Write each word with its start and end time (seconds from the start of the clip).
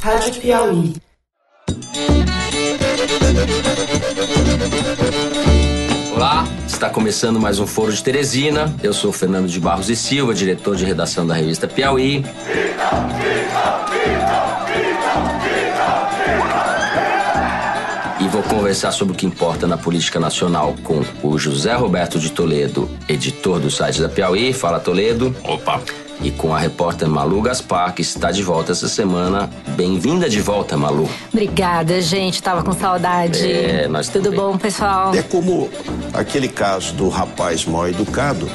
Rádio 0.00 0.40
Piauí. 0.40 0.94
Olá, 6.14 6.48
está 6.66 6.88
começando 6.88 7.38
mais 7.38 7.58
um 7.58 7.66
Foro 7.66 7.92
de 7.92 8.02
Teresina. 8.02 8.74
Eu 8.82 8.94
sou 8.94 9.12
Fernando 9.12 9.46
de 9.46 9.60
Barros 9.60 9.90
e 9.90 9.96
Silva, 9.96 10.32
diretor 10.32 10.74
de 10.74 10.86
redação 10.86 11.26
da 11.26 11.34
revista 11.34 11.68
Piauí. 11.68 12.24
E 18.20 18.28
vou 18.28 18.42
conversar 18.44 18.92
sobre 18.92 19.12
o 19.12 19.16
que 19.16 19.26
importa 19.26 19.66
na 19.66 19.76
política 19.76 20.18
nacional 20.18 20.74
com 20.82 21.02
o 21.22 21.38
José 21.38 21.74
Roberto 21.74 22.18
de 22.18 22.32
Toledo, 22.32 22.88
editor 23.06 23.60
do 23.60 23.70
site 23.70 24.00
da 24.00 24.08
Piauí. 24.08 24.54
Fala, 24.54 24.80
Toledo. 24.80 25.36
Opa! 25.44 25.82
E 26.22 26.30
com 26.30 26.54
a 26.54 26.58
repórter 26.58 27.08
Malu 27.08 27.40
Gaspar, 27.40 27.94
que 27.94 28.02
está 28.02 28.30
de 28.30 28.42
volta 28.42 28.72
essa 28.72 28.88
semana. 28.88 29.48
Bem-vinda 29.68 30.28
de 30.28 30.40
volta, 30.40 30.76
Malu. 30.76 31.08
Obrigada, 31.32 32.00
gente. 32.02 32.42
Tava 32.42 32.62
com 32.62 32.72
saudade. 32.72 33.50
É, 33.50 33.88
nós 33.88 34.08
Tudo 34.08 34.24
também. 34.24 34.38
bom, 34.38 34.58
pessoal? 34.58 35.14
É 35.14 35.22
como 35.22 35.70
aquele 36.12 36.48
caso 36.48 36.92
do 36.94 37.08
rapaz 37.08 37.64
mal 37.64 37.88
educado 37.88 38.46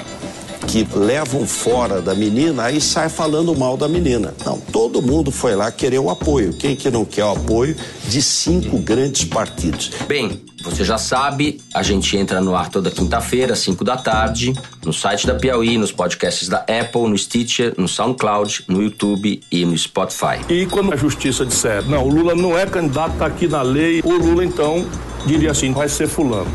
que 0.67 0.87
levam 0.95 1.45
fora 1.45 2.01
da 2.01 2.13
menina 2.15 2.63
aí 2.63 2.81
sai 2.81 3.07
falando 3.09 3.55
mal 3.55 3.77
da 3.77 3.87
menina. 3.87 4.33
Não, 4.45 4.59
todo 4.59 5.01
mundo 5.01 5.31
foi 5.31 5.55
lá 5.55 5.71
querer 5.71 5.99
o 5.99 6.09
apoio. 6.09 6.53
Quem 6.53 6.75
que 6.75 6.89
não 6.89 7.05
quer 7.05 7.25
o 7.25 7.31
apoio 7.31 7.75
de 8.07 8.21
cinco 8.21 8.77
grandes 8.77 9.25
partidos? 9.25 9.91
Bem, 10.07 10.41
você 10.65 10.83
já 10.83 10.97
sabe, 10.97 11.61
a 11.73 11.83
gente 11.83 12.17
entra 12.17 12.41
no 12.41 12.55
ar 12.55 12.69
toda 12.69 12.89
quinta-feira, 12.89 13.53
às 13.53 13.59
5 13.59 13.83
da 13.83 13.95
tarde, 13.97 14.53
no 14.83 14.91
site 14.91 15.27
da 15.27 15.35
Piauí, 15.35 15.77
nos 15.77 15.91
podcasts 15.91 16.49
da 16.49 16.59
Apple, 16.59 17.07
no 17.07 17.17
Stitcher, 17.17 17.73
no 17.77 17.87
SoundCloud, 17.87 18.65
no 18.67 18.81
YouTube 18.81 19.41
e 19.51 19.65
no 19.65 19.77
Spotify. 19.77 20.39
E 20.49 20.65
quando 20.65 20.93
a 20.93 20.95
justiça 20.95 21.45
disser, 21.45 21.83
não, 21.87 22.03
o 22.03 22.09
Lula 22.09 22.33
não 22.33 22.57
é 22.57 22.65
candidato, 22.65 23.15
tá 23.17 23.27
aqui 23.27 23.47
na 23.47 23.61
lei, 23.61 24.01
o 24.03 24.11
Lula 24.11 24.43
então 24.43 24.85
diria 25.25 25.51
assim, 25.51 25.71
vai 25.71 25.87
ser 25.87 26.07
fulano. 26.07 26.51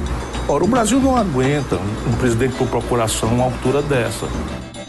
Ora, 0.48 0.64
o 0.64 0.66
Brasil 0.66 0.98
não 0.98 1.16
aguenta 1.16 1.76
um 1.76 2.12
presidente 2.18 2.54
por 2.56 2.66
procuração 2.66 3.28
a 3.28 3.32
uma 3.32 3.44
altura 3.44 3.80
dessa. 3.82 4.26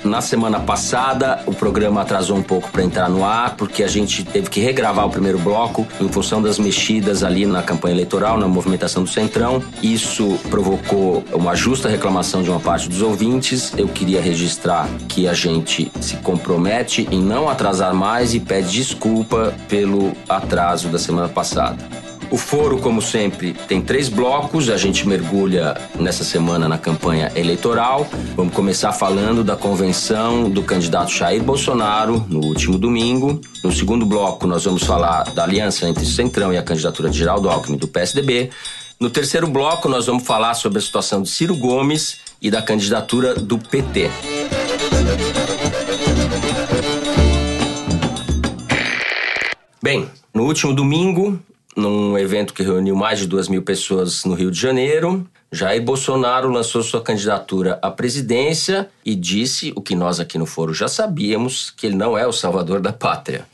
Na 0.04 0.20
semana 0.20 0.60
passada, 0.60 1.44
o 1.46 1.54
programa 1.54 2.02
atrasou 2.02 2.36
um 2.36 2.42
pouco 2.42 2.72
para 2.72 2.84
entrar 2.84 3.08
no 3.08 3.24
ar, 3.24 3.56
porque 3.56 3.84
a 3.84 3.88
gente 3.88 4.24
teve 4.24 4.50
que 4.50 4.60
regravar 4.60 5.06
o 5.06 5.12
primeiro 5.12 5.38
bloco 5.38 5.88
em 6.00 6.10
função 6.10 6.42
das 6.42 6.58
mexidas 6.58 7.24
ali 7.24 7.46
na 7.46 7.62
campanha 7.62 7.94
eleitoral, 7.94 8.38
na 8.38 8.48
movimentação 8.48 9.04
do 9.04 9.10
Centrão. 9.10 9.64
Isso 9.84 10.40
provocou 10.50 11.24
uma 11.32 11.56
justa 11.56 11.88
reclamação 11.88 12.42
de 12.42 12.50
uma 12.50 12.60
parte 12.60 12.90
dos 12.90 13.02
ouvintes. 13.02 13.74
Eu 13.78 13.88
queria 13.88 14.20
registrar 14.20 14.90
que 15.08 15.28
a 15.28 15.34
gente 15.34 15.92
se 16.02 16.16
compromete 16.18 17.08
em 17.12 17.22
não 17.22 17.48
atrasar 17.48 17.94
mais 17.94 18.34
e 18.34 18.40
pede 18.40 18.72
desculpa 18.72 19.54
pelo 19.70 20.14
atraso 20.28 20.90
da 20.90 20.98
semana 20.98 21.30
passada. 21.30 22.01
O 22.32 22.38
foro, 22.38 22.80
como 22.80 23.02
sempre, 23.02 23.52
tem 23.68 23.82
três 23.82 24.08
blocos. 24.08 24.70
A 24.70 24.78
gente 24.78 25.06
mergulha 25.06 25.76
nessa 26.00 26.24
semana 26.24 26.66
na 26.66 26.78
campanha 26.78 27.30
eleitoral. 27.36 28.08
Vamos 28.38 28.54
começar 28.54 28.94
falando 28.94 29.44
da 29.44 29.58
convenção 29.58 30.50
do 30.50 30.64
candidato 30.64 31.12
Jair 31.12 31.44
Bolsonaro 31.44 32.26
no 32.30 32.40
último 32.40 32.78
domingo. 32.78 33.42
No 33.62 33.70
segundo 33.70 34.06
bloco, 34.06 34.48
nós 34.48 34.64
vamos 34.64 34.84
falar 34.84 35.24
da 35.34 35.44
aliança 35.44 35.90
entre 35.90 36.04
o 36.06 36.08
Centrão 36.08 36.54
e 36.54 36.58
a 36.58 36.64
candidatura 36.64 37.10
de 37.10 37.18
Geraldo 37.18 37.50
Alckmin 37.50 37.78
do 37.78 37.88
PSDB. 37.90 38.50
No 38.98 39.10
terceiro 39.10 39.48
bloco, 39.48 39.90
nós 39.90 40.06
vamos 40.06 40.24
falar 40.24 40.54
sobre 40.54 40.80
a 40.80 40.82
situação 40.82 41.22
de 41.22 41.30
Ciro 41.30 41.58
Gomes 41.58 42.20
e 42.42 42.50
da 42.50 42.62
candidatura 42.62 43.36
do 43.36 43.58
PT. 43.58 44.10
Bem, 49.84 50.10
no 50.34 50.46
último 50.46 50.74
domingo, 50.74 51.38
num 51.76 52.18
evento 52.18 52.54
que 52.54 52.64
reuniu 52.64 52.96
mais 52.96 53.20
de 53.20 53.28
duas 53.28 53.48
mil 53.48 53.62
pessoas 53.62 54.26
no 54.26 54.34
Rio 54.34 54.52
de 54.52 54.60
Janeiro, 54.60 55.28
Jair 55.52 55.82
Bolsonaro 55.82 56.50
lançou 56.50 56.82
sua 56.82 57.02
candidatura 57.02 57.78
à 57.82 57.92
presidência 57.92 58.90
e 59.06 59.16
disse 59.16 59.74
o 59.76 59.82
que 59.82 59.96
nós 59.96 60.20
aqui 60.20 60.38
no 60.38 60.46
Foro 60.46 60.74
já 60.74 60.88
sabíamos, 60.88 61.70
que 61.72 61.88
ele 61.88 61.96
não 61.96 62.18
é 62.18 62.26
o 62.26 62.32
salvador 62.32 62.80
da 62.80 62.94
pátria. 62.94 63.46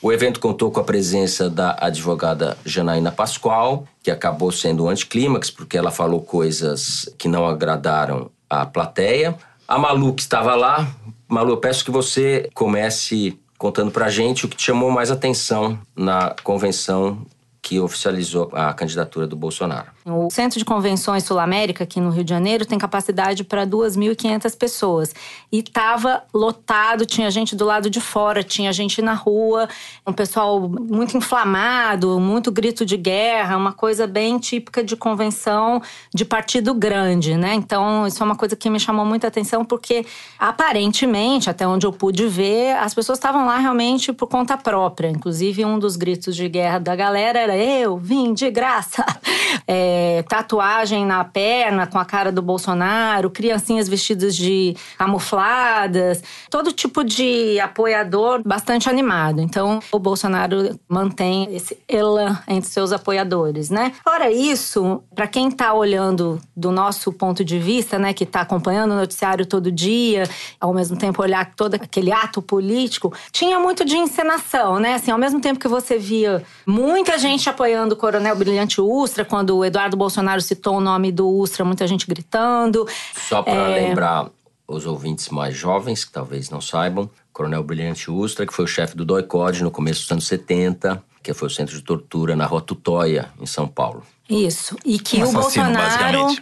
O 0.00 0.12
evento 0.12 0.38
contou 0.38 0.70
com 0.70 0.78
a 0.78 0.84
presença 0.84 1.50
da 1.50 1.76
advogada 1.80 2.56
Janaína 2.64 3.10
Pascoal, 3.10 3.86
que 4.02 4.10
acabou 4.10 4.52
sendo 4.52 4.84
um 4.84 4.88
anticlímax, 4.88 5.50
porque 5.50 5.76
ela 5.76 5.90
falou 5.90 6.22
coisas 6.22 7.08
que 7.18 7.26
não 7.26 7.46
agradaram 7.46 8.30
à 8.48 8.64
plateia. 8.64 9.36
A 9.66 9.76
Malu, 9.76 10.14
que 10.14 10.22
estava 10.22 10.54
lá. 10.54 10.88
Malu, 11.28 11.50
eu 11.50 11.56
peço 11.56 11.84
que 11.84 11.90
você 11.90 12.48
comece 12.54 13.38
contando 13.58 13.90
pra 13.90 14.08
gente 14.08 14.44
o 14.44 14.48
que 14.48 14.56
te 14.56 14.62
chamou 14.62 14.90
mais 14.90 15.10
atenção 15.10 15.78
na 15.96 16.34
convenção 16.44 17.26
que 17.68 17.78
oficializou 17.78 18.48
a 18.54 18.72
candidatura 18.72 19.26
do 19.26 19.36
Bolsonaro. 19.36 19.88
O 20.10 20.30
Centro 20.30 20.58
de 20.58 20.64
Convenções 20.64 21.24
Sul-América, 21.24 21.84
aqui 21.84 22.00
no 22.00 22.10
Rio 22.10 22.24
de 22.24 22.30
Janeiro, 22.30 22.64
tem 22.64 22.78
capacidade 22.78 23.44
para 23.44 23.66
2.500 23.66 24.56
pessoas. 24.56 25.14
E 25.52 25.58
estava 25.58 26.24
lotado, 26.32 27.04
tinha 27.04 27.30
gente 27.30 27.54
do 27.54 27.64
lado 27.64 27.90
de 27.90 28.00
fora, 28.00 28.42
tinha 28.42 28.72
gente 28.72 29.02
na 29.02 29.14
rua, 29.14 29.68
um 30.06 30.12
pessoal 30.12 30.68
muito 30.68 31.16
inflamado, 31.16 32.18
muito 32.18 32.50
grito 32.50 32.84
de 32.84 32.96
guerra, 32.96 33.56
uma 33.56 33.72
coisa 33.72 34.06
bem 34.06 34.38
típica 34.38 34.82
de 34.82 34.96
convenção 34.96 35.82
de 36.14 36.24
partido 36.24 36.74
grande, 36.74 37.36
né? 37.36 37.54
Então, 37.54 38.06
isso 38.06 38.22
é 38.22 38.26
uma 38.26 38.36
coisa 38.36 38.56
que 38.56 38.70
me 38.70 38.80
chamou 38.80 39.04
muita 39.04 39.26
atenção, 39.26 39.64
porque 39.64 40.06
aparentemente, 40.38 41.50
até 41.50 41.66
onde 41.66 41.86
eu 41.86 41.92
pude 41.92 42.26
ver, 42.26 42.76
as 42.76 42.94
pessoas 42.94 43.18
estavam 43.18 43.46
lá 43.46 43.58
realmente 43.58 44.12
por 44.12 44.28
conta 44.28 44.56
própria. 44.56 45.08
Inclusive, 45.08 45.64
um 45.64 45.78
dos 45.78 45.96
gritos 45.96 46.34
de 46.34 46.48
guerra 46.48 46.78
da 46.78 46.96
galera 46.96 47.38
era: 47.38 47.56
Eu 47.56 47.96
vim 47.96 48.32
de 48.32 48.50
graça. 48.50 49.04
É, 49.70 49.97
tatuagem 50.28 51.04
na 51.04 51.24
perna 51.24 51.86
com 51.86 51.98
a 51.98 52.04
cara 52.04 52.30
do 52.30 52.42
Bolsonaro, 52.42 53.30
criancinhas 53.30 53.88
vestidas 53.88 54.34
de 54.36 54.76
camufladas, 54.96 56.22
todo 56.50 56.72
tipo 56.72 57.04
de 57.04 57.58
apoiador 57.60 58.42
bastante 58.44 58.88
animado. 58.88 59.40
Então, 59.40 59.80
o 59.92 59.98
Bolsonaro 59.98 60.78
mantém 60.88 61.54
esse 61.54 61.78
elan 61.88 62.38
entre 62.46 62.70
seus 62.70 62.92
apoiadores, 62.92 63.70
né? 63.70 63.92
Fora 64.04 64.30
isso, 64.30 65.02
para 65.14 65.26
quem 65.26 65.50
tá 65.50 65.72
olhando 65.72 66.40
do 66.56 66.70
nosso 66.70 67.12
ponto 67.12 67.44
de 67.44 67.58
vista, 67.58 67.98
né, 67.98 68.12
que 68.12 68.26
tá 68.26 68.40
acompanhando 68.40 68.92
o 68.92 68.96
noticiário 68.96 69.46
todo 69.46 69.70
dia, 69.70 70.24
ao 70.60 70.72
mesmo 70.74 70.96
tempo 70.96 71.22
olhar 71.22 71.54
todo 71.54 71.74
aquele 71.74 72.12
ato 72.12 72.40
político, 72.42 73.12
tinha 73.32 73.58
muito 73.58 73.84
de 73.84 73.96
encenação, 73.96 74.78
né? 74.78 74.94
Assim, 74.94 75.10
ao 75.10 75.18
mesmo 75.18 75.40
tempo 75.40 75.60
que 75.60 75.68
você 75.68 75.98
via 75.98 76.42
muita 76.66 77.18
gente 77.18 77.48
apoiando 77.48 77.94
o 77.94 77.96
Coronel 77.96 78.36
Brilhante 78.36 78.80
Ustra, 78.80 79.24
quando 79.24 79.56
o 79.56 79.64
Eduardo 79.64 79.87
Bolsonaro 79.96 80.40
citou 80.40 80.76
o 80.76 80.80
nome 80.80 81.10
do 81.12 81.28
Ustra, 81.28 81.64
muita 81.64 81.86
gente 81.86 82.06
gritando. 82.06 82.86
Só 83.28 83.42
para 83.42 83.52
É. 83.54 83.88
lembrar 83.88 84.26
os 84.66 84.84
ouvintes 84.86 85.28
mais 85.30 85.56
jovens, 85.56 86.04
que 86.04 86.12
talvez 86.12 86.50
não 86.50 86.60
saibam, 86.60 87.08
Coronel 87.32 87.62
Brilhante 87.62 88.10
Ustra, 88.10 88.46
que 88.46 88.52
foi 88.52 88.64
o 88.64 88.68
chefe 88.68 88.96
do 88.96 89.04
DOI-CODE 89.04 89.62
no 89.62 89.70
começo 89.70 90.02
dos 90.02 90.12
anos 90.12 90.26
70, 90.26 91.02
que 91.22 91.32
foi 91.32 91.48
o 91.48 91.50
centro 91.50 91.74
de 91.76 91.82
tortura 91.82 92.34
na 92.36 92.44
Rua 92.46 92.60
Tutóia, 92.60 93.30
em 93.40 93.46
São 93.46 93.66
Paulo. 93.66 94.02
Isso. 94.28 94.76
E 94.84 94.98
que 94.98 95.16
Um 95.18 95.20
o 95.20 95.38
assassino, 95.38 95.64
Bolsonaro. 95.72 96.36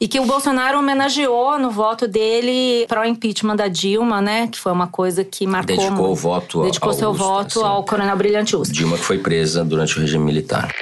E 0.00 0.08
que 0.08 0.18
o 0.18 0.26
Bolsonaro 0.26 0.78
homenageou 0.80 1.60
no 1.60 1.70
voto 1.70 2.08
dele 2.08 2.84
pro 2.88 3.04
impeachment 3.04 3.54
da 3.54 3.68
Dilma, 3.68 4.20
né? 4.20 4.48
Que 4.48 4.58
foi 4.58 4.72
uma 4.72 4.88
coisa 4.88 5.22
que 5.24 5.46
marcou. 5.46 5.76
Dedicou 5.76 5.96
muito. 5.96 6.10
o 6.10 6.14
voto 6.16 6.62
Dedicou 6.64 6.88
ao 6.90 6.94
seu 6.94 7.10
Ustra, 7.10 7.24
voto 7.24 7.60
sim. 7.60 7.64
ao 7.64 7.84
Coronel 7.84 8.16
Brilhante 8.16 8.56
Ustra. 8.56 8.74
Dilma 8.74 8.98
que 8.98 9.04
foi 9.04 9.18
presa 9.18 9.64
durante 9.64 9.96
o 9.96 10.00
regime 10.00 10.24
militar. 10.24 10.74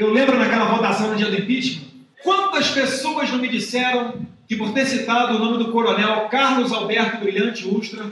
Eu 0.00 0.10
lembro 0.10 0.38
naquela 0.38 0.64
votação 0.64 1.10
no 1.10 1.16
dia 1.16 1.26
do 1.26 1.36
impeachment, 1.36 1.84
quantas 2.22 2.70
pessoas 2.70 3.30
não 3.30 3.38
me 3.38 3.48
disseram 3.48 4.14
que 4.48 4.56
por 4.56 4.72
ter 4.72 4.86
citado 4.86 5.36
o 5.36 5.38
nome 5.38 5.62
do 5.62 5.70
coronel 5.70 6.26
Carlos 6.30 6.72
Alberto 6.72 7.18
Brilhante 7.18 7.68
Ustra, 7.68 8.04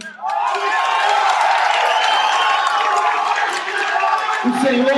o 4.45 4.61
senhor, 4.61 4.91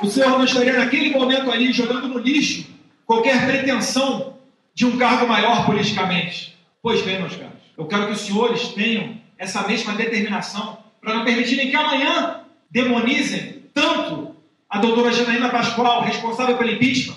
o 0.00 0.06
senhor 0.06 0.30
não 0.30 0.44
estaria 0.44 0.74
naquele 0.74 1.10
momento 1.10 1.50
ali 1.50 1.72
jogando 1.72 2.06
no 2.06 2.20
lixo 2.20 2.68
qualquer 3.04 3.44
pretensão 3.44 4.36
de 4.72 4.86
um 4.86 4.96
cargo 4.96 5.26
maior 5.26 5.66
politicamente. 5.66 6.56
Pois 6.80 7.02
bem, 7.02 7.18
meus 7.18 7.34
caros, 7.34 7.58
eu 7.76 7.84
quero 7.86 8.06
que 8.06 8.12
os 8.12 8.20
senhores 8.20 8.68
tenham 8.68 9.16
essa 9.36 9.66
mesma 9.66 9.92
determinação 9.94 10.78
para 11.00 11.14
não 11.14 11.24
permitirem 11.24 11.68
que 11.68 11.74
amanhã 11.74 12.42
demonizem 12.70 13.64
tanto 13.74 14.25
a 14.68 14.78
doutora 14.78 15.12
Janaína 15.12 15.48
Pascoal, 15.48 16.02
responsável 16.02 16.56
pelo 16.56 16.70
impeachment, 16.70 17.16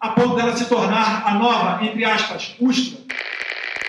a 0.00 0.10
ponto 0.10 0.36
dela 0.36 0.56
se 0.56 0.66
tornar 0.66 1.26
a 1.26 1.34
nova, 1.34 1.84
entre 1.84 2.04
aspas, 2.04 2.54
Ustra. 2.60 2.98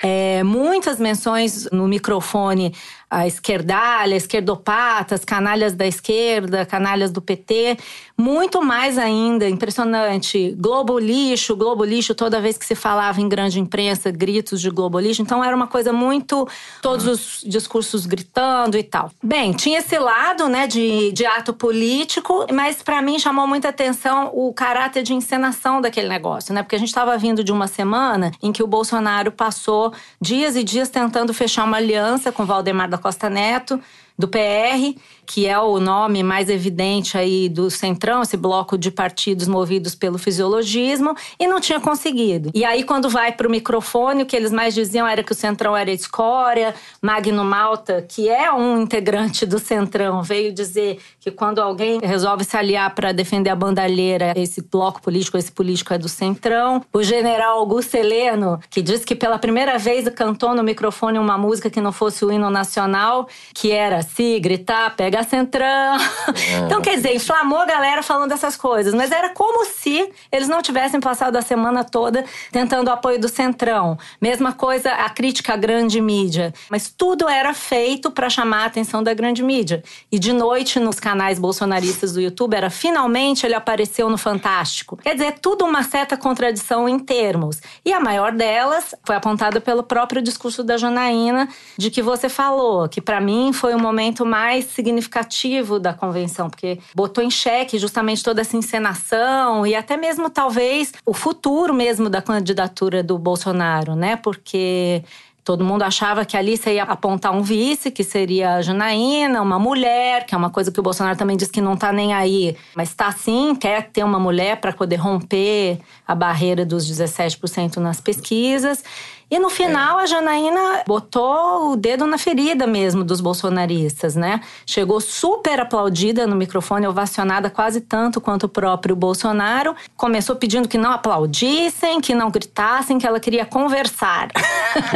É, 0.02 0.44
muitas 0.44 1.00
menções 1.00 1.68
no 1.72 1.88
microfone 1.88 2.74
a 3.10 3.26
esquerdalha, 3.26 4.16
esquerdopatas, 4.16 5.26
canalhas 5.26 5.74
da 5.74 5.88
esquerda, 5.88 6.66
canalhas 6.66 7.12
do 7.12 7.22
PT. 7.22 7.78
Muito 8.16 8.62
mais 8.62 8.98
ainda, 8.98 9.50
impressionante. 9.50 10.56
Globo 10.60 11.00
lixo, 11.00 11.56
Globo 11.56 11.84
lixo, 11.84 12.14
toda 12.14 12.40
vez 12.40 12.58
que 12.58 12.66
se 12.66 12.76
falava 12.76 13.20
em 13.20 13.28
grande 13.28 13.60
imprensa, 13.60 14.12
gritos 14.12 14.62
de 14.62 14.70
Globo 14.70 15.00
lixo. 15.00 15.22
Então 15.22 15.44
era 15.44 15.56
uma 15.56 15.66
coisa 15.66 15.92
muito. 15.92 16.48
todos 16.82 17.08
os 17.08 17.44
discursos 17.44 18.06
gritando 18.06 18.78
e 18.78 18.84
tal. 18.84 19.12
Bem, 19.24 19.54
tinha 19.54 19.80
esse 19.80 19.98
lado, 19.98 20.48
né, 20.48 20.68
de, 20.68 21.12
de 21.12 21.26
ato 21.26 21.54
político, 21.54 22.46
mas 22.54 22.84
para 22.84 23.02
mim 23.02 23.18
chamou 23.18 23.48
muita 23.48 23.70
atenção 23.70 24.30
o 24.34 24.54
caráter 24.54 25.02
de 25.02 25.14
encenação 25.14 25.82
daquele 25.82 26.08
negócio, 26.08 26.54
né? 26.54 26.62
Porque 26.62 26.76
a 26.76 26.80
gente 26.80 26.90
estava 26.90 27.18
vindo 27.18 27.44
de 27.44 27.52
uma 27.52 27.68
semana 27.68 28.32
em 28.42 28.52
que 28.52 28.62
o 28.62 28.68
Bolsonaro 28.68 29.32
passou 29.32 29.94
dias 30.22 30.56
e 30.56 30.64
dias 30.64 30.90
tentando 30.90 31.34
fechar 31.34 31.64
uma 31.64 31.78
aliança 31.78 32.32
com 32.32 32.46
Valdemar 32.46 32.90
da 32.90 32.99
Costa 33.00 33.30
Neto 33.30 33.82
do 34.20 34.28
PR, 34.28 35.00
que 35.26 35.48
é 35.48 35.58
o 35.58 35.80
nome 35.80 36.24
mais 36.24 36.50
evidente 36.50 37.18
aí 37.18 37.48
do 37.48 37.70
Centrão, 37.70 38.22
esse 38.22 38.36
bloco 38.36 38.78
de 38.78 38.92
partidos 38.92 39.48
movidos 39.48 39.96
pelo 39.96 40.18
fisiologismo, 40.18 41.16
e 41.40 41.48
não 41.48 41.62
tinha 41.62 41.80
conseguido. 41.80 42.52
E 42.54 42.66
aí, 42.66 42.84
quando 42.84 43.10
vai 43.10 43.32
para 43.32 43.48
o 43.48 43.52
microfone, 43.52 44.24
o 44.24 44.26
que 44.26 44.36
eles 44.36 44.52
mais 44.52 44.74
diziam 44.74 45.08
era 45.08 45.24
que 45.24 45.32
o 45.32 45.36
Centrão 45.36 45.78
era 45.78 45.92
escória. 45.92 46.76
Magno 47.02 47.46
Malta, 47.46 48.02
que 48.02 48.28
é 48.28 48.52
um 48.52 48.82
integrante 48.82 49.46
do 49.46 49.58
Centrão, 49.60 50.22
veio 50.22 50.52
dizer 50.52 51.00
que 51.20 51.32
quando 51.32 51.60
alguém 51.60 52.00
resolve 52.04 52.44
se 52.44 52.58
aliar 52.58 52.94
para 52.94 53.14
defender 53.14 53.52
a 53.52 53.56
bandalheira, 53.56 54.34
esse 54.36 54.62
bloco 54.62 55.02
político, 55.02 55.38
esse 55.38 55.52
político 55.52 55.94
é 55.94 55.98
do 55.98 56.10
Centrão. 56.10 56.84
O 56.92 57.04
general 57.04 57.60
Augusto 57.60 57.96
Heleno, 57.96 58.60
que 58.70 58.82
disse 58.82 59.06
que 59.06 59.16
pela 59.16 59.40
primeira 59.40 59.78
vez 59.78 60.10
cantou 60.10 60.54
no 60.54 60.64
microfone 60.64 61.20
uma 61.20 61.38
música 61.38 61.70
que 61.70 61.80
não 61.80 61.92
fosse 61.92 62.26
o 62.26 62.32
hino 62.32 62.50
nacional, 62.50 63.30
que 63.54 63.72
era 63.72 64.09
se 64.16 64.40
gritar, 64.40 64.96
pega 64.96 65.24
centrão. 65.24 65.98
É. 66.30 66.66
Então, 66.66 66.82
quer 66.82 66.96
dizer, 66.96 67.16
inflamou 67.16 67.60
a 67.60 67.66
galera 67.66 68.02
falando 68.02 68.30
dessas 68.30 68.56
coisas. 68.56 68.94
Mas 68.94 69.12
era 69.12 69.30
como 69.30 69.66
se 69.66 70.10
eles 70.32 70.48
não 70.48 70.62
tivessem 70.62 71.00
passado 71.00 71.36
a 71.36 71.42
semana 71.42 71.84
toda 71.84 72.24
tentando 72.52 72.88
o 72.88 72.92
apoio 72.92 73.20
do 73.20 73.28
centrão. 73.28 73.98
Mesma 74.22 74.54
coisa, 74.54 74.92
a 74.92 75.10
crítica 75.10 75.54
à 75.54 75.58
grande 75.58 76.02
mídia. 76.02 76.54
Mas 76.70 76.94
tudo 76.96 77.28
era 77.28 77.54
feito 77.54 78.12
para 78.12 78.30
chamar 78.30 78.64
a 78.64 78.66
atenção 78.66 79.04
da 79.04 79.14
grande 79.14 79.44
mídia. 79.44 79.84
E 80.12 80.18
de 80.18 80.34
noite, 80.34 80.80
nos 80.80 81.00
canais 81.00 81.40
bolsonaristas 81.40 82.14
do 82.14 82.22
YouTube, 82.22 82.56
era 82.56 82.70
finalmente 82.70 83.46
ele 83.46 83.56
apareceu 83.56 84.10
no 84.10 84.18
Fantástico. 84.18 84.98
Quer 84.98 85.14
dizer, 85.14 85.40
tudo 85.40 85.66
uma 85.66 85.84
certa 85.84 86.18
contradição 86.18 86.88
em 86.88 87.00
termos. 87.00 87.62
E 87.86 87.94
a 87.94 88.00
maior 88.00 88.32
delas 88.32 88.96
foi 89.06 89.16
apontada 89.16 89.62
pelo 89.62 89.84
próprio 89.84 90.22
discurso 90.22 90.64
da 90.64 90.78
Janaína, 90.78 91.48
de 91.78 91.90
que 91.90 92.02
você 92.02 92.30
falou, 92.30 92.88
que 92.88 93.02
para 93.02 93.20
mim 93.22 93.52
foi 93.54 93.74
o 93.74 93.80
momento 93.80 93.99
mais 94.26 94.66
significativo 94.66 95.80
da 95.80 95.94
convenção, 95.94 96.50
porque 96.50 96.80
botou 96.96 97.24
em 97.24 97.30
xeque 97.30 97.78
justamente 97.78 98.24
toda 98.24 98.42
essa 98.42 98.56
encenação 98.56 99.66
e 99.66 99.76
até 99.76 99.98
mesmo 99.98 100.30
talvez 100.30 100.94
o 101.06 101.14
futuro 101.14 101.74
mesmo 101.74 102.10
da 102.10 102.22
candidatura 102.22 103.04
do 103.04 103.18
Bolsonaro, 103.18 103.96
né? 103.96 104.16
Porque 104.16 105.04
Todo 105.50 105.66
mundo 105.66 105.82
achava 105.82 106.26
que 106.26 106.38
ali 106.38 106.56
você 106.56 106.76
ia 106.76 106.84
apontar 106.84 107.32
um 107.32 107.42
vice, 107.42 107.90
que 107.90 108.04
seria 108.04 108.58
a 108.58 108.62
Janaína, 108.62 109.42
uma 109.42 109.58
mulher, 109.58 110.24
que 110.28 110.36
é 110.36 110.38
uma 110.38 110.52
coisa 110.52 110.72
que 110.72 110.80
o 110.80 110.84
Bolsonaro 110.84 111.18
também 111.18 111.36
diz 111.36 111.50
que 111.50 111.60
não 111.60 111.76
tá 111.76 111.92
nem 111.92 112.14
aí, 112.14 112.56
mas 112.76 112.94
tá 112.94 113.12
sim, 113.12 113.56
quer 113.56 113.90
ter 113.90 114.04
uma 114.04 114.20
mulher 114.20 114.58
para 114.58 114.72
poder 114.72 114.98
romper 114.98 115.80
a 116.08 116.14
barreira 116.14 116.64
dos 116.64 116.86
17% 116.88 117.78
nas 117.78 118.00
pesquisas. 118.00 118.84
E 119.32 119.38
no 119.38 119.50
final, 119.50 120.00
é. 120.00 120.04
a 120.04 120.06
Janaína 120.08 120.84
botou 120.88 121.74
o 121.74 121.76
dedo 121.76 122.08
na 122.08 122.18
ferida 122.18 122.66
mesmo 122.66 123.04
dos 123.04 123.22
bolsonaristas, 123.22 124.16
né? 124.16 124.42
Chegou 124.66 125.00
super 125.00 125.60
aplaudida 125.60 126.26
no 126.26 126.36
microfone, 126.36 126.88
ovacionada 126.88 127.50
quase 127.50 127.82
tanto 127.82 128.20
quanto 128.20 128.48
o 128.48 128.50
próprio 128.50 128.96
Bolsonaro. 128.96 129.76
Começou 129.96 130.36
pedindo 130.36 130.68
que 130.68 130.80
não 130.80 130.92
aplaudissem, 130.92 132.02
que 132.02 132.16
não 132.16 132.32
gritassem, 132.32 132.98
que 132.98 133.06
ela 133.06 133.20
queria 133.20 133.46
conversar. 133.46 134.30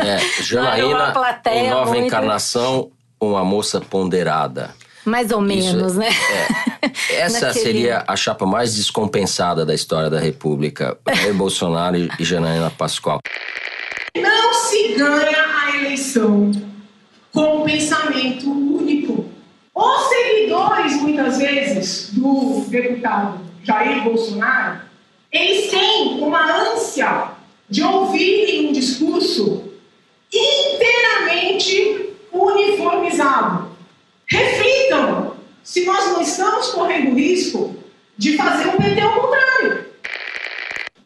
É, 0.03 0.19
Janaína, 0.41 1.13
uma 1.13 1.69
nova 1.69 1.91
muito... 1.91 2.05
encarnação, 2.05 2.91
uma 3.19 3.43
moça 3.43 3.81
ponderada. 3.81 4.73
Mais 5.05 5.31
ou 5.31 5.41
menos, 5.41 5.91
Isso, 5.91 5.99
né? 5.99 6.09
É. 6.79 6.91
Essa 7.21 7.47
Naquele... 7.47 7.63
seria 7.65 8.03
a 8.07 8.15
chapa 8.15 8.45
mais 8.45 8.75
descompensada 8.75 9.65
da 9.65 9.73
história 9.73 10.09
da 10.09 10.19
República. 10.19 10.97
Bolsonaro 11.35 11.97
e 11.97 12.09
Janaína 12.23 12.69
Pascoal. 12.69 13.19
Não 14.15 14.53
se 14.53 14.89
ganha 14.89 15.43
a 15.57 15.75
eleição 15.75 16.51
com 17.31 17.61
um 17.61 17.63
pensamento 17.63 18.47
único. 18.47 19.25
Os 19.73 20.09
seguidores, 20.09 21.01
muitas 21.01 21.39
vezes, 21.39 22.11
do 22.11 22.63
deputado 22.69 23.39
Jair 23.63 24.03
Bolsonaro, 24.03 24.81
eles 25.31 25.71
têm 25.71 26.19
uma 26.21 26.73
ânsia 26.73 27.31
de 27.67 27.81
ouvirem 27.81 28.69
um 28.69 28.71
discurso 28.71 29.63
inteiramente 30.31 32.13
uniformizado. 32.31 33.75
Reflitam 34.27 35.37
se 35.63 35.85
nós 35.85 36.05
não 36.09 36.21
estamos 36.21 36.67
correndo 36.67 37.15
risco 37.15 37.75
de 38.15 38.37
fazer 38.37 38.67
o 38.67 38.77
PT 38.77 39.01
ao 39.01 39.21
contrário 39.21 39.92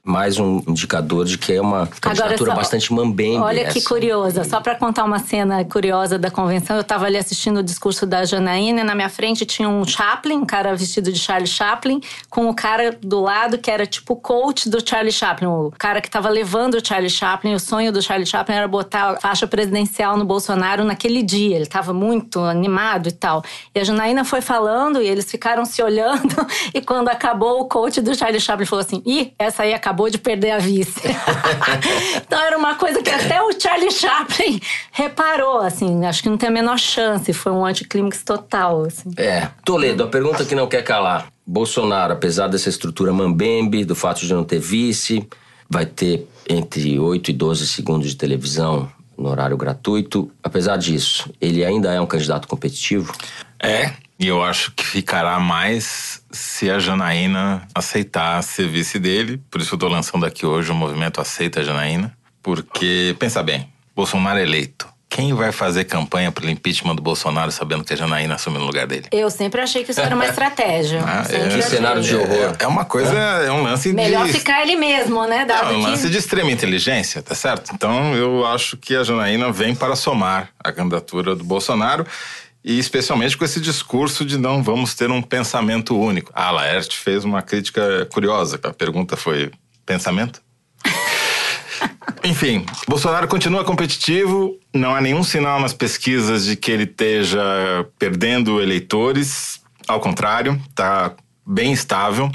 mais 0.08 0.40
um 0.40 0.62
indicador 0.66 1.26
de 1.26 1.38
que 1.38 1.54
é 1.54 1.62
uma 1.62 1.86
candidatura 1.86 2.52
só, 2.52 2.56
bastante 2.56 2.94
mambembe. 2.94 3.40
Olha 3.40 3.62
essa. 3.62 3.74
que 3.74 3.86
curiosa, 3.86 4.46
só 4.46 4.62
para 4.62 4.74
contar 4.74 5.04
uma 5.04 5.20
cena 5.20 5.66
curiosa 5.66 6.18
da 6.18 6.32
convenção, 6.32 6.78
eu 6.78 6.82
estava 6.82 7.06
ali 7.06 7.18
assistindo 7.18 7.58
o 7.58 7.64
discurso 7.64 8.06
da 8.06 8.24
Janaína 8.24 8.82
e 8.82 8.84
na 8.86 8.96
minha 8.96 9.10
frente 9.10 9.46
tinha 9.46 9.68
um 9.68 9.86
Chaplin, 9.86 10.38
um 10.38 10.46
cara 10.46 10.74
vestido 10.76 11.12
de 11.12 11.20
Charlie 11.20 11.48
Chaplin, 11.48 12.00
com 12.30 12.48
o 12.48 12.54
cara 12.54 12.98
do 13.02 13.20
lado 13.20 13.58
que 13.58 13.70
era 13.70 13.86
tipo 13.86 14.16
coach 14.16 14.70
do 14.70 14.88
Charlie 14.88 15.12
Chaplin, 15.12 15.48
o 15.48 15.74
cara 15.78 16.00
que 16.00 16.08
estava 16.08 16.30
levando 16.30 16.76
o 16.76 16.86
Charlie 16.86 17.10
Chaplin, 17.10 17.54
o 17.54 17.60
sonho 17.60 17.92
do 17.92 18.02
Charlie 18.02 18.26
Chaplin 18.26 18.56
era 18.56 18.68
botar 18.68 19.12
a 19.12 19.16
faixa 19.20 19.46
presidencial 19.46 20.16
no 20.16 20.24
Bolsonaro 20.24 20.86
naquele 20.86 21.22
dia, 21.22 21.56
ele 21.56 21.64
estava 21.64 21.92
muito 21.92 22.40
animado 22.40 23.10
e 23.10 23.12
tal. 23.12 23.44
E 23.76 23.80
a 23.80 23.84
Janaína 23.84 24.24
foi 24.24 24.40
falando 24.40 25.02
e 25.02 25.08
eles 25.08 25.30
ficaram 25.30 25.66
se 25.66 25.84
olhando 25.84 26.34
e 26.74 26.80
quando 26.80 27.10
acabou 27.10 27.60
o 27.60 27.66
coach 27.66 28.00
do 28.00 28.16
Charlie 28.16 28.40
Chaplin 28.40 28.66
falou 28.66 28.86
assim: 28.86 29.04
"Ih, 29.06 29.34
essa 29.38 29.64
aí 29.64 29.74
acabou 29.74 29.97
acabou 29.98 30.10
de 30.12 30.20
perder 30.20 30.52
a 30.52 30.60
vice. 30.60 31.02
então 32.22 32.40
era 32.40 32.56
uma 32.56 32.76
coisa 32.76 33.02
que 33.02 33.10
até 33.10 33.42
o 33.42 33.60
Charlie 33.60 33.92
Chaplin 33.92 34.62
reparou, 34.92 35.60
assim, 35.60 36.06
acho 36.06 36.22
que 36.22 36.30
não 36.30 36.38
tem 36.38 36.50
a 36.50 36.52
menor 36.52 36.78
chance, 36.78 37.34
foi 37.34 37.52
um 37.52 37.66
anticlímax 37.66 38.24
total, 38.24 38.84
assim. 38.84 39.12
É, 39.18 39.50
Toledo, 39.66 40.04
a 40.04 40.08
pergunta 40.08 40.46
que 40.46 40.54
não 40.54 40.68
quer 40.68 40.84
calar. 40.84 41.28
Bolsonaro, 41.46 42.14
apesar 42.14 42.48
dessa 42.48 42.70
estrutura 42.70 43.12
mambembe, 43.12 43.84
do 43.84 43.96
fato 43.96 44.20
de 44.20 44.32
não 44.32 44.44
ter 44.44 44.60
vice, 44.60 45.28
vai 45.68 45.86
ter 45.86 46.28
entre 46.48 47.00
8 47.00 47.32
e 47.32 47.34
12 47.34 47.68
segundos 47.68 48.10
de 48.10 48.16
televisão 48.16 48.90
no 49.18 49.30
horário 49.30 49.58
gratuito. 49.58 50.30
Apesar 50.44 50.78
disso, 50.78 51.30
ele 51.42 51.66
ainda 51.66 51.92
é 51.92 52.00
um 52.00 52.06
candidato 52.06 52.48
competitivo? 52.48 53.12
É, 53.60 53.94
e 54.20 54.28
eu 54.28 54.44
acho 54.44 54.72
que 54.72 54.84
ficará 54.84 55.40
mais 55.40 56.22
se 56.32 56.70
a 56.70 56.80
Janaína 56.80 57.68
aceitar 57.74 58.42
ser 58.42 58.68
vice 58.68 58.98
dele. 58.98 59.42
Por 59.50 59.62
isso 59.62 59.76
eu 59.76 59.80
tô 59.80 59.88
lançando 59.88 60.26
aqui 60.26 60.46
hoje 60.46 60.72
o 60.72 60.76
movimento 60.76 61.22
Aceita 61.22 61.60
a 61.60 61.64
Janaína. 61.64 62.16
Porque, 62.42 63.16
pensa 63.20 63.44
bem, 63.44 63.70
Bolsonaro 63.96 64.40
é 64.40 64.44
eleito. 64.44 64.88
Quem 65.10 65.34
vai 65.34 65.52
fazer 65.52 65.86
campanha 65.86 66.32
pelo 66.32 66.50
impeachment 66.50 66.96
do 66.96 67.02
Bolsonaro 67.02 67.52
sabendo 67.52 67.84
que 67.84 67.94
a 67.94 67.96
Janaína 67.96 68.36
assume 68.36 68.58
no 68.58 68.66
lugar 68.66 68.86
dele? 68.86 69.08
Eu 69.12 69.30
sempre 69.30 69.62
achei 69.62 69.84
que 69.84 69.92
isso 69.92 70.02
era 70.02 70.14
uma 70.14 70.26
estratégia. 70.28 71.02
ah, 71.06 71.24
é, 71.30 71.48
que 71.48 71.62
cenário 71.62 72.02
de 72.02 72.16
horror. 72.16 72.56
É, 72.60 72.64
é 72.64 72.68
uma 72.68 72.86
coisa, 72.86 73.14
é 73.14 73.52
um 73.52 73.64
lance 73.64 73.94
Melhor 73.94 74.26
de... 74.26 74.34
ficar 74.34 74.64
ele 74.64 74.76
mesmo, 74.76 75.26
né? 75.26 75.46
Dado 75.46 75.74
é 75.74 75.78
um 75.78 75.82
que... 75.82 75.88
lance 75.88 76.10
de 76.10 76.18
extrema 76.18 76.52
inteligência, 76.52 77.22
tá 77.22 77.34
certo? 77.34 77.72
Então 77.74 78.16
eu 78.16 78.46
acho 78.46 78.76
que 78.78 78.96
a 78.96 79.04
Janaína 79.04 79.52
vem 79.52 79.74
para 79.74 79.96
somar 79.96 80.50
a 80.62 80.72
candidatura 80.72 81.36
do 81.36 81.44
Bolsonaro 81.44 82.06
e 82.68 82.78
especialmente 82.78 83.38
com 83.38 83.46
esse 83.46 83.62
discurso 83.62 84.26
de 84.26 84.38
não 84.38 84.62
vamos 84.62 84.94
ter 84.94 85.10
um 85.10 85.22
pensamento 85.22 85.98
único. 85.98 86.30
A 86.36 86.52
Laerte 86.52 86.98
fez 86.98 87.24
uma 87.24 87.42
crítica 87.42 88.06
curiosa, 88.12 88.60
a 88.62 88.74
pergunta 88.74 89.16
foi: 89.16 89.50
pensamento? 89.86 90.42
Enfim, 92.26 92.66
Bolsonaro 92.86 93.26
continua 93.30 93.64
competitivo, 93.64 94.60
não 94.74 94.94
há 94.94 95.00
nenhum 95.00 95.24
sinal 95.24 95.62
nas 95.62 95.74
pesquisas 95.74 96.44
de 96.46 96.58
que 96.58 96.70
ele 96.70 96.84
esteja 96.84 97.40
perdendo 97.98 98.62
eleitores, 98.62 99.62
ao 99.88 100.02
contrário, 100.02 100.62
está 100.70 101.14
bem 101.46 101.72
estável. 101.72 102.30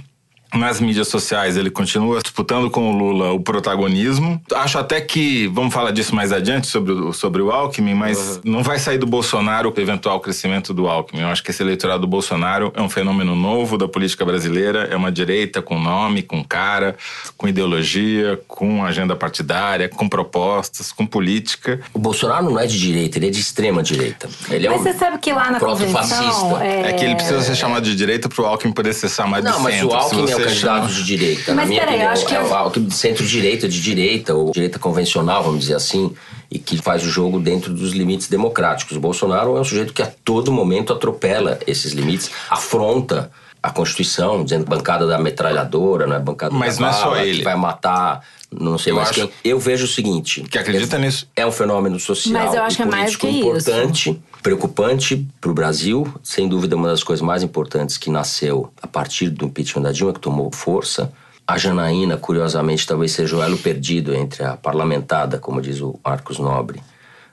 Nas 0.52 0.80
mídias 0.80 1.09
sociais 1.09 1.56
ele 1.56 1.71
continua 1.71 2.21
disputando 2.21 2.71
com 2.71 2.90
o 2.90 2.97
Lula 2.97 3.32
o 3.32 3.40
protagonismo. 3.40 4.40
Acho 4.54 4.78
até 4.78 5.00
que, 5.00 5.47
vamos 5.49 5.73
falar 5.73 5.90
disso 5.90 6.14
mais 6.14 6.32
adiante 6.32 6.66
sobre 6.66 6.92
o, 6.92 7.12
sobre 7.12 7.40
o 7.40 7.50
Alckmin, 7.50 7.94
mas 7.94 8.37
uhum. 8.37 8.40
não 8.44 8.62
vai 8.62 8.78
sair 8.78 8.99
do 8.99 9.06
Bolsonaro 9.06 9.73
o 9.75 9.80
eventual 9.80 10.21
crescimento 10.21 10.75
do 10.75 10.87
Alckmin. 10.88 11.23
Eu 11.23 11.28
acho 11.28 11.42
que 11.42 11.50
esse 11.50 11.62
eleitorado 11.62 12.02
do 12.02 12.06
Bolsonaro 12.06 12.73
é 12.76 12.82
um 12.82 12.88
fenômeno 12.88 13.35
novo 13.35 13.78
da 13.78 13.88
política 13.88 14.25
brasileira, 14.25 14.88
é 14.90 14.97
uma 14.97 15.11
direita 15.11 15.62
com 15.62 15.78
nome, 15.80 16.23
com 16.23 16.44
cara, 16.44 16.97
com 17.37 17.49
ideologia, 17.49 18.40
com 18.47 18.85
agenda 18.85 19.16
partidária, 19.16 19.88
com 19.88 20.09
propostas, 20.09 20.92
com 20.92 21.06
política. 21.06 21.80
O 21.94 21.99
Bolsonaro 21.99 22.44
não 22.44 22.59
é 22.59 22.66
de 22.66 22.78
direita, 22.78 23.18
ele 23.18 23.28
é 23.28 23.30
de 23.30 23.40
extrema 23.40 23.82
direita. 23.82 24.28
Ele 24.50 24.66
é 24.66 24.71
mas 24.71 24.80
um 24.80 24.85
você 24.85 24.92
sabe 24.92 25.18
que 25.18 25.32
lá 25.32 25.50
na 25.50 25.59
convenção... 25.59 26.61
É... 26.61 26.90
é 26.90 26.92
que 26.92 27.04
ele 27.04 27.14
precisa 27.14 27.40
ser 27.40 27.56
chamado 27.56 27.85
de 27.85 27.97
direita 27.97 28.28
para 28.28 28.42
o 28.42 28.47
Alckmin 28.47 28.73
poder 28.73 28.92
ser 28.92 29.09
chamado 29.09 29.42
não, 29.44 29.52
de 29.52 29.73
centro. 29.73 29.88
Não, 29.88 29.94
mas 29.94 30.11
o 30.11 30.16
Alckmin 30.16 30.30
é 30.30 30.41
o 30.42 30.49
candidato 30.49 30.88
de 30.88 31.04
direita. 31.04 31.54
Mas 31.54 31.56
na 31.56 31.66
minha 31.66 31.80
peraí, 31.80 31.94
opinião, 31.96 32.12
acho 32.12 32.26
que 32.26 32.34
é 32.34 32.80
de 32.80 32.94
centro-direita, 32.94 33.68
de 33.68 33.80
direita, 33.80 34.34
ou 34.34 34.50
direita 34.50 34.78
convencional, 34.78 35.42
vamos 35.42 35.61
dizer 35.61 35.75
assim, 35.75 36.14
e 36.50 36.58
que 36.58 36.76
faz 36.76 37.04
o 37.04 37.08
jogo 37.11 37.38
dentro 37.40 37.72
dos 37.72 37.92
limites 37.92 38.28
democráticos. 38.28 38.96
O 38.96 39.00
Bolsonaro 39.00 39.56
é 39.56 39.61
um 39.61 39.64
sujeito 39.64 39.92
que 39.92 40.02
a 40.02 40.11
todo 40.25 40.52
momento 40.52 40.92
atropela 40.92 41.58
esses 41.66 41.92
limites, 41.92 42.30
afronta 42.50 43.30
a 43.62 43.70
Constituição, 43.70 44.42
dizendo 44.42 44.64
bancada 44.66 45.06
da 45.06 45.18
metralhadora, 45.18 46.06
não 46.06 46.16
é 46.16 46.18
bancada 46.18 46.52
Mas 46.52 46.78
da 46.78 46.87
não 46.87 46.92
bala, 46.92 47.04
é 47.04 47.20
só 47.20 47.25
ele. 47.25 47.38
que 47.38 47.44
vai 47.44 47.54
matar 47.54 48.22
não 48.52 48.76
sei 48.76 48.92
eu 48.92 48.96
mais 48.96 49.11
quem. 49.11 49.30
Eu 49.44 49.58
vejo 49.58 49.84
o 49.84 49.88
seguinte. 49.88 50.42
Que 50.42 50.58
acredita 50.58 50.99
nisso. 50.99 51.26
É 51.34 51.46
um 51.46 51.52
fenômeno 51.52 51.99
social 51.99 52.44
Mas 52.44 52.54
eu 52.54 52.62
acho 52.62 52.75
e 52.75 52.76
que 52.76 52.82
é 52.82 52.87
mais 52.87 53.16
que 53.16 53.26
importante, 53.28 54.11
isso. 54.11 54.22
Preocupante 54.42 55.26
para 55.40 55.50
o 55.50 55.54
Brasil. 55.54 56.12
Sem 56.22 56.49
dúvida, 56.49 56.76
uma 56.76 56.88
das 56.88 57.04
coisas 57.04 57.25
mais 57.25 57.42
importantes 57.42 57.96
que 57.96 58.11
nasceu 58.11 58.72
a 58.82 58.87
partir 58.87 59.30
do 59.30 59.46
impeachment 59.46 59.82
da 59.82 59.92
Dilma, 59.92 60.12
que 60.12 60.20
tomou 60.20 60.50
força. 60.52 61.12
A 61.46 61.56
Janaína, 61.56 62.16
curiosamente, 62.16 62.87
talvez 62.87 63.12
seja 63.12 63.37
o 63.37 63.42
elo 63.42 63.56
perdido 63.58 64.14
entre 64.14 64.44
a 64.44 64.56
parlamentada, 64.56 65.38
como 65.38 65.61
diz 65.61 65.80
o 65.80 65.99
Marcos 66.04 66.38
Nobre, 66.38 66.82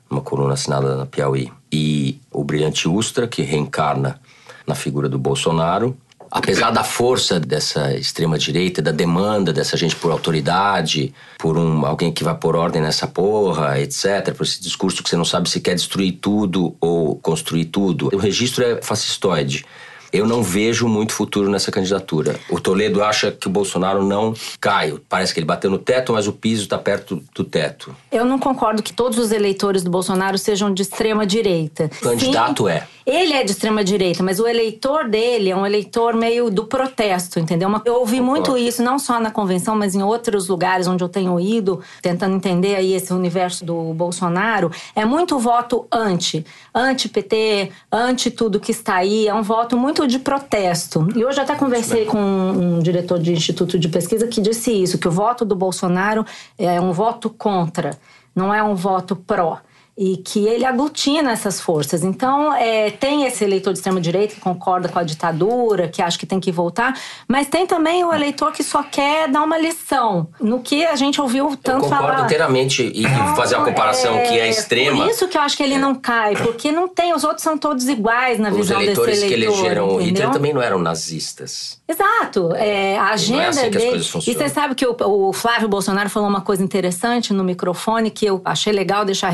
uma 0.10 0.22
coluna 0.22 0.54
assinada 0.54 0.96
na 0.96 1.06
Piauí, 1.06 1.52
e 1.72 2.20
o 2.32 2.44
brilhante 2.44 2.88
Ustra, 2.88 3.28
que 3.28 3.42
reencarna 3.42 4.20
na 4.66 4.76
figura 4.76 5.08
do 5.08 5.20
Bolsonaro 5.20 5.98
apesar 6.32 6.72
da 6.72 6.84
força 6.84 7.40
dessa 7.40 7.96
extrema 7.96 8.38
direita, 8.38 8.82
da 8.82 8.92
demanda 8.92 9.52
dessa 9.52 9.76
gente 9.78 9.96
por 9.96 10.12
autoridade, 10.12 11.14
por 11.38 11.58
um 11.58 11.86
alguém 11.86 12.12
que 12.12 12.24
vai 12.24 12.36
pôr 12.36 12.56
ordem 12.56 12.82
nessa 12.82 13.08
porra, 13.08 13.80
etc, 13.80 14.34
por 14.36 14.44
esse 14.44 14.62
discurso 14.62 15.04
que 15.04 15.10
você 15.10 15.18
não 15.18 15.26
sabe 15.26 15.50
se 15.50 15.60
quer 15.60 15.76
destruir 15.76 16.14
tudo 16.22 16.76
ou 16.80 17.16
construir 17.18 17.66
tudo. 17.66 18.10
O 18.14 18.18
registro 18.18 18.64
é 18.64 18.82
fascistoide. 18.82 19.66
Eu 20.12 20.26
não 20.26 20.42
vejo 20.42 20.88
muito 20.88 21.14
futuro 21.14 21.50
nessa 21.50 21.72
candidatura. 21.72 22.40
O 22.50 22.60
Toledo 22.60 23.04
acha 23.04 23.32
que 23.32 23.48
o 23.48 23.50
Bolsonaro 23.50 24.04
não 24.04 24.34
cai. 24.60 24.94
Parece 25.08 25.34
que 25.34 25.40
ele 25.40 25.46
bateu 25.46 25.70
no 25.70 25.78
teto, 25.78 26.14
mas 26.14 26.28
o 26.28 26.34
piso 26.34 26.64
está 26.64 26.78
perto 26.78 27.24
do 27.36 27.44
teto. 27.44 27.96
Eu 28.12 28.26
não 28.26 28.40
concordo 28.40 28.82
que 28.82 28.92
todos 28.92 29.20
os 29.20 29.32
eleitores 29.32 29.84
do 29.84 29.92
Bolsonaro 29.92 30.38
sejam 30.38 30.74
de 30.74 30.82
extrema 30.82 31.26
direita. 31.26 31.90
Candidato 32.02 32.66
Sim, 32.66 32.72
é. 32.72 32.88
Ele 33.06 33.34
é 33.34 33.44
de 33.44 33.52
extrema 33.52 33.84
direita, 33.84 34.22
mas 34.22 34.40
o 34.40 34.48
eleitor 34.48 35.08
dele 35.08 35.50
é 35.50 35.56
um 35.56 35.66
eleitor 35.66 36.14
meio 36.16 36.50
do 36.50 36.66
protesto, 36.66 37.40
entendeu? 37.40 37.70
Eu 37.86 37.96
ouvi 37.96 38.22
muito 38.22 38.58
isso, 38.58 38.84
não 38.84 39.00
só 39.00 39.20
na 39.20 39.32
convenção, 39.32 39.76
mas 39.76 39.96
em 39.96 40.04
outros 40.04 40.48
lugares 40.48 40.88
onde 40.88 41.04
eu 41.04 41.10
tenho 41.10 41.40
ido, 41.40 41.82
tentando 42.02 42.36
entender 42.36 42.76
aí 42.76 42.94
esse 42.94 43.14
universo 43.14 43.66
do 43.66 43.94
Bolsonaro. 43.94 44.72
É 44.96 45.06
muito 45.06 45.40
voto 45.40 45.88
anti. 45.92 46.46
Anti-PT, 46.74 47.72
anti 47.92 48.30
tudo 48.32 48.60
que 48.60 48.72
está 48.72 48.96
aí. 48.96 49.28
É 49.28 49.34
um 49.34 49.44
voto 49.44 49.78
muito 49.78 50.06
de 50.06 50.20
protesto. 50.20 51.08
E 51.16 51.24
hoje 51.24 51.40
até 51.40 51.56
conversei 51.56 52.06
com 52.06 52.20
um 52.20 52.80
diretor 52.80 53.20
de 53.20 53.32
instituto 53.32 53.80
de 53.80 53.88
pesquisa 53.88 54.28
que 54.28 54.42
disse 54.42 54.72
isso, 54.72 54.98
que 54.98 55.08
o 55.08 55.12
voto 55.12 55.46
do 55.46 55.56
Bolsonaro 55.56 56.26
é 56.58 56.80
um 56.80 56.92
voto 56.92 57.30
contra, 57.30 57.98
não 58.36 58.54
é 58.54 58.62
um 58.62 58.76
voto 58.76 59.16
pró 59.16 59.60
e 60.02 60.16
que 60.16 60.48
ele 60.48 60.64
aglutina 60.64 61.34
essas 61.34 61.60
forças. 61.60 62.06
Então, 62.06 62.54
é, 62.54 62.90
tem 62.90 63.26
esse 63.26 63.44
eleitor 63.44 63.74
de 63.74 63.80
extrema-direita 63.80 64.36
que 64.36 64.40
concorda 64.40 64.88
com 64.88 64.98
a 64.98 65.04
ditadura, 65.04 65.90
que 65.90 66.02
acha 66.02 66.18
que 66.18 66.26
tem 66.26 66.40
que 66.40 66.54
voltar, 66.54 66.98
mas 67.28 67.50
tem 67.50 67.68
também 67.68 68.06
o 68.06 68.14
eleitor 68.14 68.54
que 68.54 68.64
só 68.64 68.82
quer 68.82 69.28
dar 69.28 69.44
uma 69.44 69.58
lição, 69.58 70.30
no 70.40 70.62
que 70.62 70.86
a 70.86 70.96
gente 70.96 71.20
ouviu 71.20 71.50
tanto 71.62 71.84
eu 71.84 71.90
concordo 71.90 72.08
falar. 72.14 72.26
inteiramente 72.26 72.90
e 72.96 73.04
Então, 73.04 73.36
fazer 73.36 73.56
a 73.56 73.62
comparação 73.62 74.16
é, 74.16 74.22
que 74.22 74.40
é 74.40 74.48
extrema. 74.48 75.04
Por 75.04 75.12
isso 75.12 75.28
que 75.28 75.38
eu 75.38 75.42
acho 75.42 75.58
que 75.58 75.64
ele 75.64 75.78
não 75.78 75.94
cai, 75.94 76.34
porque 76.38 76.72
não 76.72 76.88
tem, 76.88 77.14
os 77.14 77.26
outros 77.26 77.44
são 77.44 77.58
todos 77.58 77.90
iguais 77.90 78.40
na 78.40 78.52
Os 78.52 78.56
visão 78.56 78.82
eleitores 78.82 79.20
desse 79.20 79.34
eleitor, 79.34 79.54
que 79.54 79.60
elegeram 79.60 79.86
o 79.86 79.98
Hitler 79.98 80.10
entendeu? 80.12 80.32
também 80.32 80.54
não 80.54 80.62
eram 80.62 80.80
nazistas. 80.80 81.78
Exato. 81.86 82.56
É, 82.56 82.98
a 82.98 83.10
agenda 83.10 83.50
assim 83.50 83.72
que 83.72 83.78
as 83.78 83.84
dele. 83.84 84.04
e 84.28 84.34
você 84.34 84.48
sabe 84.48 84.76
que 84.76 84.86
o, 84.86 84.96
o 84.98 85.34
Flávio 85.34 85.68
Bolsonaro 85.68 86.10
falou 86.10 86.30
uma 86.30 86.42
coisa 86.42 86.64
interessante 86.64 87.34
no 87.34 87.44
microfone 87.44 88.10
que 88.10 88.26
eu 88.26 88.42
achei 88.46 88.72
legal 88.72 89.04
deixar 89.04 89.30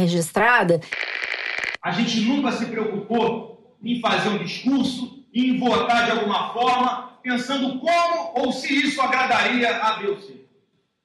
A 1.82 1.92
gente 1.92 2.22
nunca 2.22 2.52
se 2.52 2.66
preocupou 2.68 3.76
em 3.84 4.00
fazer 4.00 4.30
um 4.30 4.38
discurso, 4.38 5.24
em 5.34 5.58
votar 5.60 6.06
de 6.06 6.12
alguma 6.12 6.54
forma, 6.54 7.20
pensando 7.22 7.80
como 7.80 8.32
ou 8.36 8.52
se 8.52 8.74
isso 8.74 9.02
agradaria 9.02 9.70
a 9.70 10.00
C. 10.00 10.46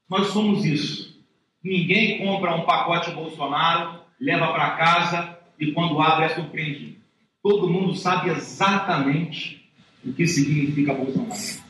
Nós 0.08 0.28
somos 0.28 0.64
isso. 0.64 1.20
Ninguém 1.62 2.18
compra 2.18 2.54
um 2.54 2.64
pacote 2.64 3.10
Bolsonaro, 3.10 4.00
leva 4.20 4.52
para 4.52 4.76
casa 4.76 5.38
e 5.58 5.72
quando 5.72 6.00
abre 6.00 6.26
é 6.26 6.28
surpreendido. 6.30 6.96
Todo 7.42 7.68
mundo 7.68 7.94
sabe 7.94 8.30
exatamente 8.30 9.70
o 10.04 10.12
que 10.12 10.26
significa 10.26 10.94
Bolsonaro. 10.94 11.69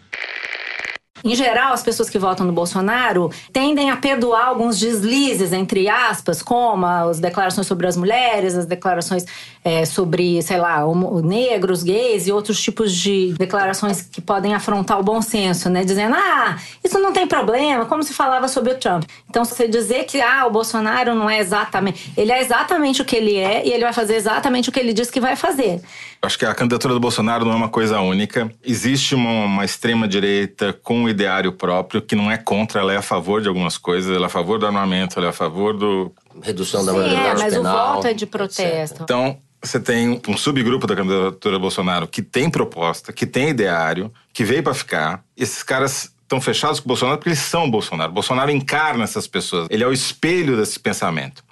Em 1.24 1.34
geral, 1.34 1.72
as 1.72 1.82
pessoas 1.82 2.08
que 2.08 2.18
votam 2.18 2.46
no 2.46 2.52
Bolsonaro 2.52 3.30
tendem 3.52 3.90
a 3.90 3.96
perdoar 3.96 4.46
alguns 4.46 4.78
deslizes, 4.78 5.52
entre 5.52 5.88
aspas, 5.88 6.42
como 6.42 6.86
as 6.86 7.20
declarações 7.20 7.66
sobre 7.66 7.86
as 7.86 7.96
mulheres, 7.96 8.56
as 8.56 8.66
declarações 8.66 9.24
é, 9.64 9.84
sobre, 9.84 10.40
sei 10.42 10.58
lá, 10.58 10.82
negros, 11.22 11.82
gays 11.82 12.26
e 12.26 12.32
outros 12.32 12.60
tipos 12.60 12.92
de 12.92 13.34
declarações 13.38 14.02
que 14.02 14.20
podem 14.20 14.54
afrontar 14.54 14.98
o 14.98 15.02
bom 15.02 15.20
senso, 15.20 15.68
né? 15.68 15.84
Dizendo, 15.84 16.14
ah, 16.16 16.56
isso 16.82 16.98
não 16.98 17.12
tem 17.12 17.26
problema, 17.26 17.84
como 17.84 18.02
se 18.02 18.14
falava 18.14 18.48
sobre 18.48 18.72
o 18.72 18.78
Trump. 18.78 19.04
Então, 19.28 19.44
você 19.44 19.68
dizer 19.68 20.04
que, 20.04 20.20
ah, 20.20 20.46
o 20.46 20.50
Bolsonaro 20.50 21.14
não 21.14 21.28
é 21.28 21.38
exatamente. 21.38 22.12
Ele 22.16 22.32
é 22.32 22.40
exatamente 22.40 23.02
o 23.02 23.04
que 23.04 23.16
ele 23.16 23.36
é 23.36 23.66
e 23.66 23.72
ele 23.72 23.84
vai 23.84 23.92
fazer 23.92 24.14
exatamente 24.14 24.68
o 24.68 24.72
que 24.72 24.80
ele 24.80 24.92
diz 24.92 25.10
que 25.10 25.20
vai 25.20 25.36
fazer. 25.36 25.80
Acho 26.22 26.38
que 26.38 26.44
a 26.44 26.54
candidatura 26.54 26.92
do 26.92 27.00
Bolsonaro 27.00 27.46
não 27.46 27.52
é 27.52 27.56
uma 27.56 27.68
coisa 27.70 27.98
única. 28.00 28.52
Existe 28.62 29.14
uma, 29.14 29.46
uma 29.46 29.64
extrema-direita 29.64 30.72
com 30.82 31.04
um 31.04 31.08
ideário 31.08 31.52
próprio 31.52 32.02
que 32.02 32.14
não 32.14 32.30
é 32.30 32.36
contra, 32.36 32.80
ela 32.80 32.92
é 32.92 32.98
a 32.98 33.02
favor 33.02 33.40
de 33.40 33.48
algumas 33.48 33.78
coisas, 33.78 34.14
ela 34.14 34.26
é 34.26 34.28
a 34.28 34.30
favor 34.30 34.58
do 34.58 34.66
armamento, 34.66 35.18
ela 35.18 35.28
é 35.28 35.30
a 35.30 35.32
favor 35.32 35.76
do. 35.76 36.12
Redução 36.42 36.84
da 36.84 36.92
Sim, 36.92 36.98
é, 36.98 37.02
maioridade 37.02 37.40
mas 37.40 37.54
penal. 37.54 37.90
o 37.90 37.94
voto 37.94 38.06
é 38.06 38.12
de 38.12 38.24
etc. 38.24 38.30
protesto. 38.30 39.02
Então, 39.02 39.38
você 39.62 39.80
tem 39.80 40.20
um 40.28 40.36
subgrupo 40.36 40.86
da 40.86 40.94
candidatura 40.94 41.54
do 41.54 41.60
Bolsonaro 41.60 42.06
que 42.06 42.20
tem 42.20 42.50
proposta, 42.50 43.12
que 43.12 43.24
tem 43.26 43.48
ideário, 43.48 44.12
que 44.32 44.44
veio 44.44 44.62
para 44.62 44.74
ficar. 44.74 45.24
Esses 45.34 45.62
caras 45.62 46.12
estão 46.22 46.40
fechados 46.40 46.80
com 46.80 46.86
o 46.86 46.88
Bolsonaro 46.88 47.18
porque 47.18 47.30
eles 47.30 47.40
são 47.40 47.64
o 47.64 47.70
Bolsonaro. 47.70 48.10
O 48.10 48.14
Bolsonaro 48.14 48.50
encarna 48.50 49.04
essas 49.04 49.26
pessoas. 49.26 49.68
Ele 49.70 49.82
é 49.82 49.86
o 49.86 49.92
espelho 49.92 50.56
desse 50.56 50.78
pensamento. 50.78 51.42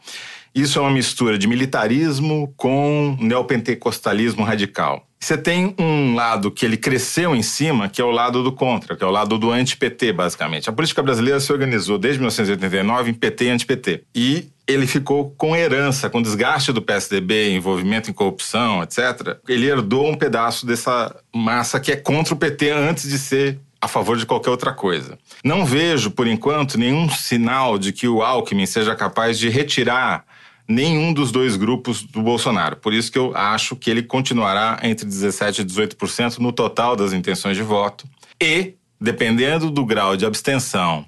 Isso 0.59 0.81
é 0.81 0.83
uma 0.83 0.91
mistura 0.91 1.39
de 1.39 1.47
militarismo 1.47 2.53
com 2.57 3.17
neopentecostalismo 3.21 4.43
radical. 4.43 5.07
Você 5.21 5.39
tem 5.39 5.73
um 5.79 6.17
lado 6.17 6.51
que 6.51 6.67
ele 6.67 6.77
cresceu 6.77 7.37
em 7.37 7.43
cima, 7.43 7.89
que 7.89 8.03
é 8.03 8.05
o 8.05 8.11
lado 8.11 8.43
do 8.43 8.51
contra, 8.51 8.97
que 8.97 9.05
é 9.05 9.07
o 9.07 9.11
lado 9.11 9.39
do 9.39 9.53
anti-PT, 9.53 10.13
basicamente. 10.13 10.69
A 10.69 10.73
política 10.73 11.01
brasileira 11.01 11.39
se 11.39 11.53
organizou 11.53 11.97
desde 11.97 12.19
1989 12.19 13.11
em 13.11 13.15
PT 13.15 13.45
e 13.45 13.51
anti-PT. 13.51 14.03
E 14.13 14.49
ele 14.67 14.89
ficou 14.89 15.31
com 15.39 15.55
herança, 15.55 16.11
com 16.11 16.21
desgaste 16.21 16.73
do 16.73 16.83
PSDB, 16.83 17.53
envolvimento 17.55 18.11
em 18.11 18.13
corrupção, 18.13 18.83
etc. 18.83 19.39
Ele 19.49 19.69
herdou 19.69 20.09
um 20.09 20.17
pedaço 20.17 20.67
dessa 20.67 21.15
massa 21.33 21.79
que 21.79 21.93
é 21.93 21.97
contra 21.97 22.35
o 22.35 22.37
PT 22.37 22.71
antes 22.71 23.09
de 23.09 23.17
ser 23.17 23.61
a 23.81 23.87
favor 23.87 24.17
de 24.17 24.27
qualquer 24.27 24.51
outra 24.51 24.73
coisa. 24.73 25.17
Não 25.45 25.65
vejo, 25.65 26.11
por 26.11 26.27
enquanto, 26.27 26.77
nenhum 26.77 27.09
sinal 27.09 27.79
de 27.79 27.93
que 27.93 28.09
o 28.09 28.23
Alckmin 28.23 28.67
seja 28.67 28.95
capaz 28.97 29.39
de 29.39 29.49
retirar 29.49 30.25
nenhum 30.69 31.15
dos 31.15 31.33
dois 31.33 31.57
grupos 31.57 32.03
do 32.03 32.21
Bolsonaro. 32.21 32.77
Por 32.77 32.93
isso 32.93 33.11
que 33.11 33.19
eu 33.19 33.35
acho 33.35 33.75
que 33.75 33.91
ele 33.91 34.03
continuará 34.03 34.79
entre 34.83 35.07
17% 35.07 35.61
e 35.61 35.65
18% 35.65 36.39
no 36.39 36.53
total 36.53 36.95
das 36.95 37.15
intenções 37.15 37.57
de 37.57 37.63
voto. 37.63 38.07
E, 38.41 38.75
dependendo 39.01 39.71
do 39.71 39.87
grau 39.87 40.15
de 40.15 40.27
abstenção, 40.27 41.07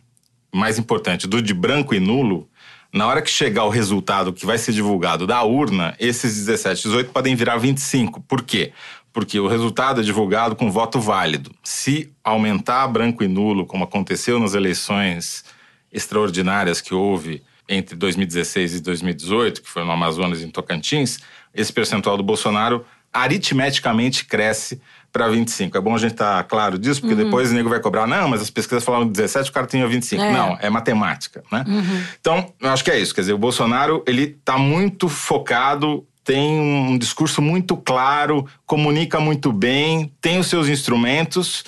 mais 0.53 0.79
importante, 0.79 1.27
do 1.27 1.43
de 1.43 1.53
branco 1.53 1.95
e 1.95 2.01
nulo, 2.01 2.49
na 2.93 3.07
hora 3.07 3.23
que 3.23 3.31
chegar 3.31 3.65
o 3.65 3.69
resultado 3.69 4.33
que 4.33 4.47
vai 4.47 4.59
ser 4.59 4.73
divulgado 4.73 5.27
da 5.27 5.43
urna, 5.45 5.95
esses 6.01 6.35
17, 6.37 6.85
18 6.85 7.11
podem 7.13 7.37
virar 7.37 7.59
25. 7.59 8.21
Por 8.23 8.43
quê? 8.43 8.73
Porque 9.13 9.39
o 9.39 9.47
resultado 9.47 10.01
é 10.01 10.05
divulgado 10.05 10.57
com 10.57 10.73
voto 10.73 10.99
válido. 10.99 11.53
Se 11.63 12.11
aumentar 12.25 12.89
branco 12.89 13.23
e 13.23 13.29
nulo, 13.29 13.67
como 13.67 13.85
aconteceu 13.85 14.41
nas 14.41 14.55
eleições 14.55 15.45
extraordinárias 15.93 16.81
que 16.81 16.95
houve 16.95 17.43
entre 17.71 17.97
2016 17.97 18.75
e 18.75 18.81
2018, 18.81 19.63
que 19.63 19.71
foi 19.71 19.85
no 19.85 19.93
Amazonas 19.93 20.43
e 20.43 20.45
em 20.45 20.51
Tocantins, 20.51 21.21
esse 21.55 21.73
percentual 21.73 22.17
do 22.17 22.23
Bolsonaro 22.23 22.85
aritmeticamente 23.13 24.25
cresce 24.25 24.81
para 25.13 25.29
25. 25.29 25.77
É 25.77 25.81
bom 25.81 25.95
a 25.95 25.99
gente 25.99 26.13
estar 26.13 26.37
tá 26.37 26.45
claro 26.45 26.79
disso, 26.79 27.01
porque 27.01 27.15
uhum. 27.15 27.25
depois 27.25 27.51
o 27.51 27.55
nego 27.55 27.69
vai 27.69 27.81
cobrar. 27.81 28.07
Não, 28.07 28.29
mas 28.29 28.43
as 28.43 28.51
pesquisas 28.51 28.85
falaram 28.85 29.09
17, 29.09 29.51
o 29.51 29.53
cara 29.53 29.67
tinha 29.67 29.87
25. 29.87 30.23
É. 30.23 30.33
Não, 30.33 30.59
é 30.61 30.69
matemática, 30.69 31.43
né? 31.51 31.65
Uhum. 31.67 32.05
Então, 32.21 32.53
eu 32.61 32.71
acho 32.71 32.85
que 32.85 32.91
é 32.91 32.99
isso. 32.99 33.15
Quer 33.15 33.23
dizer, 33.23 33.33
o 33.33 33.39
Bolsonaro, 33.39 34.05
ele 34.07 34.39
tá 34.45 34.59
muito 34.59 35.09
focado 35.09 36.07
tem 36.23 36.61
um 36.61 36.99
discurso 36.99 37.41
muito 37.43 37.77
claro, 37.77 38.47
comunica 38.67 39.19
muito 39.19 39.53
bem, 39.53 40.13
tem 40.21 40.39
os 40.39 40.47
seus 40.47 40.69
instrumentos 40.69 41.65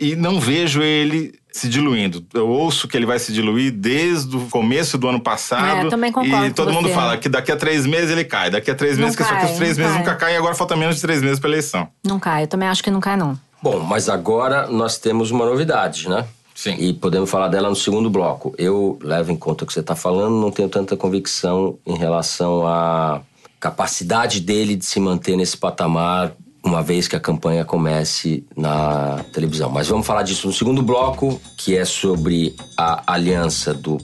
e 0.00 0.14
não 0.16 0.40
vejo 0.40 0.80
ele 0.80 1.37
se 1.52 1.68
diluindo. 1.68 2.24
Eu 2.32 2.48
ouço 2.48 2.86
que 2.86 2.96
ele 2.96 3.06
vai 3.06 3.18
se 3.18 3.32
diluir 3.32 3.72
desde 3.72 4.36
o 4.36 4.46
começo 4.46 4.98
do 4.98 5.08
ano 5.08 5.20
passado. 5.20 5.86
É, 5.86 5.90
também 5.90 6.12
concordo 6.12 6.46
e 6.46 6.52
todo 6.52 6.72
mundo 6.72 6.88
fala 6.90 7.16
que 7.16 7.28
daqui 7.28 7.50
a 7.50 7.56
três 7.56 7.86
meses 7.86 8.10
ele 8.10 8.24
cai. 8.24 8.50
Daqui 8.50 8.70
a 8.70 8.74
três 8.74 8.96
não 8.96 9.04
meses, 9.04 9.16
cai, 9.16 9.28
só 9.28 9.36
que 9.36 9.52
os 9.52 9.58
três 9.58 9.76
meses 9.76 9.92
cai. 9.92 10.00
nunca 10.00 10.14
caem 10.14 10.34
e 10.34 10.38
agora 10.38 10.54
falta 10.54 10.76
menos 10.76 10.96
de 10.96 11.02
três 11.02 11.22
meses 11.22 11.38
para 11.38 11.50
eleição. 11.50 11.88
Não 12.04 12.18
cai, 12.18 12.44
eu 12.44 12.48
também 12.48 12.68
acho 12.68 12.82
que 12.82 12.90
não 12.90 13.00
cai, 13.00 13.16
não. 13.16 13.38
Bom, 13.62 13.80
mas 13.80 14.08
agora 14.08 14.68
nós 14.68 14.98
temos 14.98 15.30
uma 15.30 15.44
novidade, 15.44 16.08
né? 16.08 16.24
Sim. 16.54 16.74
E 16.78 16.92
podemos 16.92 17.30
falar 17.30 17.48
dela 17.48 17.68
no 17.68 17.76
segundo 17.76 18.10
bloco. 18.10 18.54
Eu 18.58 18.98
levo 19.02 19.32
em 19.32 19.36
conta 19.36 19.64
o 19.64 19.66
que 19.66 19.72
você 19.72 19.80
está 19.80 19.94
falando, 19.94 20.40
não 20.40 20.50
tenho 20.50 20.68
tanta 20.68 20.96
convicção 20.96 21.78
em 21.86 21.96
relação 21.96 22.66
à 22.66 23.20
capacidade 23.60 24.40
dele 24.40 24.76
de 24.76 24.84
se 24.84 25.00
manter 25.00 25.36
nesse 25.36 25.56
patamar 25.56 26.32
uma 26.68 26.82
vez 26.82 27.08
que 27.08 27.16
a 27.16 27.20
campanha 27.20 27.64
comece 27.64 28.44
na 28.54 29.24
televisão. 29.32 29.70
Mas 29.70 29.88
vamos 29.88 30.06
falar 30.06 30.22
disso 30.22 30.46
no 30.46 30.52
segundo 30.52 30.82
bloco, 30.82 31.40
que 31.56 31.76
é 31.76 31.84
sobre 31.84 32.54
a 32.76 33.02
aliança 33.12 33.72
do 33.72 33.98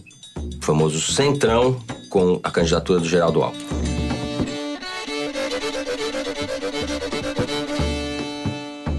famoso 0.61 1.01
Centrão 1.01 1.77
com 2.09 2.41
a 2.43 2.51
candidatura 2.51 2.99
do 2.99 3.07
Geraldo 3.07 3.43
Alckmin. 3.43 3.65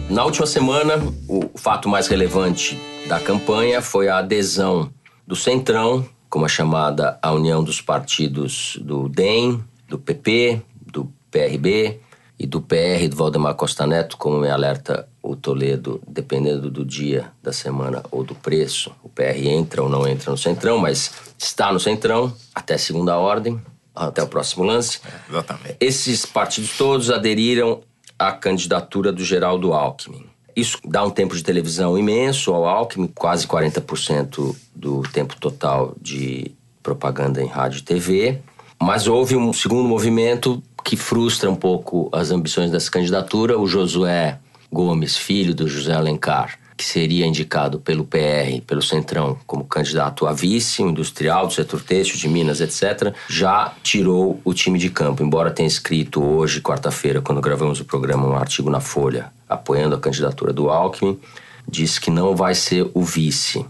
Na 0.10 0.24
última 0.24 0.46
semana, 0.46 0.94
o 1.28 1.50
fato 1.58 1.90
mais 1.90 2.08
relevante 2.08 2.80
da 3.08 3.20
campanha 3.20 3.82
foi 3.82 4.08
a 4.08 4.20
adesão 4.20 4.90
do 5.28 5.36
Centrão, 5.36 6.06
como 6.30 6.46
é 6.46 6.50
chamada 6.50 7.18
a 7.22 7.32
união 7.34 7.64
dos 7.64 7.82
partidos 7.82 8.78
do 8.82 9.10
DEM, 9.10 9.62
do 9.90 9.98
PP, 9.98 10.62
do 10.86 11.12
PRB, 11.30 12.00
e 12.38 12.46
do 12.46 12.62
PR 12.62 13.08
do 13.10 13.16
Valdemar 13.16 13.56
Costa 13.56 13.88
Neto, 13.88 14.18
como 14.18 14.40
me 14.40 14.50
alerta 14.50 15.08
o 15.24 15.36
Toledo, 15.36 16.02
dependendo 16.08 16.70
do 16.70 16.86
dia 16.86 17.32
da 17.42 17.54
semana 17.54 18.04
ou 18.12 18.24
do 18.24 18.36
preço, 18.36 18.92
o 19.02 19.10
PR 19.10 19.48
entra 19.48 19.82
ou 19.82 19.90
não 19.90 20.08
entra 20.08 20.30
no 20.32 20.38
Centrão, 20.38 20.78
mas 20.78 21.12
está 21.38 21.72
no 21.72 21.80
Centrão 21.80 22.32
até 22.54 22.78
segunda 22.78 23.18
ordem, 23.18 23.60
até 23.96 24.22
o 24.22 24.28
próximo 24.28 24.64
lance. 24.64 25.00
É, 25.06 25.32
exatamente. 25.32 25.78
Esses 25.80 26.26
partidos 26.26 26.78
todos 26.78 27.10
aderiram 27.10 27.82
à 28.20 28.32
candidatura 28.32 29.12
do 29.12 29.24
Geraldo 29.24 29.74
Alckmin. 29.74 30.26
Isso 30.56 30.80
dá 30.86 31.04
um 31.04 31.10
tempo 31.10 31.36
de 31.36 31.44
televisão 31.44 31.98
imenso 31.98 32.54
ao 32.54 32.66
Alckmin, 32.66 33.08
quase 33.08 33.46
40% 33.48 34.56
do 34.74 35.02
tempo 35.04 35.36
total 35.38 35.94
de 36.02 36.52
propaganda 36.82 37.42
em 37.42 37.48
rádio 37.48 37.80
e 37.80 37.84
TV. 37.84 38.40
Mas 38.82 39.08
houve 39.08 39.36
um 39.36 39.52
segundo 39.52 39.88
movimento 39.88 40.62
que 40.86 40.96
frustra 40.96 41.50
um 41.50 41.56
pouco 41.56 42.08
as 42.12 42.30
ambições 42.30 42.70
dessa 42.70 42.92
candidatura. 42.92 43.58
O 43.60 43.66
Josué 43.66 44.38
Gomes, 44.72 45.18
filho 45.18 45.56
do 45.56 45.68
José 45.68 45.94
Alencar, 45.94 46.60
que 46.78 46.86
seria 46.86 47.26
indicado 47.26 47.80
pelo 47.80 48.06
PR, 48.06 48.62
pelo 48.68 48.84
Centrão, 48.84 49.36
como 49.48 49.66
candidato 49.66 50.28
a 50.28 50.34
vice, 50.34 50.84
um 50.84 50.90
industrial 50.90 51.48
do 51.48 51.54
setor 51.54 51.82
têxtil 51.82 52.20
de 52.20 52.28
Minas, 52.28 52.62
etc., 52.62 53.16
já 53.28 53.74
tirou 53.82 54.40
o 54.46 54.54
time 54.54 54.78
de 54.78 54.92
campo, 54.92 55.24
embora 55.24 55.50
tenha 55.50 55.68
escrito 55.68 56.24
hoje, 56.24 56.62
quarta-feira, 56.62 57.20
quando 57.20 57.42
gravamos 57.42 57.80
o 57.80 57.86
programa, 57.86 58.28
um 58.28 58.38
artigo 58.38 58.70
na 58.70 58.80
Folha 58.80 59.34
apoiando 59.50 59.96
a 59.96 60.00
candidatura 60.00 60.54
do 60.54 60.70
Alckmin, 60.70 61.20
disse 61.68 62.00
que 62.00 62.12
não 62.12 62.36
vai 62.36 62.54
ser 62.54 62.92
o 62.94 63.02
vice. 63.02 63.66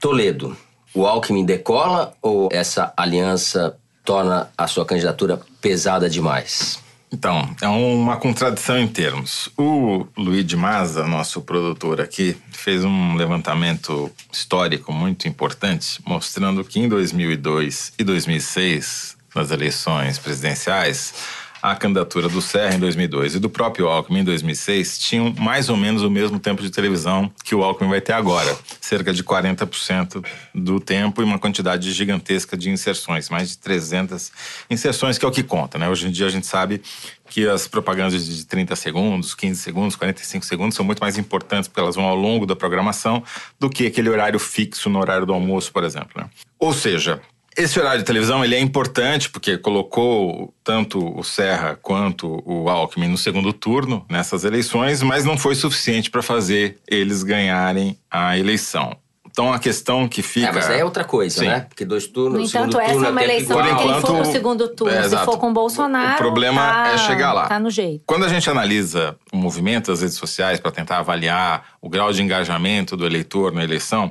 Toledo, 0.00 0.56
o 0.92 1.06
Alckmin 1.06 1.44
decola 1.44 2.12
ou 2.20 2.48
essa 2.50 2.92
aliança 2.96 3.76
torna 4.06 4.48
a 4.56 4.66
sua 4.66 4.86
candidatura 4.86 5.40
pesada 5.66 6.08
demais? 6.08 6.78
Então, 7.12 7.56
é 7.60 7.66
uma 7.66 8.16
contradição 8.16 8.78
em 8.78 8.86
termos. 8.86 9.50
O 9.58 10.06
Luiz 10.16 10.46
de 10.46 10.56
Maza, 10.56 11.04
nosso 11.08 11.40
produtor 11.40 12.00
aqui, 12.00 12.36
fez 12.52 12.84
um 12.84 13.16
levantamento 13.16 14.08
histórico 14.32 14.92
muito 14.92 15.26
importante, 15.26 16.00
mostrando 16.06 16.62
que 16.62 16.78
em 16.78 16.88
2002 16.88 17.94
e 17.98 18.04
2006, 18.04 19.16
nas 19.34 19.50
eleições 19.50 20.20
presidenciais, 20.20 21.14
a 21.62 21.74
candidatura 21.74 22.28
do 22.28 22.40
Serra 22.40 22.74
em 22.74 22.78
2002 22.78 23.34
e 23.34 23.38
do 23.38 23.48
próprio 23.48 23.88
Alckmin 23.88 24.20
em 24.20 24.24
2006 24.24 24.98
tinham 24.98 25.34
mais 25.38 25.68
ou 25.68 25.76
menos 25.76 26.02
o 26.02 26.10
mesmo 26.10 26.38
tempo 26.38 26.62
de 26.62 26.70
televisão 26.70 27.30
que 27.44 27.54
o 27.54 27.62
Alckmin 27.62 27.90
vai 27.90 28.00
ter 28.00 28.12
agora, 28.12 28.56
cerca 28.80 29.12
de 29.12 29.22
40% 29.22 30.24
do 30.54 30.80
tempo 30.80 31.22
e 31.22 31.24
uma 31.24 31.38
quantidade 31.38 31.92
gigantesca 31.92 32.56
de 32.56 32.70
inserções, 32.70 33.28
mais 33.28 33.50
de 33.50 33.58
300 33.58 34.32
inserções, 34.70 35.18
que 35.18 35.24
é 35.24 35.28
o 35.28 35.32
que 35.32 35.42
conta, 35.42 35.78
né? 35.78 35.88
Hoje 35.88 36.08
em 36.08 36.10
dia 36.10 36.26
a 36.26 36.30
gente 36.30 36.46
sabe 36.46 36.82
que 37.28 37.48
as 37.48 37.66
propagandas 37.66 38.26
de 38.26 38.46
30 38.46 38.76
segundos, 38.76 39.34
15 39.34 39.60
segundos, 39.60 39.96
45 39.96 40.44
segundos 40.44 40.76
são 40.76 40.84
muito 40.84 41.00
mais 41.00 41.18
importantes 41.18 41.68
porque 41.68 41.80
elas 41.80 41.96
vão 41.96 42.04
ao 42.04 42.14
longo 42.14 42.46
da 42.46 42.54
programação 42.54 43.22
do 43.58 43.68
que 43.68 43.86
aquele 43.86 44.08
horário 44.08 44.38
fixo 44.38 44.88
no 44.88 44.98
horário 44.98 45.26
do 45.26 45.32
almoço, 45.32 45.72
por 45.72 45.84
exemplo. 45.84 46.10
Né? 46.16 46.28
Ou 46.58 46.72
seja, 46.72 47.20
esse 47.56 47.80
horário 47.80 48.00
de 48.00 48.04
televisão 48.04 48.44
ele 48.44 48.54
é 48.54 48.60
importante 48.60 49.30
porque 49.30 49.56
colocou 49.56 50.54
tanto 50.62 51.18
o 51.18 51.24
Serra 51.24 51.78
quanto 51.80 52.42
o 52.44 52.68
Alckmin 52.68 53.08
no 53.08 53.16
segundo 53.16 53.52
turno 53.52 54.04
nessas 54.08 54.44
eleições, 54.44 55.02
mas 55.02 55.24
não 55.24 55.38
foi 55.38 55.54
suficiente 55.54 56.10
para 56.10 56.22
fazer 56.22 56.78
eles 56.86 57.22
ganharem 57.22 57.98
a 58.10 58.38
eleição. 58.38 58.96
Então 59.36 59.52
a 59.52 59.58
questão 59.58 60.08
que 60.08 60.22
fica. 60.22 60.46
É, 60.46 60.52
mas 60.52 60.70
aí 60.70 60.80
é 60.80 60.84
outra 60.84 61.04
coisa, 61.04 61.40
Sim. 61.40 61.46
né? 61.46 61.60
Porque 61.68 61.84
dois 61.84 62.06
turnos. 62.06 62.40
No 62.40 62.46
entanto, 62.46 62.80
essa 62.80 63.06
é 63.06 63.10
uma 63.10 63.22
eleição 63.22 63.62
que 63.62 63.74
quem 63.82 64.00
for 64.00 64.12
no 64.14 64.24
segundo 64.24 64.66
turno, 64.68 64.96
é, 64.96 65.06
se 65.06 65.16
for 65.26 65.36
com 65.36 65.52
Bolsonaro. 65.52 66.14
O 66.14 66.16
problema 66.16 66.62
tá, 66.62 66.92
é 66.94 66.96
chegar 66.96 67.34
lá. 67.34 67.46
Tá 67.46 67.60
no 67.60 67.68
jeito. 67.68 68.02
Quando 68.06 68.24
a 68.24 68.28
gente 68.28 68.48
analisa 68.48 69.14
o 69.30 69.36
movimento 69.36 69.90
das 69.90 70.00
redes 70.00 70.16
sociais 70.16 70.58
para 70.58 70.70
tentar 70.70 71.00
avaliar 71.00 71.66
o 71.82 71.88
grau 71.90 72.10
de 72.14 72.22
engajamento 72.22 72.96
do 72.96 73.04
eleitor 73.04 73.52
na 73.52 73.62
eleição, 73.62 74.10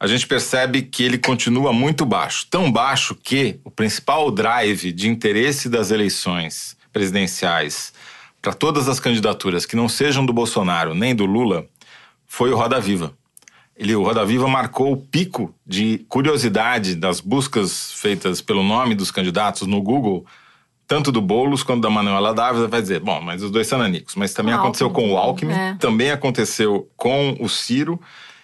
a 0.00 0.08
gente 0.08 0.26
percebe 0.26 0.82
que 0.82 1.04
ele 1.04 1.18
continua 1.18 1.72
muito 1.72 2.04
baixo. 2.04 2.44
Tão 2.50 2.68
baixo 2.68 3.14
que 3.14 3.60
o 3.62 3.70
principal 3.70 4.28
drive 4.28 4.90
de 4.90 5.08
interesse 5.08 5.68
das 5.68 5.92
eleições 5.92 6.76
presidenciais 6.92 7.92
para 8.42 8.52
todas 8.52 8.88
as 8.88 8.98
candidaturas 8.98 9.66
que 9.66 9.76
não 9.76 9.88
sejam 9.88 10.26
do 10.26 10.32
Bolsonaro 10.32 10.96
nem 10.96 11.14
do 11.14 11.26
Lula 11.26 11.64
foi 12.26 12.50
o 12.50 12.56
Roda 12.56 12.80
Viva 12.80 13.14
ele, 13.76 13.94
o 13.94 14.02
Roda 14.02 14.24
Viva 14.24 14.46
marcou 14.46 14.92
o 14.92 14.96
pico 14.96 15.52
de 15.66 16.04
curiosidade 16.08 16.94
das 16.94 17.20
buscas 17.20 17.92
feitas 17.92 18.40
pelo 18.40 18.62
nome 18.62 18.94
dos 18.94 19.10
candidatos 19.10 19.66
no 19.66 19.82
Google, 19.82 20.24
tanto 20.86 21.10
do 21.10 21.20
Boulos 21.20 21.62
quanto 21.62 21.80
da 21.82 21.90
Manuela 21.90 22.32
Dávila, 22.32 22.68
vai 22.68 22.80
dizer, 22.80 23.00
bom, 23.00 23.20
mas 23.20 23.42
os 23.42 23.50
dois 23.50 23.66
são 23.66 23.78
nanicos. 23.78 24.14
Mas 24.14 24.32
também 24.32 24.54
aconteceu 24.54 24.90
com 24.90 25.12
o 25.12 25.16
Alckmin, 25.16 25.52
é. 25.52 25.76
também 25.80 26.10
aconteceu 26.10 26.88
com 26.96 27.36
o 27.40 27.48
Ciro 27.48 28.00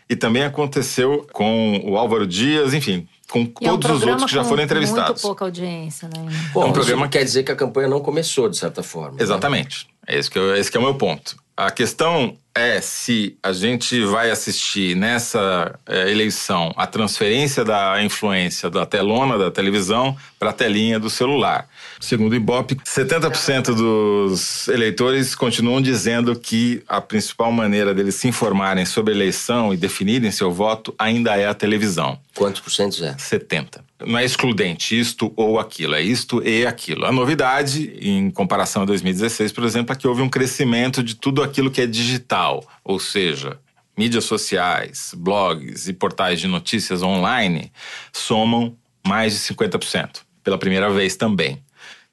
e 0.08 0.16
também 0.16 0.42
aconteceu 0.42 1.26
com 1.32 1.80
o 1.84 1.96
Álvaro 1.96 2.26
Dias, 2.26 2.74
enfim, 2.74 3.06
com 3.30 3.42
e 3.42 3.46
todos 3.46 3.88
é 3.88 3.92
um 3.92 3.96
os 3.96 4.02
outros 4.02 4.24
que 4.24 4.34
já 4.34 4.42
foram 4.42 4.64
entrevistados. 4.64 5.10
Muito 5.10 5.22
pouca 5.22 5.44
audiência, 5.44 6.08
né? 6.08 6.26
Bom, 6.52 6.64
é 6.64 6.66
um 6.66 6.72
programa 6.72 7.08
quer 7.08 7.22
dizer 7.22 7.44
que 7.44 7.52
a 7.52 7.56
campanha 7.56 7.86
não 7.86 8.00
começou, 8.00 8.48
de 8.48 8.56
certa 8.56 8.82
forma. 8.82 9.16
Né? 9.18 9.22
Exatamente. 9.22 9.86
Né? 9.86 10.14
É 10.16 10.18
esse 10.18 10.28
que, 10.28 10.36
eu, 10.36 10.56
esse 10.56 10.68
que 10.68 10.76
é 10.76 10.80
o 10.80 10.82
meu 10.82 10.94
ponto. 10.94 11.36
A 11.60 11.70
questão 11.70 12.38
é 12.54 12.80
se 12.80 13.36
a 13.42 13.52
gente 13.52 14.02
vai 14.06 14.30
assistir 14.30 14.96
nessa 14.96 15.78
é, 15.86 16.10
eleição 16.10 16.72
a 16.74 16.86
transferência 16.86 17.62
da 17.62 18.02
influência 18.02 18.70
da 18.70 18.86
telona 18.86 19.36
da 19.36 19.50
televisão 19.50 20.16
para 20.38 20.48
a 20.48 20.52
telinha 20.54 20.98
do 20.98 21.10
celular. 21.10 21.68
Segundo 22.00 22.32
o 22.32 22.34
Ibope, 22.34 22.76
70% 22.76 23.74
dos 23.74 24.68
eleitores 24.68 25.34
continuam 25.34 25.82
dizendo 25.82 26.34
que 26.34 26.82
a 26.88 26.98
principal 26.98 27.52
maneira 27.52 27.92
deles 27.92 28.14
se 28.14 28.26
informarem 28.26 28.86
sobre 28.86 29.12
a 29.12 29.16
eleição 29.16 29.74
e 29.74 29.76
definirem 29.76 30.30
seu 30.30 30.50
voto 30.50 30.94
ainda 30.98 31.36
é 31.36 31.46
a 31.46 31.52
televisão. 31.52 32.18
Quantos 32.34 32.62
por 32.62 32.70
cento 32.70 33.04
é? 33.04 33.14
70 33.18 33.89
não 34.06 34.18
é 34.18 34.24
excludente 34.24 34.98
isto 34.98 35.32
ou 35.36 35.58
aquilo, 35.58 35.94
é 35.94 36.00
isto 36.00 36.42
e 36.46 36.66
aquilo. 36.66 37.04
A 37.04 37.12
novidade, 37.12 37.92
em 38.00 38.30
comparação 38.30 38.82
a 38.82 38.86
2016, 38.86 39.52
por 39.52 39.64
exemplo, 39.64 39.92
é 39.92 39.96
que 39.96 40.08
houve 40.08 40.22
um 40.22 40.28
crescimento 40.28 41.02
de 41.02 41.14
tudo 41.14 41.42
aquilo 41.42 41.70
que 41.70 41.80
é 41.80 41.86
digital, 41.86 42.64
ou 42.84 42.98
seja, 42.98 43.58
mídias 43.96 44.24
sociais, 44.24 45.12
blogs 45.16 45.88
e 45.88 45.92
portais 45.92 46.40
de 46.40 46.46
notícias 46.46 47.02
online 47.02 47.70
somam 48.12 48.76
mais 49.06 49.34
de 49.34 49.54
50%, 49.54 50.20
pela 50.42 50.58
primeira 50.58 50.90
vez 50.90 51.16
também. 51.16 51.62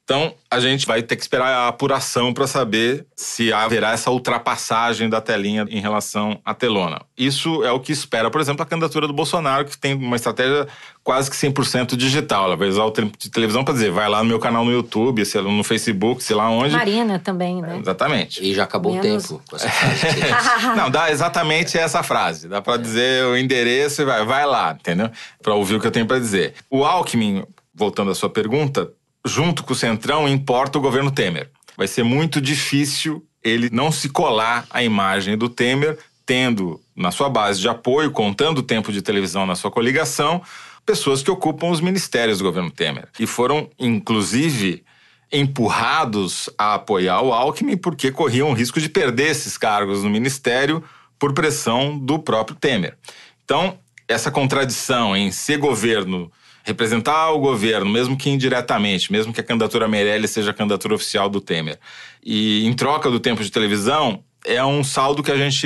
Então, 0.08 0.34
a 0.50 0.58
gente 0.62 0.88
vai 0.88 1.04
ter 1.04 1.18
que 1.18 1.22
esperar 1.22 1.50
a 1.50 1.68
apuração 1.68 2.34
para 2.34 2.48
saber 2.48 3.06
se 3.14 3.52
haverá 3.52 3.92
essa 3.92 4.10
ultrapassagem 4.10 5.10
da 5.10 5.20
telinha 5.20 5.68
em 5.70 5.82
relação 5.82 6.40
à 6.46 6.54
telona. 6.54 7.02
Isso 7.18 7.62
é 7.66 7.74
o 7.74 7.80
que 7.82 7.92
espera, 7.92 8.32
por 8.32 8.40
exemplo, 8.40 8.64
a 8.64 8.66
candidatura 8.66 9.06
do 9.06 9.12
Bolsonaro, 9.12 9.66
que 9.66 9.78
tem 9.78 9.94
uma 9.96 10.16
estratégia 10.16 10.66
quase 11.04 11.30
que 11.30 11.36
100% 11.36 11.98
digital. 11.98 12.46
Ela 12.46 12.56
vai 12.56 12.70
usar 12.70 12.86
o 12.86 12.92
tempo 12.92 13.18
de 13.18 13.30
televisão 13.30 13.66
para 13.66 13.74
dizer, 13.74 13.92
vai 13.92 14.08
lá 14.08 14.24
no 14.24 14.30
meu 14.30 14.40
canal 14.40 14.64
no 14.64 14.72
YouTube, 14.72 15.26
sei 15.26 15.42
lá, 15.42 15.52
no 15.52 15.62
Facebook, 15.62 16.24
sei 16.24 16.38
lá 16.38 16.50
onde. 16.50 16.74
Marina 16.74 17.20
também, 17.20 17.62
né? 17.62 17.78
Exatamente. 17.78 18.42
E 18.42 18.54
já 18.56 18.64
acabou 18.64 18.94
Menos- 18.94 19.26
o 19.26 19.28
tempo 19.40 19.44
com 19.50 19.58
essa 19.58 19.68
frase. 19.70 20.72
Não, 20.78 20.90
dá 20.90 21.12
exatamente 21.12 21.78
essa 21.78 22.02
frase. 22.02 22.48
Dá 22.48 22.62
para 22.62 22.78
dizer 22.78 23.26
o 23.26 23.36
endereço 23.36 24.04
e 24.04 24.06
vai, 24.06 24.24
vai 24.24 24.46
lá, 24.46 24.72
entendeu? 24.80 25.12
Para 25.44 25.54
ouvir 25.54 25.76
o 25.76 25.82
que 25.82 25.88
eu 25.88 25.92
tenho 25.92 26.06
para 26.06 26.18
dizer. 26.18 26.54
O 26.70 26.86
Alckmin, 26.86 27.44
voltando 27.76 28.10
à 28.10 28.16
sua 28.16 28.30
pergunta, 28.30 28.90
junto 29.28 29.64
com 29.64 29.74
o 29.74 29.76
Centrão, 29.76 30.28
importa 30.28 30.78
o 30.78 30.82
governo 30.82 31.12
Temer. 31.12 31.50
Vai 31.76 31.88
ser 31.88 32.04
muito 32.04 32.42
difícil 32.42 33.24
ele 33.44 33.70
não 33.72 33.92
se 33.92 34.10
colar 34.10 34.66
à 34.70 34.84
imagem 34.84 35.38
do 35.38 35.48
Temer, 35.48 35.98
tendo 36.26 36.82
na 36.96 37.12
sua 37.12 37.30
base 37.30 37.60
de 37.62 37.70
apoio, 37.70 38.12
contando 38.12 38.60
o 38.60 38.64
tempo 38.64 38.92
de 38.92 39.02
televisão 39.02 39.46
na 39.46 39.56
sua 39.56 39.72
coligação, 39.72 40.42
pessoas 40.86 41.22
que 41.22 41.32
ocupam 41.32 41.68
os 41.68 41.80
ministérios 41.80 42.40
do 42.40 42.44
governo 42.44 42.72
Temer. 42.72 43.08
E 43.20 43.28
foram, 43.28 43.70
inclusive, 43.78 44.84
empurrados 45.32 46.50
a 46.58 46.76
apoiar 46.76 47.22
o 47.22 47.34
Alckmin 47.34 47.78
porque 47.78 48.12
corriam 48.12 48.50
o 48.50 48.54
risco 48.54 48.80
de 48.80 48.90
perder 48.90 49.32
esses 49.32 49.58
cargos 49.58 50.04
no 50.04 50.10
ministério 50.10 50.84
por 51.20 51.34
pressão 51.34 51.98
do 51.98 52.20
próprio 52.20 52.56
Temer. 52.56 52.98
Então, 53.44 53.78
essa 54.08 54.32
contradição 54.32 55.16
em 55.16 55.32
ser 55.32 55.58
governo, 55.58 56.32
representar 56.68 57.32
o 57.32 57.40
governo, 57.40 57.90
mesmo 57.90 58.18
que 58.18 58.30
indiretamente, 58.30 59.10
mesmo 59.10 59.32
que 59.32 59.40
a 59.40 59.44
candidatura 59.44 59.88
Meirelles 59.88 60.32
seja 60.32 60.52
a 60.52 60.54
candidatura 60.54 60.94
oficial 60.96 61.30
do 61.30 61.40
Temer, 61.40 61.80
e 62.22 62.68
em 62.68 62.74
troca 62.74 63.10
do 63.10 63.22
tempo 63.22 63.42
de 63.42 63.50
televisão, 63.50 64.20
é 64.46 64.64
um 64.64 64.84
saldo 64.84 65.24
que 65.24 65.32
a 65.32 65.36
gente 65.38 65.66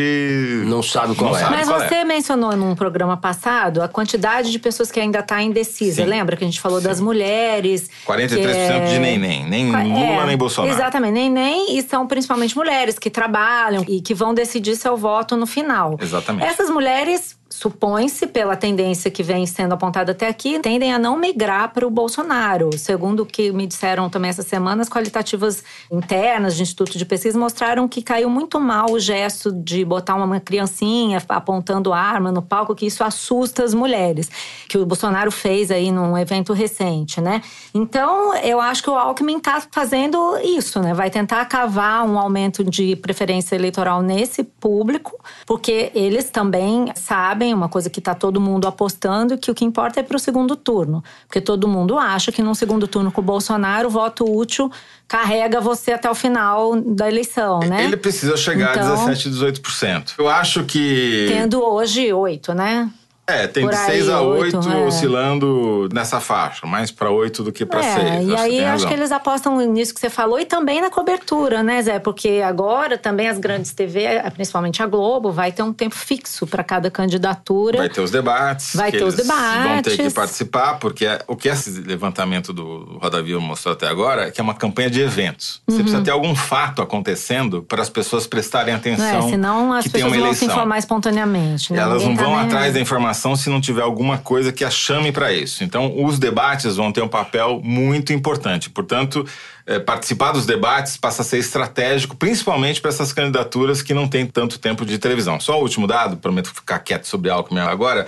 Não 0.66 0.82
sabe 0.84 1.14
qual 1.16 1.32
Não 1.32 1.38
é. 1.38 1.42
sabe. 1.42 1.56
Mas 1.56 1.68
qual 1.68 1.82
é? 1.82 1.88
você 1.88 2.04
mencionou 2.04 2.56
num 2.56 2.76
programa 2.76 3.18
passado 3.18 3.82
a 3.82 3.88
quantidade 3.88 4.52
de 4.52 4.58
pessoas 4.60 4.92
que 4.92 5.00
ainda 5.00 5.20
está 5.20 5.42
indecisa. 5.42 6.04
Sim. 6.04 6.10
Lembra 6.10 6.36
que 6.38 6.44
a 6.44 6.48
gente 6.48 6.60
falou 6.62 6.80
das 6.82 7.00
mulheres? 7.00 7.90
43% 8.06 8.28
que 8.42 8.48
é- 8.48 8.86
de 8.94 9.00
nem 9.00 9.18
nem, 9.20 9.46
nem 9.46 9.66
Lula 9.72 10.24
É, 10.24 10.26
nem 10.28 10.38
Bolsonaro. 10.38 10.74
Exatamente, 10.74 11.14
nem 11.14 11.30
nem 11.32 11.78
e 11.78 11.82
são 11.84 12.06
principalmente 12.08 12.56
mulheres 12.56 12.98
que 12.98 13.10
trabalham 13.10 13.84
e 13.88 14.02
que 14.02 14.14
vão 14.14 14.34
decidir 14.34 14.76
seu 14.76 14.96
voto 14.96 15.36
no 15.36 15.46
final. 15.48 15.98
Exatamente. 16.02 16.48
Essas 16.48 16.70
mulheres 16.70 17.36
supõe-se 17.52 18.26
pela 18.28 18.56
tendência 18.56 19.12
que 19.12 19.22
vem 19.22 19.46
sendo 19.46 19.74
apontada 19.74 20.14
até 20.14 20.28
aqui, 20.28 20.58
tendem 20.60 20.94
a 20.94 20.98
não 20.98 21.18
migrar 21.18 21.72
para 21.74 21.86
o 21.86 21.90
Bolsonaro. 21.90 22.70
Segundo 22.78 23.24
o 23.24 23.26
que 23.26 23.52
me 23.52 23.68
disseram 23.68 24.10
também 24.10 24.30
essa 24.30 24.42
semana, 24.42 24.82
as 24.82 24.90
qualitativas 24.90 25.64
internas 25.92 26.56
de 26.56 26.64
Instituto 26.64 26.98
de 26.98 27.06
Pesquisa 27.06 27.38
mostraram 27.38 27.88
que 27.88 28.02
caiu 28.02 28.30
muito 28.30 28.60
mal 28.60 28.92
o 28.92 29.00
gesto 29.00 29.52
de 29.52 29.84
botar 29.84 30.16
uma 30.16 30.40
criancinha 30.40 31.22
apontando 31.28 31.92
arma 31.92 32.32
no 32.32 32.42
palco, 32.42 32.74
que 32.74 32.86
isso 32.86 33.04
assusta 33.04 33.64
as 33.64 33.74
mulheres, 33.74 34.32
que 34.68 34.78
o 34.78 34.86
Bolsonaro 34.86 35.32
fez 35.32 35.70
aí 35.70 35.92
num 35.92 36.18
evento 36.18 36.54
recente, 36.54 37.20
né? 37.20 37.42
Então, 37.74 38.34
eu 38.38 38.62
acho 38.62 38.82
que 38.82 38.90
o 38.90 38.96
Alckmin 38.96 39.38
está 39.38 39.62
fazendo 39.72 40.38
isso, 40.44 40.80
né? 40.80 40.94
Vai 40.94 41.10
tentar 41.10 41.44
cavar 41.46 42.06
um 42.08 42.18
aumento 42.18 42.64
de 42.64 42.96
preferência 42.96 43.56
eleitoral 43.56 44.02
nesse 44.02 44.44
público, 44.62 45.20
porque 45.46 45.92
eles 45.96 46.30
também 46.30 46.94
sabem 46.96 47.52
uma 47.54 47.68
coisa 47.68 47.90
que 47.90 48.00
está 48.00 48.14
todo 48.14 48.40
mundo 48.40 48.68
apostando, 48.68 49.38
que 49.38 49.50
o 49.50 49.56
que 49.56 49.66
importa 49.66 50.00
é 50.00 50.04
para 50.04 50.16
o 50.16 50.20
segundo 50.20 50.56
turno. 50.56 51.04
Porque 51.28 51.42
todo 51.42 51.68
mundo 51.68 51.98
acha 51.98 52.32
que 52.32 52.44
num 52.44 52.54
segundo 52.54 52.88
turno 52.88 53.12
com 53.12 53.20
o 53.20 53.24
Bolsonaro, 53.24 53.88
o 53.88 53.92
voto 53.92 54.24
útil 54.24 54.72
carrega 55.08 55.60
você 55.60 55.92
até 55.92 56.10
o 56.10 56.16
final 56.16 56.80
da 56.80 57.10
eleição, 57.10 57.60
né? 57.60 57.84
Ele 57.84 57.98
precisa 57.98 58.38
chegar 58.38 58.78
Então- 58.78 58.94
a 58.94 58.96
17, 59.08 59.30
18%. 59.30 60.14
Eu 60.18 60.30
acho 60.30 60.64
que. 60.64 61.26
Tendo 61.28 61.62
hoje 61.62 62.14
oito, 62.14 62.54
né? 62.54 62.90
É, 63.32 63.48
tem 63.48 63.64
Por 63.64 63.72
de 63.72 63.78
aí, 63.78 63.86
6 63.86 64.10
a 64.10 64.22
8 64.22 64.58
oito, 64.58 64.70
é. 64.72 64.76
oscilando 64.86 65.88
nessa 65.94 66.20
faixa, 66.20 66.66
mais 66.68 66.92
para 66.92 67.10
8 67.10 67.44
do 67.44 67.52
que 67.52 67.66
para 67.66 67.82
6. 67.82 67.98
É, 67.98 68.24
e 68.24 68.36
aí 68.36 68.66
acho 68.66 68.88
que 68.88 68.94
eles 68.94 69.12
apostam 69.12 69.60
nisso 69.68 69.94
que 69.94 70.00
você 70.00 70.10
falou 70.10 70.40
e 70.40 70.46
também 70.46 70.82
na 70.82 70.90
cobertura, 70.90 71.64
né, 71.64 71.82
Zé? 71.82 72.00
Porque 72.00 72.42
agora 72.46 72.98
também 72.98 73.28
as 73.30 73.38
grandes 73.38 73.72
TV, 73.74 74.06
principalmente 74.34 74.82
a 74.84 74.88
Globo, 74.88 75.32
vai 75.32 75.52
ter 75.52 75.64
um 75.64 75.74
tempo 75.74 75.96
fixo 75.96 76.46
para 76.48 76.64
cada 76.64 76.90
candidatura. 76.92 77.78
Vai 77.78 77.90
ter 77.90 78.02
os 78.02 78.12
debates. 78.12 78.76
Vai 78.76 78.92
ter 78.92 79.04
os 79.04 79.14
eles 79.16 79.28
Vão 79.28 79.82
ter 79.82 79.92
que 79.92 79.98
debates. 79.98 80.14
participar, 80.14 80.74
porque 80.80 81.06
é- 81.06 81.22
o 81.28 81.36
que 81.36 81.48
esse 81.50 81.82
levantamento 81.82 82.52
do 82.54 82.98
Roda 83.02 83.22
Viva 83.22 83.40
mostrou 83.40 83.74
até 83.74 83.88
agora 83.88 84.28
é 84.28 84.32
que 84.32 84.40
é 84.42 84.44
uma 84.44 84.54
campanha 84.56 84.90
de 84.90 85.02
eventos. 85.02 85.62
Você 85.68 85.82
precisa 85.82 86.02
ter 86.04 86.12
algum 86.12 86.36
fato 86.36 86.82
acontecendo 86.82 87.62
para 87.64 87.82
as 87.82 87.90
pessoas 87.90 88.28
prestarem 88.28 88.74
Uhum. 88.74 88.80
Não 88.82 88.92
atenção 88.94 89.28
é, 89.28 89.30
senão 89.30 89.74
as 89.74 89.84
que 89.84 89.90
tem 89.90 90.02
pessoas 90.02 90.18
uma 90.18 90.26
vão 90.26 90.34
se 90.34 90.40
eleição. 90.46 90.56
informar 90.58 90.78
espontaneamente. 90.78 91.74
Né? 91.74 91.80
Elas 91.80 92.02
Ninguém 92.02 92.10
não 92.10 92.16
tá 92.18 92.24
vão 92.24 92.36
nem 92.38 92.46
atrás 92.46 92.74
da 92.74 92.80
informação 92.80 93.21
se 93.36 93.50
não 93.50 93.62
tiver 93.62 93.82
alguma 93.82 94.18
coisa 94.18 94.52
que 94.52 94.64
a 94.66 94.70
chame 94.70 95.12
para 95.12 95.32
isso. 95.32 95.64
Então, 95.64 96.04
os 96.04 96.18
debates 96.18 96.76
vão 96.76 96.92
ter 96.92 97.02
um 97.02 97.08
papel 97.08 97.62
muito 97.64 98.12
importante. 98.12 98.70
Portanto, 98.70 99.26
eh, 99.66 99.80
participar 99.80 100.32
dos 100.32 100.46
debates 100.46 100.98
passa 100.98 101.22
a 101.22 101.26
ser 101.26 101.38
estratégico, 101.38 102.16
principalmente 102.16 102.82
para 102.82 102.90
essas 102.90 103.14
candidaturas 103.14 103.82
que 103.82 103.94
não 103.94 104.08
têm 104.08 104.26
tanto 104.26 104.58
tempo 104.58 104.86
de 104.86 104.98
televisão. 104.98 105.40
Só 105.40 105.60
o 105.60 105.62
último 105.62 105.86
dado, 105.86 106.18
prometo 106.18 106.54
ficar 106.54 106.80
quieto 106.80 107.06
sobre 107.06 107.30
Alckmin 107.30 107.60
agora. 107.60 108.08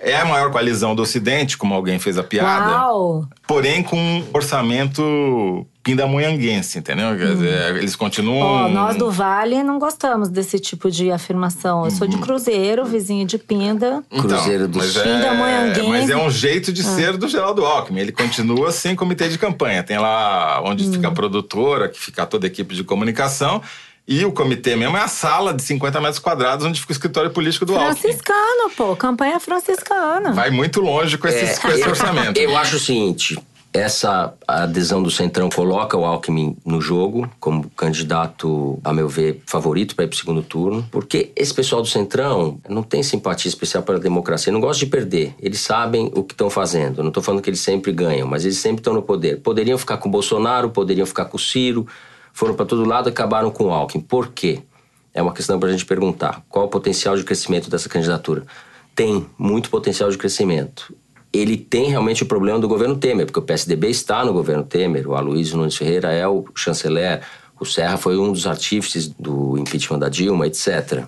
É 0.00 0.16
a 0.16 0.24
maior 0.24 0.50
coalizão 0.50 0.94
do 0.94 1.02
Ocidente, 1.02 1.56
como 1.56 1.74
alguém 1.74 1.98
fez 1.98 2.18
a 2.18 2.22
piada, 2.22 2.70
Uau! 2.72 3.26
porém 3.46 3.82
com 3.82 3.96
um 3.96 4.24
orçamento 4.32 5.66
pindamonhanguense, 5.82 6.78
entendeu? 6.78 7.16
Quer 7.16 7.34
dizer, 7.34 7.76
eles 7.76 7.94
continuam. 7.94 8.66
Ó, 8.66 8.68
nós 8.68 8.96
do 8.96 9.10
Vale 9.10 9.62
não 9.62 9.78
gostamos 9.78 10.28
desse 10.28 10.58
tipo 10.58 10.90
de 10.90 11.10
afirmação. 11.12 11.84
Eu 11.84 11.90
sou 11.92 12.06
de 12.08 12.18
Cruzeiro, 12.18 12.84
vizinho 12.84 13.24
de 13.26 13.38
Pinda. 13.38 14.02
Cruzeiro 14.10 14.66
do 14.66 14.78
mas 14.78 14.96
é, 14.96 15.02
Pindamonhanguense. 15.02 15.88
mas 15.88 16.10
é 16.10 16.16
um 16.16 16.30
jeito 16.30 16.70
Ah. 16.70 16.74
de 16.74 16.82
ser 16.82 17.16
do 17.16 17.28
Geraldo 17.28 17.64
Alckmin. 17.64 18.00
Ele 18.00 18.12
continua 18.12 18.72
sem 18.72 18.96
comitê 18.96 19.28
de 19.28 19.38
campanha. 19.38 19.82
Tem 19.82 19.96
lá 19.98 20.60
onde 20.64 20.84
Hum. 20.88 20.92
fica 20.92 21.08
a 21.08 21.12
produtora, 21.12 21.88
que 21.88 22.00
fica 22.00 22.26
toda 22.26 22.46
a 22.46 22.48
equipe 22.48 22.74
de 22.74 22.82
comunicação. 22.82 23.62
E 24.08 24.24
o 24.24 24.30
comitê 24.32 24.76
mesmo 24.76 24.96
é 24.96 25.00
a 25.02 25.08
sala 25.08 25.52
de 25.52 25.62
50 25.62 26.00
metros 26.00 26.18
quadrados 26.20 26.64
onde 26.64 26.80
fica 26.80 26.92
o 26.92 26.94
escritório 26.94 27.30
político 27.32 27.64
do 27.66 27.74
Alckmin. 27.74 27.96
Franciscano, 27.96 28.70
pô. 28.76 28.94
Campanha 28.94 29.40
franciscana. 29.40 30.32
Vai 30.32 30.50
muito 30.50 30.80
longe 30.80 31.18
com, 31.18 31.26
esses, 31.26 31.58
com 31.58 31.68
esse 31.68 31.80
eu- 31.82 31.88
orçamento. 31.88 32.38
Eu 32.38 32.56
acho 32.56 32.76
o 32.76 32.78
seguinte: 32.78 33.36
essa 33.72 34.32
adesão 34.46 35.02
do 35.02 35.10
Centrão 35.10 35.48
coloca 35.50 35.96
o 35.98 36.04
Alckmin 36.04 36.56
no 36.64 36.80
jogo 36.80 37.28
como 37.40 37.68
candidato, 37.70 38.78
a 38.84 38.92
meu 38.92 39.08
ver, 39.08 39.42
favorito 39.44 39.96
para 39.96 40.04
ir 40.04 40.08
para 40.08 40.14
o 40.14 40.18
segundo 40.18 40.42
turno, 40.42 40.86
porque 40.92 41.32
esse 41.34 41.52
pessoal 41.52 41.82
do 41.82 41.88
Centrão 41.88 42.60
não 42.68 42.84
tem 42.84 43.02
simpatia 43.02 43.48
especial 43.48 43.82
pela 43.82 43.98
democracia, 43.98 44.52
não 44.52 44.60
gosta 44.60 44.84
de 44.84 44.86
perder. 44.90 45.34
Eles 45.40 45.58
sabem 45.60 46.12
o 46.14 46.22
que 46.22 46.32
estão 46.32 46.48
fazendo. 46.48 47.02
Não 47.02 47.08
estou 47.08 47.22
falando 47.24 47.42
que 47.42 47.50
eles 47.50 47.60
sempre 47.60 47.90
ganham, 47.92 48.28
mas 48.28 48.44
eles 48.44 48.58
sempre 48.58 48.80
estão 48.80 48.94
no 48.94 49.02
poder. 49.02 49.40
Poderiam 49.40 49.76
ficar 49.76 49.96
com 49.98 50.08
o 50.08 50.12
Bolsonaro, 50.12 50.70
poderiam 50.70 51.06
ficar 51.06 51.24
com 51.24 51.36
o 51.36 51.40
Ciro, 51.40 51.86
foram 52.36 52.54
para 52.54 52.66
todo 52.66 52.84
lado 52.84 53.08
e 53.08 53.10
acabaram 53.10 53.50
com 53.50 53.64
o 53.64 53.70
Alckmin. 53.70 54.04
Por 54.04 54.28
quê? 54.28 54.60
É 55.14 55.22
uma 55.22 55.32
questão 55.32 55.58
para 55.58 55.70
a 55.70 55.72
gente 55.72 55.86
perguntar. 55.86 56.44
Qual 56.50 56.66
o 56.66 56.68
potencial 56.68 57.16
de 57.16 57.24
crescimento 57.24 57.70
dessa 57.70 57.88
candidatura? 57.88 58.44
Tem 58.94 59.26
muito 59.38 59.70
potencial 59.70 60.10
de 60.10 60.18
crescimento. 60.18 60.94
Ele 61.32 61.56
tem 61.56 61.88
realmente 61.88 62.22
o 62.22 62.26
problema 62.26 62.58
do 62.58 62.68
governo 62.68 62.94
Temer, 62.94 63.24
porque 63.24 63.38
o 63.38 63.42
PSDB 63.42 63.88
está 63.88 64.22
no 64.22 64.34
governo 64.34 64.62
Temer, 64.62 65.08
o 65.08 65.14
Aloysio 65.14 65.56
Nunes 65.56 65.76
Ferreira 65.76 66.12
é 66.12 66.28
o 66.28 66.44
chanceler, 66.54 67.22
o 67.58 67.64
Serra 67.64 67.96
foi 67.96 68.18
um 68.18 68.30
dos 68.30 68.46
artífices 68.46 69.08
do 69.08 69.56
impeachment 69.56 69.98
da 69.98 70.10
Dilma, 70.10 70.46
etc. 70.46 71.04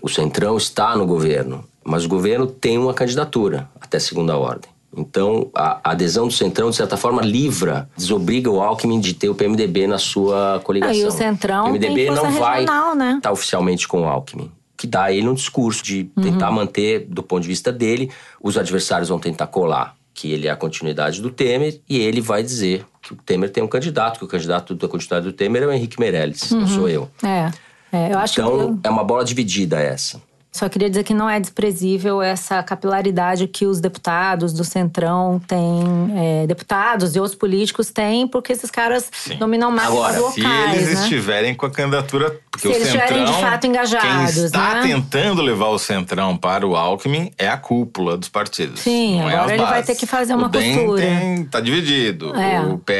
O 0.00 0.08
Centrão 0.08 0.56
está 0.56 0.96
no 0.96 1.04
governo, 1.04 1.64
mas 1.84 2.04
o 2.04 2.08
governo 2.08 2.46
tem 2.46 2.78
uma 2.78 2.94
candidatura 2.94 3.68
até 3.80 3.98
segunda 3.98 4.38
ordem. 4.38 4.70
Então, 4.96 5.50
a 5.54 5.80
adesão 5.90 6.26
do 6.26 6.32
Centrão, 6.32 6.70
de 6.70 6.76
certa 6.76 6.96
forma, 6.96 7.22
livra, 7.22 7.88
desobriga 7.96 8.50
o 8.50 8.60
Alckmin 8.60 8.98
de 8.98 9.14
ter 9.14 9.28
o 9.28 9.34
PMDB 9.34 9.86
na 9.86 9.98
sua 9.98 10.60
coligação. 10.64 10.94
Ah, 10.96 10.98
e 10.98 11.06
o 11.06 11.10
Centrão 11.10 11.62
o 11.62 11.72
PMDB 11.72 11.94
tem 11.94 12.06
força 12.08 12.22
não 12.22 12.32
vai 12.32 12.60
regional, 12.60 12.94
né? 12.96 13.14
estar 13.18 13.30
oficialmente 13.32 13.86
com 13.86 14.02
o 14.02 14.08
Alckmin. 14.08 14.50
Que 14.76 14.86
dá 14.86 15.04
a 15.04 15.12
ele 15.12 15.28
um 15.28 15.34
discurso 15.34 15.84
de 15.84 16.10
Uhum. 16.16 16.22
tentar 16.24 16.50
manter, 16.50 17.06
do 17.08 17.22
ponto 17.22 17.42
de 17.42 17.48
vista 17.48 17.70
dele, 17.70 18.10
os 18.42 18.56
adversários 18.58 19.08
vão 19.10 19.18
tentar 19.18 19.46
colar 19.46 19.94
que 20.12 20.32
ele 20.32 20.48
é 20.48 20.50
a 20.50 20.56
continuidade 20.56 21.22
do 21.22 21.30
Temer 21.30 21.80
e 21.88 21.98
ele 21.98 22.20
vai 22.20 22.42
dizer 22.42 22.84
que 23.00 23.12
o 23.12 23.16
Temer 23.16 23.48
tem 23.50 23.62
um 23.62 23.68
candidato, 23.68 24.18
que 24.18 24.24
o 24.24 24.28
candidato 24.28 24.74
da 24.74 24.88
continuidade 24.88 25.24
do 25.26 25.32
Temer 25.32 25.62
é 25.62 25.66
o 25.66 25.72
Henrique 25.72 26.00
Meirelles, 26.00 26.50
não 26.50 26.66
sou 26.66 26.88
eu. 26.88 27.08
É. 27.22 27.50
é 27.92 28.12
eu 28.12 28.18
acho 28.18 28.40
Então, 28.40 28.76
que. 28.76 28.86
é 28.88 28.90
uma 28.90 29.04
bola 29.04 29.24
dividida 29.24 29.78
essa. 29.80 30.20
Só 30.52 30.68
queria 30.68 30.90
dizer 30.90 31.04
que 31.04 31.14
não 31.14 31.30
é 31.30 31.38
desprezível 31.38 32.20
essa 32.20 32.60
capilaridade 32.60 33.46
que 33.46 33.66
os 33.66 33.78
deputados 33.80 34.52
do 34.52 34.64
Centrão 34.64 35.40
têm, 35.46 36.10
é, 36.16 36.46
deputados 36.46 37.14
e 37.14 37.20
outros 37.20 37.38
políticos 37.38 37.90
têm, 37.90 38.26
porque 38.26 38.52
esses 38.52 38.68
caras 38.68 39.08
Sim. 39.12 39.36
dominam 39.36 39.70
mais 39.70 39.88
Agora, 39.88 40.18
locais. 40.18 40.72
Se 40.72 40.76
eles 40.76 40.94
né? 40.94 41.02
estiverem 41.02 41.54
com 41.54 41.66
a 41.66 41.70
candidatura. 41.70 42.36
Porque 42.50 42.66
se 42.66 42.68
o 42.68 42.76
eles 42.76 42.88
Centrão, 42.88 43.04
estiverem 43.04 43.32
de 43.32 43.40
fato 43.40 43.66
engajados. 43.68 44.34
Quem 44.34 44.44
está 44.44 44.74
né? 44.74 44.82
tentando 44.82 45.40
levar 45.40 45.68
o 45.68 45.78
Centrão 45.78 46.36
para 46.36 46.66
o 46.66 46.74
Alckmin 46.74 47.30
é 47.38 47.48
a 47.48 47.56
cúpula 47.56 48.16
dos 48.16 48.28
partidos. 48.28 48.80
Sim, 48.80 49.20
é 49.20 49.32
agora 49.32 49.54
ele 49.54 49.64
vai 49.64 49.84
ter 49.84 49.94
que 49.94 50.04
fazer 50.04 50.34
uma 50.34 50.48
o 50.48 50.50
costura. 50.50 51.00
Tem, 51.00 51.44
tá 51.44 51.60
dividido. 51.60 52.34
É. 52.34 52.60
O 52.60 52.76
PR 52.76 52.92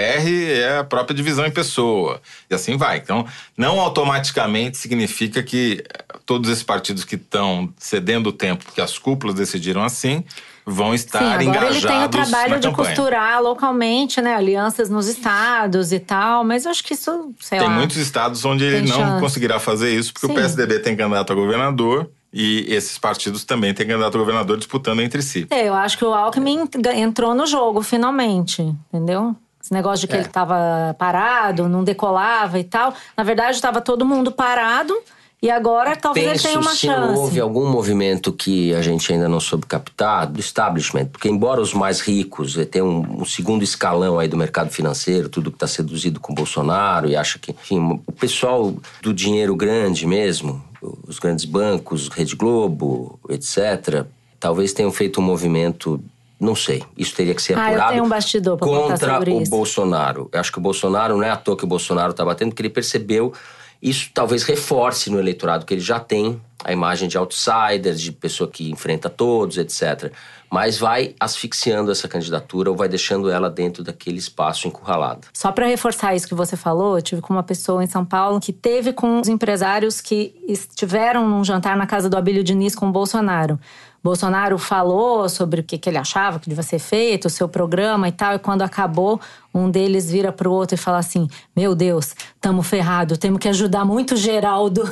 é 0.52 0.78
a 0.78 0.84
própria 0.84 1.16
divisão 1.16 1.44
em 1.44 1.50
pessoa. 1.50 2.20
E 2.48 2.54
assim 2.54 2.76
vai. 2.76 2.98
Então, 2.98 3.26
não 3.56 3.80
automaticamente 3.80 4.78
significa 4.78 5.42
que 5.42 5.82
todos 6.24 6.48
esses 6.48 6.62
partidos 6.62 7.04
que 7.04 7.16
estão 7.16 7.39
cedendo 7.76 8.28
o 8.28 8.32
tempo, 8.32 8.64
porque 8.64 8.80
as 8.80 8.98
cúpulas 8.98 9.34
decidiram 9.36 9.82
assim, 9.82 10.24
vão 10.66 10.94
estar 10.94 11.18
Sim, 11.18 11.24
agora 11.24 11.44
engajados 11.44 11.76
ele 11.76 11.86
tem 11.86 12.04
o 12.04 12.08
trabalho 12.08 12.60
de 12.60 12.70
costurar 12.70 13.42
localmente, 13.42 14.20
né? 14.20 14.34
Alianças 14.34 14.88
nos 14.90 15.06
estados 15.08 15.92
e 15.92 15.98
tal, 15.98 16.44
mas 16.44 16.64
eu 16.64 16.70
acho 16.70 16.84
que 16.84 16.94
isso, 16.94 17.32
sei 17.40 17.58
Tem 17.58 17.68
lá. 17.68 17.74
muitos 17.74 17.96
estados 17.96 18.44
onde 18.44 18.64
ele 18.64 18.80
Tem 18.82 18.88
não 18.88 18.96
chance. 18.96 19.20
conseguirá 19.20 19.58
fazer 19.58 19.90
isso, 19.94 20.12
porque 20.12 20.26
Sim. 20.26 20.32
o 20.32 20.36
PSDB 20.36 20.78
tem 20.80 20.96
candidato 20.96 21.32
a 21.32 21.36
governador 21.36 22.10
e 22.32 22.64
esses 22.68 22.96
partidos 22.98 23.44
também 23.44 23.74
têm 23.74 23.86
candidato 23.86 24.14
a 24.16 24.18
governador 24.20 24.56
disputando 24.56 25.00
entre 25.00 25.22
si. 25.22 25.46
É, 25.50 25.66
eu 25.68 25.74
acho 25.74 25.98
que 25.98 26.04
o 26.04 26.14
Alckmin 26.14 26.68
entrou 26.94 27.34
no 27.34 27.46
jogo, 27.46 27.82
finalmente, 27.82 28.62
entendeu? 28.92 29.34
Esse 29.62 29.72
negócio 29.74 30.00
de 30.02 30.06
que 30.06 30.14
É. 30.14 30.18
ele 30.20 30.26
estava 30.26 30.94
parado, 30.98 31.68
não 31.68 31.82
decolava 31.84 32.58
e 32.58 32.64
tal. 32.64 32.94
Na 33.16 33.22
verdade, 33.24 33.56
estava 33.56 33.80
todo 33.80 34.06
mundo 34.06 34.30
parado 34.32 34.96
e 35.42 35.50
agora 35.50 35.96
talvez 35.96 36.32
Penso 36.32 36.46
ele 36.46 36.52
tenha 36.54 36.60
uma 36.60 36.70
se 36.72 36.86
chance. 36.86 37.18
houve 37.18 37.40
algum 37.40 37.66
movimento 37.70 38.30
que 38.32 38.74
a 38.74 38.82
gente 38.82 39.10
ainda 39.12 39.28
não 39.28 39.40
soube 39.40 39.64
captar 39.66 40.26
do 40.26 40.38
establishment, 40.38 41.06
porque 41.06 41.28
embora 41.28 41.60
os 41.60 41.72
mais 41.72 42.00
ricos 42.00 42.58
eh, 42.58 42.64
tenham 42.66 42.88
um, 42.88 43.22
um 43.22 43.24
segundo 43.24 43.62
escalão 43.62 44.18
aí 44.18 44.28
do 44.28 44.36
mercado 44.36 44.70
financeiro, 44.70 45.28
tudo 45.30 45.50
que 45.50 45.56
está 45.56 45.66
seduzido 45.66 46.20
com 46.20 46.34
Bolsonaro 46.34 47.08
e 47.08 47.16
acha 47.16 47.38
que, 47.38 47.52
enfim, 47.52 48.00
o 48.06 48.12
pessoal 48.12 48.74
do 49.02 49.14
dinheiro 49.14 49.56
grande 49.56 50.06
mesmo, 50.06 50.62
os 51.06 51.18
grandes 51.18 51.44
bancos, 51.46 52.08
Rede 52.08 52.36
Globo, 52.36 53.18
etc., 53.30 54.04
talvez 54.38 54.72
tenham 54.72 54.92
feito 54.92 55.20
um 55.20 55.24
movimento 55.24 56.02
não 56.38 56.54
sei, 56.54 56.82
isso 56.96 57.14
teria 57.14 57.34
que 57.34 57.42
ser 57.42 57.52
Ah, 57.52 57.64
eu 57.64 57.68
apurado 57.74 57.92
tenho 57.92 58.04
um 58.04 58.08
bastidor 58.08 58.56
pra 58.56 58.66
contra 58.66 59.20
o 59.20 59.42
isso. 59.42 59.50
Bolsonaro. 59.50 60.30
Eu 60.32 60.40
acho 60.40 60.50
que 60.50 60.56
o 60.56 60.60
Bolsonaro 60.62 61.14
não 61.14 61.22
é 61.22 61.28
à 61.28 61.36
toa 61.36 61.54
que 61.54 61.64
o 61.64 61.66
Bolsonaro 61.66 62.12
está 62.12 62.24
batendo, 62.24 62.48
porque 62.48 62.62
ele 62.62 62.70
percebeu 62.70 63.34
isso 63.82 64.10
talvez 64.12 64.42
reforce 64.42 65.10
no 65.10 65.18
eleitorado 65.18 65.64
que 65.64 65.74
ele 65.74 65.80
já 65.80 65.98
tem 65.98 66.40
a 66.62 66.72
imagem 66.72 67.08
de 67.08 67.16
outsider, 67.16 67.94
de 67.94 68.12
pessoa 68.12 68.50
que 68.50 68.70
enfrenta 68.70 69.08
todos, 69.08 69.56
etc. 69.56 70.12
Mas 70.50 70.78
vai 70.78 71.14
asfixiando 71.18 71.90
essa 71.90 72.06
candidatura 72.06 72.70
ou 72.70 72.76
vai 72.76 72.88
deixando 72.88 73.30
ela 73.30 73.48
dentro 73.48 73.82
daquele 73.82 74.18
espaço 74.18 74.68
encurralado. 74.68 75.28
Só 75.32 75.50
para 75.52 75.66
reforçar 75.66 76.14
isso 76.14 76.28
que 76.28 76.34
você 76.34 76.56
falou, 76.56 76.98
eu 76.98 77.02
tive 77.02 77.22
com 77.22 77.32
uma 77.32 77.42
pessoa 77.42 77.82
em 77.82 77.86
São 77.86 78.04
Paulo 78.04 78.40
que 78.40 78.52
teve 78.52 78.92
com 78.92 79.20
os 79.20 79.28
empresários 79.28 80.00
que 80.00 80.34
estiveram 80.46 81.26
num 81.26 81.42
jantar 81.42 81.76
na 81.76 81.86
casa 81.86 82.10
do 82.10 82.16
Abílio 82.16 82.44
Diniz 82.44 82.74
com 82.74 82.88
o 82.88 82.92
Bolsonaro. 82.92 83.58
Bolsonaro 84.02 84.58
falou 84.58 85.28
sobre 85.28 85.60
o 85.60 85.64
que, 85.64 85.76
que 85.76 85.88
ele 85.88 85.98
achava 85.98 86.38
que 86.38 86.48
devia 86.48 86.62
ser 86.62 86.78
feito, 86.78 87.26
o 87.26 87.30
seu 87.30 87.48
programa 87.48 88.08
e 88.08 88.12
tal, 88.12 88.34
e 88.34 88.38
quando 88.38 88.62
acabou, 88.62 89.20
um 89.54 89.70
deles 89.70 90.10
vira 90.10 90.32
pro 90.32 90.50
outro 90.50 90.74
e 90.74 90.78
fala 90.78 90.98
assim: 90.98 91.28
Meu 91.54 91.74
Deus, 91.74 92.14
tamo 92.40 92.62
ferrado, 92.62 93.18
temos 93.18 93.38
que 93.38 93.48
ajudar 93.48 93.84
muito 93.84 94.14
o 94.14 94.16
Geraldo. 94.16 94.82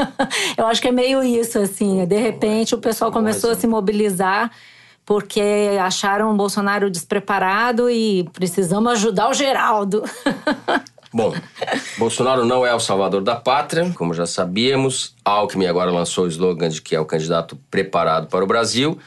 Eu 0.56 0.66
acho 0.66 0.80
que 0.80 0.88
é 0.88 0.92
meio 0.92 1.22
isso, 1.22 1.58
assim. 1.58 2.06
De 2.06 2.18
repente, 2.18 2.74
o 2.74 2.78
pessoal 2.78 3.12
começou 3.12 3.50
a 3.50 3.54
se 3.54 3.66
mobilizar 3.66 4.50
porque 5.04 5.76
acharam 5.82 6.32
o 6.32 6.36
Bolsonaro 6.36 6.90
despreparado 6.90 7.90
e 7.90 8.26
precisamos 8.32 8.92
ajudar 8.92 9.28
o 9.28 9.34
Geraldo. 9.34 10.02
Bom, 11.14 11.32
Bolsonaro 11.96 12.44
não 12.44 12.66
é 12.66 12.74
o 12.74 12.80
salvador 12.80 13.22
da 13.22 13.36
pátria, 13.36 13.88
como 13.94 14.12
já 14.12 14.26
sabíamos. 14.26 15.14
Alckmin 15.24 15.66
agora 15.66 15.92
lançou 15.92 16.24
o 16.24 16.28
slogan 16.28 16.68
de 16.68 16.82
que 16.82 16.96
é 16.96 16.98
o 16.98 17.06
candidato 17.06 17.56
preparado 17.70 18.26
para 18.26 18.42
o 18.42 18.48
Brasil. 18.48 18.98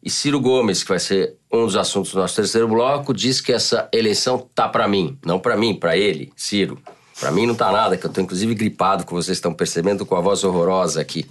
E 0.00 0.08
Ciro 0.08 0.40
Gomes, 0.40 0.84
que 0.84 0.90
vai 0.90 1.00
ser 1.00 1.34
um 1.52 1.64
dos 1.64 1.74
assuntos 1.74 2.12
do 2.12 2.20
nosso 2.20 2.36
terceiro 2.36 2.68
bloco, 2.68 3.12
diz 3.12 3.40
que 3.40 3.52
essa 3.52 3.88
eleição 3.92 4.48
tá 4.54 4.68
para 4.68 4.86
mim. 4.86 5.18
Não 5.26 5.40
para 5.40 5.56
mim, 5.56 5.74
para 5.74 5.96
ele, 5.96 6.32
Ciro. 6.36 6.78
Para 7.18 7.30
mim 7.30 7.46
não 7.46 7.54
tá 7.54 7.72
nada, 7.72 7.96
que 7.96 8.04
eu 8.04 8.10
tô 8.12 8.20
inclusive 8.20 8.54
gripado, 8.54 9.04
como 9.06 9.22
vocês 9.22 9.38
estão 9.38 9.54
percebendo, 9.54 10.04
com 10.04 10.14
a 10.14 10.20
voz 10.20 10.44
horrorosa 10.44 11.00
aqui. 11.00 11.24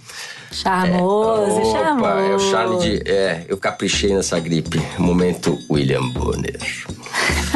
Charmoso, 0.50 1.60
Opa, 1.60 1.78
charmoso. 1.78 2.08
é 2.08 2.34
o 2.34 2.38
Charlie 2.38 2.78
de... 2.78 3.08
É, 3.10 3.44
eu 3.48 3.56
caprichei 3.56 4.12
nessa 4.12 4.38
gripe. 4.40 4.82
Momento 4.98 5.56
William 5.70 6.08
Bonner. 6.08 6.58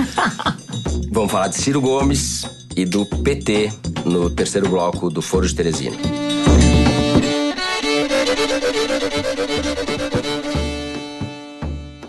Vamos 1.10 1.32
falar 1.32 1.48
de 1.48 1.56
Ciro 1.56 1.80
Gomes 1.80 2.46
e 2.76 2.84
do 2.84 3.04
PT 3.04 3.72
no 4.04 4.30
terceiro 4.30 4.68
bloco 4.68 5.10
do 5.10 5.20
Foro 5.20 5.46
de 5.46 5.54
Teresina. 5.54 5.96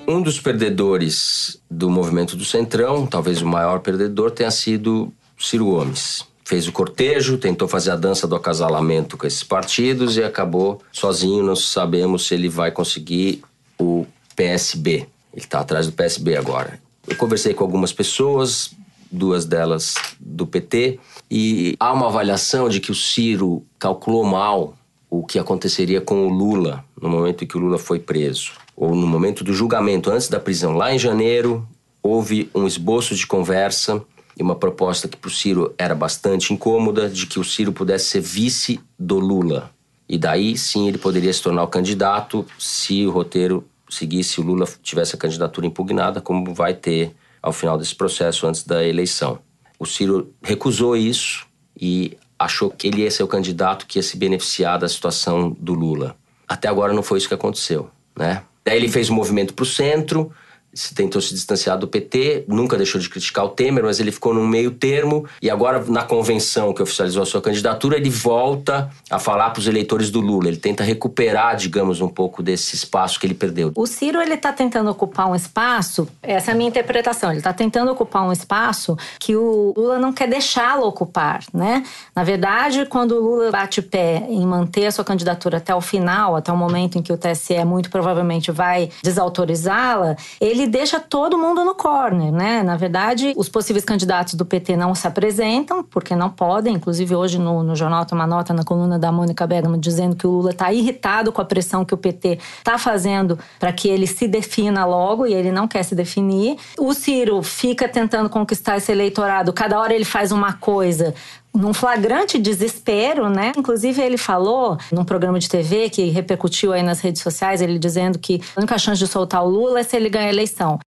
Um 0.07 0.21
dos 0.21 0.39
perdedores 0.39 1.59
do 1.69 1.89
movimento 1.89 2.35
do 2.35 2.45
Centrão, 2.45 3.07
talvez 3.07 3.41
o 3.41 3.47
maior 3.47 3.79
perdedor, 3.79 4.29
tenha 4.29 4.51
sido 4.51 5.11
Ciro 5.41 5.65
Gomes. 5.65 6.25
Fez 6.45 6.67
o 6.67 6.71
cortejo, 6.71 7.37
tentou 7.37 7.67
fazer 7.67 7.91
a 7.91 7.95
dança 7.95 8.27
do 8.27 8.35
acasalamento 8.35 9.17
com 9.17 9.25
esses 9.25 9.43
partidos 9.43 10.17
e 10.17 10.23
acabou 10.23 10.81
sozinho. 10.91 11.43
Não 11.43 11.55
sabemos 11.55 12.27
se 12.27 12.33
ele 12.33 12.49
vai 12.49 12.71
conseguir 12.71 13.41
o 13.79 14.05
PSB. 14.35 15.07
Ele 15.33 15.43
está 15.43 15.61
atrás 15.61 15.85
do 15.87 15.93
PSB 15.93 16.35
agora. 16.35 16.79
Eu 17.07 17.15
conversei 17.15 17.53
com 17.53 17.63
algumas 17.63 17.93
pessoas, 17.93 18.71
duas 19.09 19.45
delas 19.45 19.95
do 20.19 20.45
PT, 20.45 20.99
e 21.29 21.75
há 21.79 21.91
uma 21.93 22.07
avaliação 22.07 22.69
de 22.69 22.79
que 22.79 22.91
o 22.91 22.95
Ciro 22.95 23.65
calculou 23.79 24.23
mal 24.23 24.75
o 25.09 25.25
que 25.25 25.39
aconteceria 25.39 25.99
com 25.99 26.27
o 26.27 26.29
Lula 26.29 26.85
no 27.01 27.09
momento 27.09 27.43
em 27.43 27.47
que 27.47 27.57
o 27.57 27.59
Lula 27.59 27.77
foi 27.77 27.99
preso, 27.99 28.51
ou 28.75 28.95
no 28.95 29.07
momento 29.07 29.43
do 29.43 29.53
julgamento, 29.53 30.11
antes 30.11 30.29
da 30.29 30.39
prisão. 30.39 30.73
Lá 30.73 30.93
em 30.93 30.99
janeiro, 30.99 31.67
houve 32.01 32.49
um 32.53 32.65
esboço 32.65 33.15
de 33.15 33.27
conversa 33.27 34.01
e 34.37 34.43
uma 34.43 34.55
proposta 34.55 35.07
que 35.07 35.17
para 35.17 35.27
o 35.27 35.31
Ciro 35.31 35.73
era 35.77 35.95
bastante 35.95 36.53
incômoda, 36.53 37.09
de 37.09 37.25
que 37.25 37.39
o 37.39 37.43
Ciro 37.43 37.71
pudesse 37.71 38.05
ser 38.05 38.21
vice 38.21 38.79
do 38.97 39.19
Lula. 39.19 39.71
E 40.07 40.17
daí 40.17 40.57
sim 40.57 40.87
ele 40.87 40.97
poderia 40.97 41.31
se 41.31 41.41
tornar 41.41 41.63
o 41.63 41.67
candidato 41.67 42.45
se 42.59 43.05
o 43.05 43.11
roteiro 43.11 43.65
seguisse 43.89 44.39
o 44.39 44.43
Lula 44.43 44.67
tivesse 44.81 45.15
a 45.15 45.17
candidatura 45.17 45.67
impugnada, 45.67 46.21
como 46.21 46.53
vai 46.53 46.73
ter 46.73 47.13
ao 47.41 47.51
final 47.51 47.77
desse 47.77 47.95
processo 47.95 48.47
antes 48.47 48.63
da 48.63 48.85
eleição. 48.85 49.39
O 49.77 49.85
Ciro 49.85 50.33
recusou 50.41 50.95
isso 50.95 51.45
e 51.79 52.17
achou 52.37 52.69
que 52.69 52.87
ele 52.87 53.01
ia 53.01 53.11
ser 53.11 53.23
o 53.23 53.27
candidato 53.27 53.85
que 53.85 53.99
ia 53.99 54.03
se 54.03 54.17
beneficiar 54.17 54.79
da 54.79 54.87
situação 54.87 55.55
do 55.59 55.73
Lula. 55.73 56.15
Até 56.47 56.67
agora 56.67 56.93
não 56.93 57.03
foi 57.03 57.17
isso 57.17 57.27
que 57.27 57.33
aconteceu, 57.33 57.89
né? 58.17 58.43
Daí 58.63 58.77
ele 58.77 58.89
fez 58.89 59.09
um 59.09 59.15
movimento 59.15 59.53
para 59.53 59.63
o 59.63 59.65
centro, 59.65 60.31
se 60.73 60.95
tentou 60.95 61.21
se 61.21 61.33
distanciar 61.33 61.77
do 61.77 61.87
PT, 61.87 62.45
nunca 62.47 62.77
deixou 62.77 62.99
de 62.99 63.09
criticar 63.09 63.45
o 63.45 63.49
Temer, 63.49 63.83
mas 63.83 63.99
ele 63.99 64.11
ficou 64.11 64.33
num 64.33 64.47
meio 64.47 64.71
termo 64.71 65.25
e 65.41 65.49
agora 65.49 65.83
na 65.87 66.03
convenção 66.03 66.73
que 66.73 66.81
oficializou 66.81 67.23
a 67.23 67.25
sua 67.25 67.41
candidatura, 67.41 67.97
ele 67.97 68.09
volta 68.09 68.89
a 69.09 69.19
falar 69.19 69.49
para 69.49 69.59
os 69.59 69.67
eleitores 69.67 70.09
do 70.09 70.21
Lula, 70.21 70.47
ele 70.47 70.57
tenta 70.57 70.83
recuperar, 70.83 71.55
digamos, 71.55 72.01
um 72.01 72.07
pouco 72.07 72.41
desse 72.41 72.75
espaço 72.75 73.19
que 73.19 73.25
ele 73.25 73.33
perdeu. 73.33 73.71
O 73.75 73.85
Ciro 73.85 74.21
ele 74.21 74.35
está 74.35 74.53
tentando 74.53 74.89
ocupar 74.89 75.29
um 75.29 75.35
espaço, 75.35 76.07
essa 76.21 76.51
é 76.51 76.53
a 76.53 76.57
minha 76.57 76.69
interpretação, 76.69 77.29
ele 77.29 77.39
está 77.39 77.53
tentando 77.53 77.91
ocupar 77.91 78.23
um 78.23 78.31
espaço 78.31 78.97
que 79.19 79.35
o 79.35 79.73
Lula 79.75 79.99
não 79.99 80.13
quer 80.13 80.27
deixá-lo 80.27 80.85
ocupar, 80.85 81.41
né? 81.53 81.83
Na 82.15 82.23
verdade, 82.23 82.85
quando 82.85 83.11
o 83.13 83.19
Lula 83.19 83.51
bate 83.51 83.81
pé 83.81 84.25
em 84.29 84.45
manter 84.45 84.85
a 84.85 84.91
sua 84.91 85.03
candidatura 85.03 85.57
até 85.57 85.75
o 85.75 85.81
final, 85.81 86.35
até 86.35 86.51
o 86.51 86.57
momento 86.57 86.97
em 86.97 87.01
que 87.01 87.11
o 87.11 87.17
TSE 87.17 87.63
muito 87.65 87.89
provavelmente 87.89 88.51
vai 88.51 88.89
desautorizá-la, 89.03 90.15
ele 90.39 90.60
deixa 90.67 90.99
todo 90.99 91.37
mundo 91.37 91.63
no 91.63 91.75
corner, 91.75 92.31
né? 92.31 92.63
Na 92.63 92.75
verdade, 92.75 93.33
os 93.35 93.49
possíveis 93.49 93.85
candidatos 93.85 94.33
do 94.33 94.45
PT 94.45 94.75
não 94.75 94.93
se 94.95 95.07
apresentam, 95.07 95.83
porque 95.83 96.15
não 96.15 96.29
podem. 96.29 96.75
Inclusive, 96.75 97.15
hoje 97.15 97.37
no, 97.37 97.63
no 97.63 97.75
jornal 97.75 98.05
tem 98.05 98.17
uma 98.17 98.27
nota 98.27 98.53
na 98.53 98.63
coluna 98.63 98.97
da 98.97 99.11
Mônica 99.11 99.45
Bergamo 99.45 99.77
dizendo 99.77 100.15
que 100.15 100.25
o 100.25 100.31
Lula 100.31 100.51
está 100.51 100.71
irritado 100.71 101.31
com 101.31 101.41
a 101.41 101.45
pressão 101.45 101.85
que 101.85 101.93
o 101.93 101.97
PT 101.97 102.39
está 102.57 102.77
fazendo 102.77 103.37
para 103.59 103.71
que 103.71 103.87
ele 103.87 104.07
se 104.07 104.27
defina 104.27 104.85
logo 104.85 105.25
e 105.25 105.33
ele 105.33 105.51
não 105.51 105.67
quer 105.67 105.83
se 105.83 105.95
definir. 105.95 106.57
O 106.77 106.93
Ciro 106.93 107.41
fica 107.41 107.87
tentando 107.87 108.29
conquistar 108.29 108.77
esse 108.77 108.91
eleitorado, 108.91 109.53
cada 109.53 109.79
hora 109.79 109.93
ele 109.93 110.05
faz 110.05 110.31
uma 110.31 110.53
coisa 110.53 111.13
num 111.53 111.73
flagrante 111.73 112.39
desespero, 112.39 113.29
né? 113.29 113.51
Inclusive 113.57 114.01
ele 114.01 114.17
falou 114.17 114.77
num 114.91 115.03
programa 115.03 115.39
de 115.39 115.49
TV 115.49 115.89
que 115.89 116.09
repercutiu 116.09 116.73
aí 116.73 116.81
nas 116.81 117.01
redes 117.01 117.21
sociais, 117.21 117.61
ele 117.61 117.77
dizendo 117.77 118.17
que 118.17 118.41
a 118.55 118.59
única 118.59 118.77
chance 118.77 118.99
de 118.99 119.07
soltar 119.07 119.43
o 119.43 119.49
Lula 119.49 119.79
é 119.81 119.83
se 119.83 119.95
ele 119.95 120.09
ganhar 120.09 120.27
a 120.27 120.29
eleição. 120.29 120.79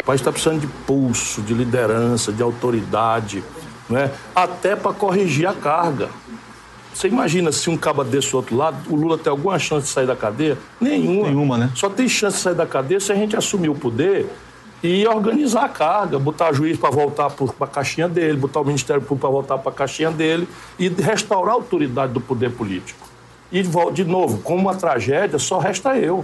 O 0.00 0.04
país 0.04 0.20
está 0.20 0.32
precisando 0.32 0.60
de 0.60 0.66
pulso, 0.66 1.40
de 1.42 1.54
liderança, 1.54 2.32
de 2.32 2.42
autoridade, 2.42 3.42
né? 3.88 4.10
até 4.34 4.74
para 4.74 4.92
corrigir 4.92 5.46
a 5.46 5.54
carga. 5.54 6.08
Você 6.92 7.08
imagina 7.08 7.50
se 7.50 7.70
um 7.70 7.76
caba 7.76 8.04
desse 8.04 8.36
outro 8.36 8.54
lado, 8.54 8.76
o 8.90 8.96
Lula 8.96 9.16
tem 9.16 9.30
alguma 9.30 9.58
chance 9.58 9.86
de 9.86 9.92
sair 9.92 10.06
da 10.06 10.14
cadeia? 10.14 10.58
Nenhuma. 10.78 11.28
Nenhuma, 11.28 11.56
né? 11.56 11.70
Só 11.74 11.88
tem 11.88 12.06
chance 12.08 12.36
de 12.36 12.42
sair 12.42 12.54
da 12.54 12.66
cadeia 12.66 13.00
se 13.00 13.10
a 13.10 13.14
gente 13.14 13.34
assumir 13.34 13.70
o 13.70 13.74
poder 13.74 14.28
e 14.82 15.06
organizar 15.06 15.64
a 15.64 15.68
carga, 15.68 16.18
botar 16.18 16.52
juiz 16.52 16.76
para 16.76 16.90
voltar 16.90 17.30
para 17.30 17.46
a 17.60 17.66
caixinha 17.66 18.08
dele, 18.08 18.36
botar 18.36 18.60
o 18.60 18.64
Ministério 18.64 19.00
Público 19.02 19.20
para 19.20 19.30
voltar 19.30 19.58
para 19.58 19.70
a 19.70 19.74
caixinha 19.74 20.10
dele 20.10 20.48
e 20.78 20.88
restaurar 20.88 21.52
a 21.52 21.56
autoridade 21.56 22.12
do 22.12 22.20
poder 22.20 22.50
político. 22.50 23.06
E, 23.52 23.62
de 23.92 24.04
novo, 24.04 24.38
como 24.38 24.62
uma 24.62 24.74
tragédia, 24.74 25.38
só 25.38 25.58
resta 25.58 25.96
eu. 25.96 26.22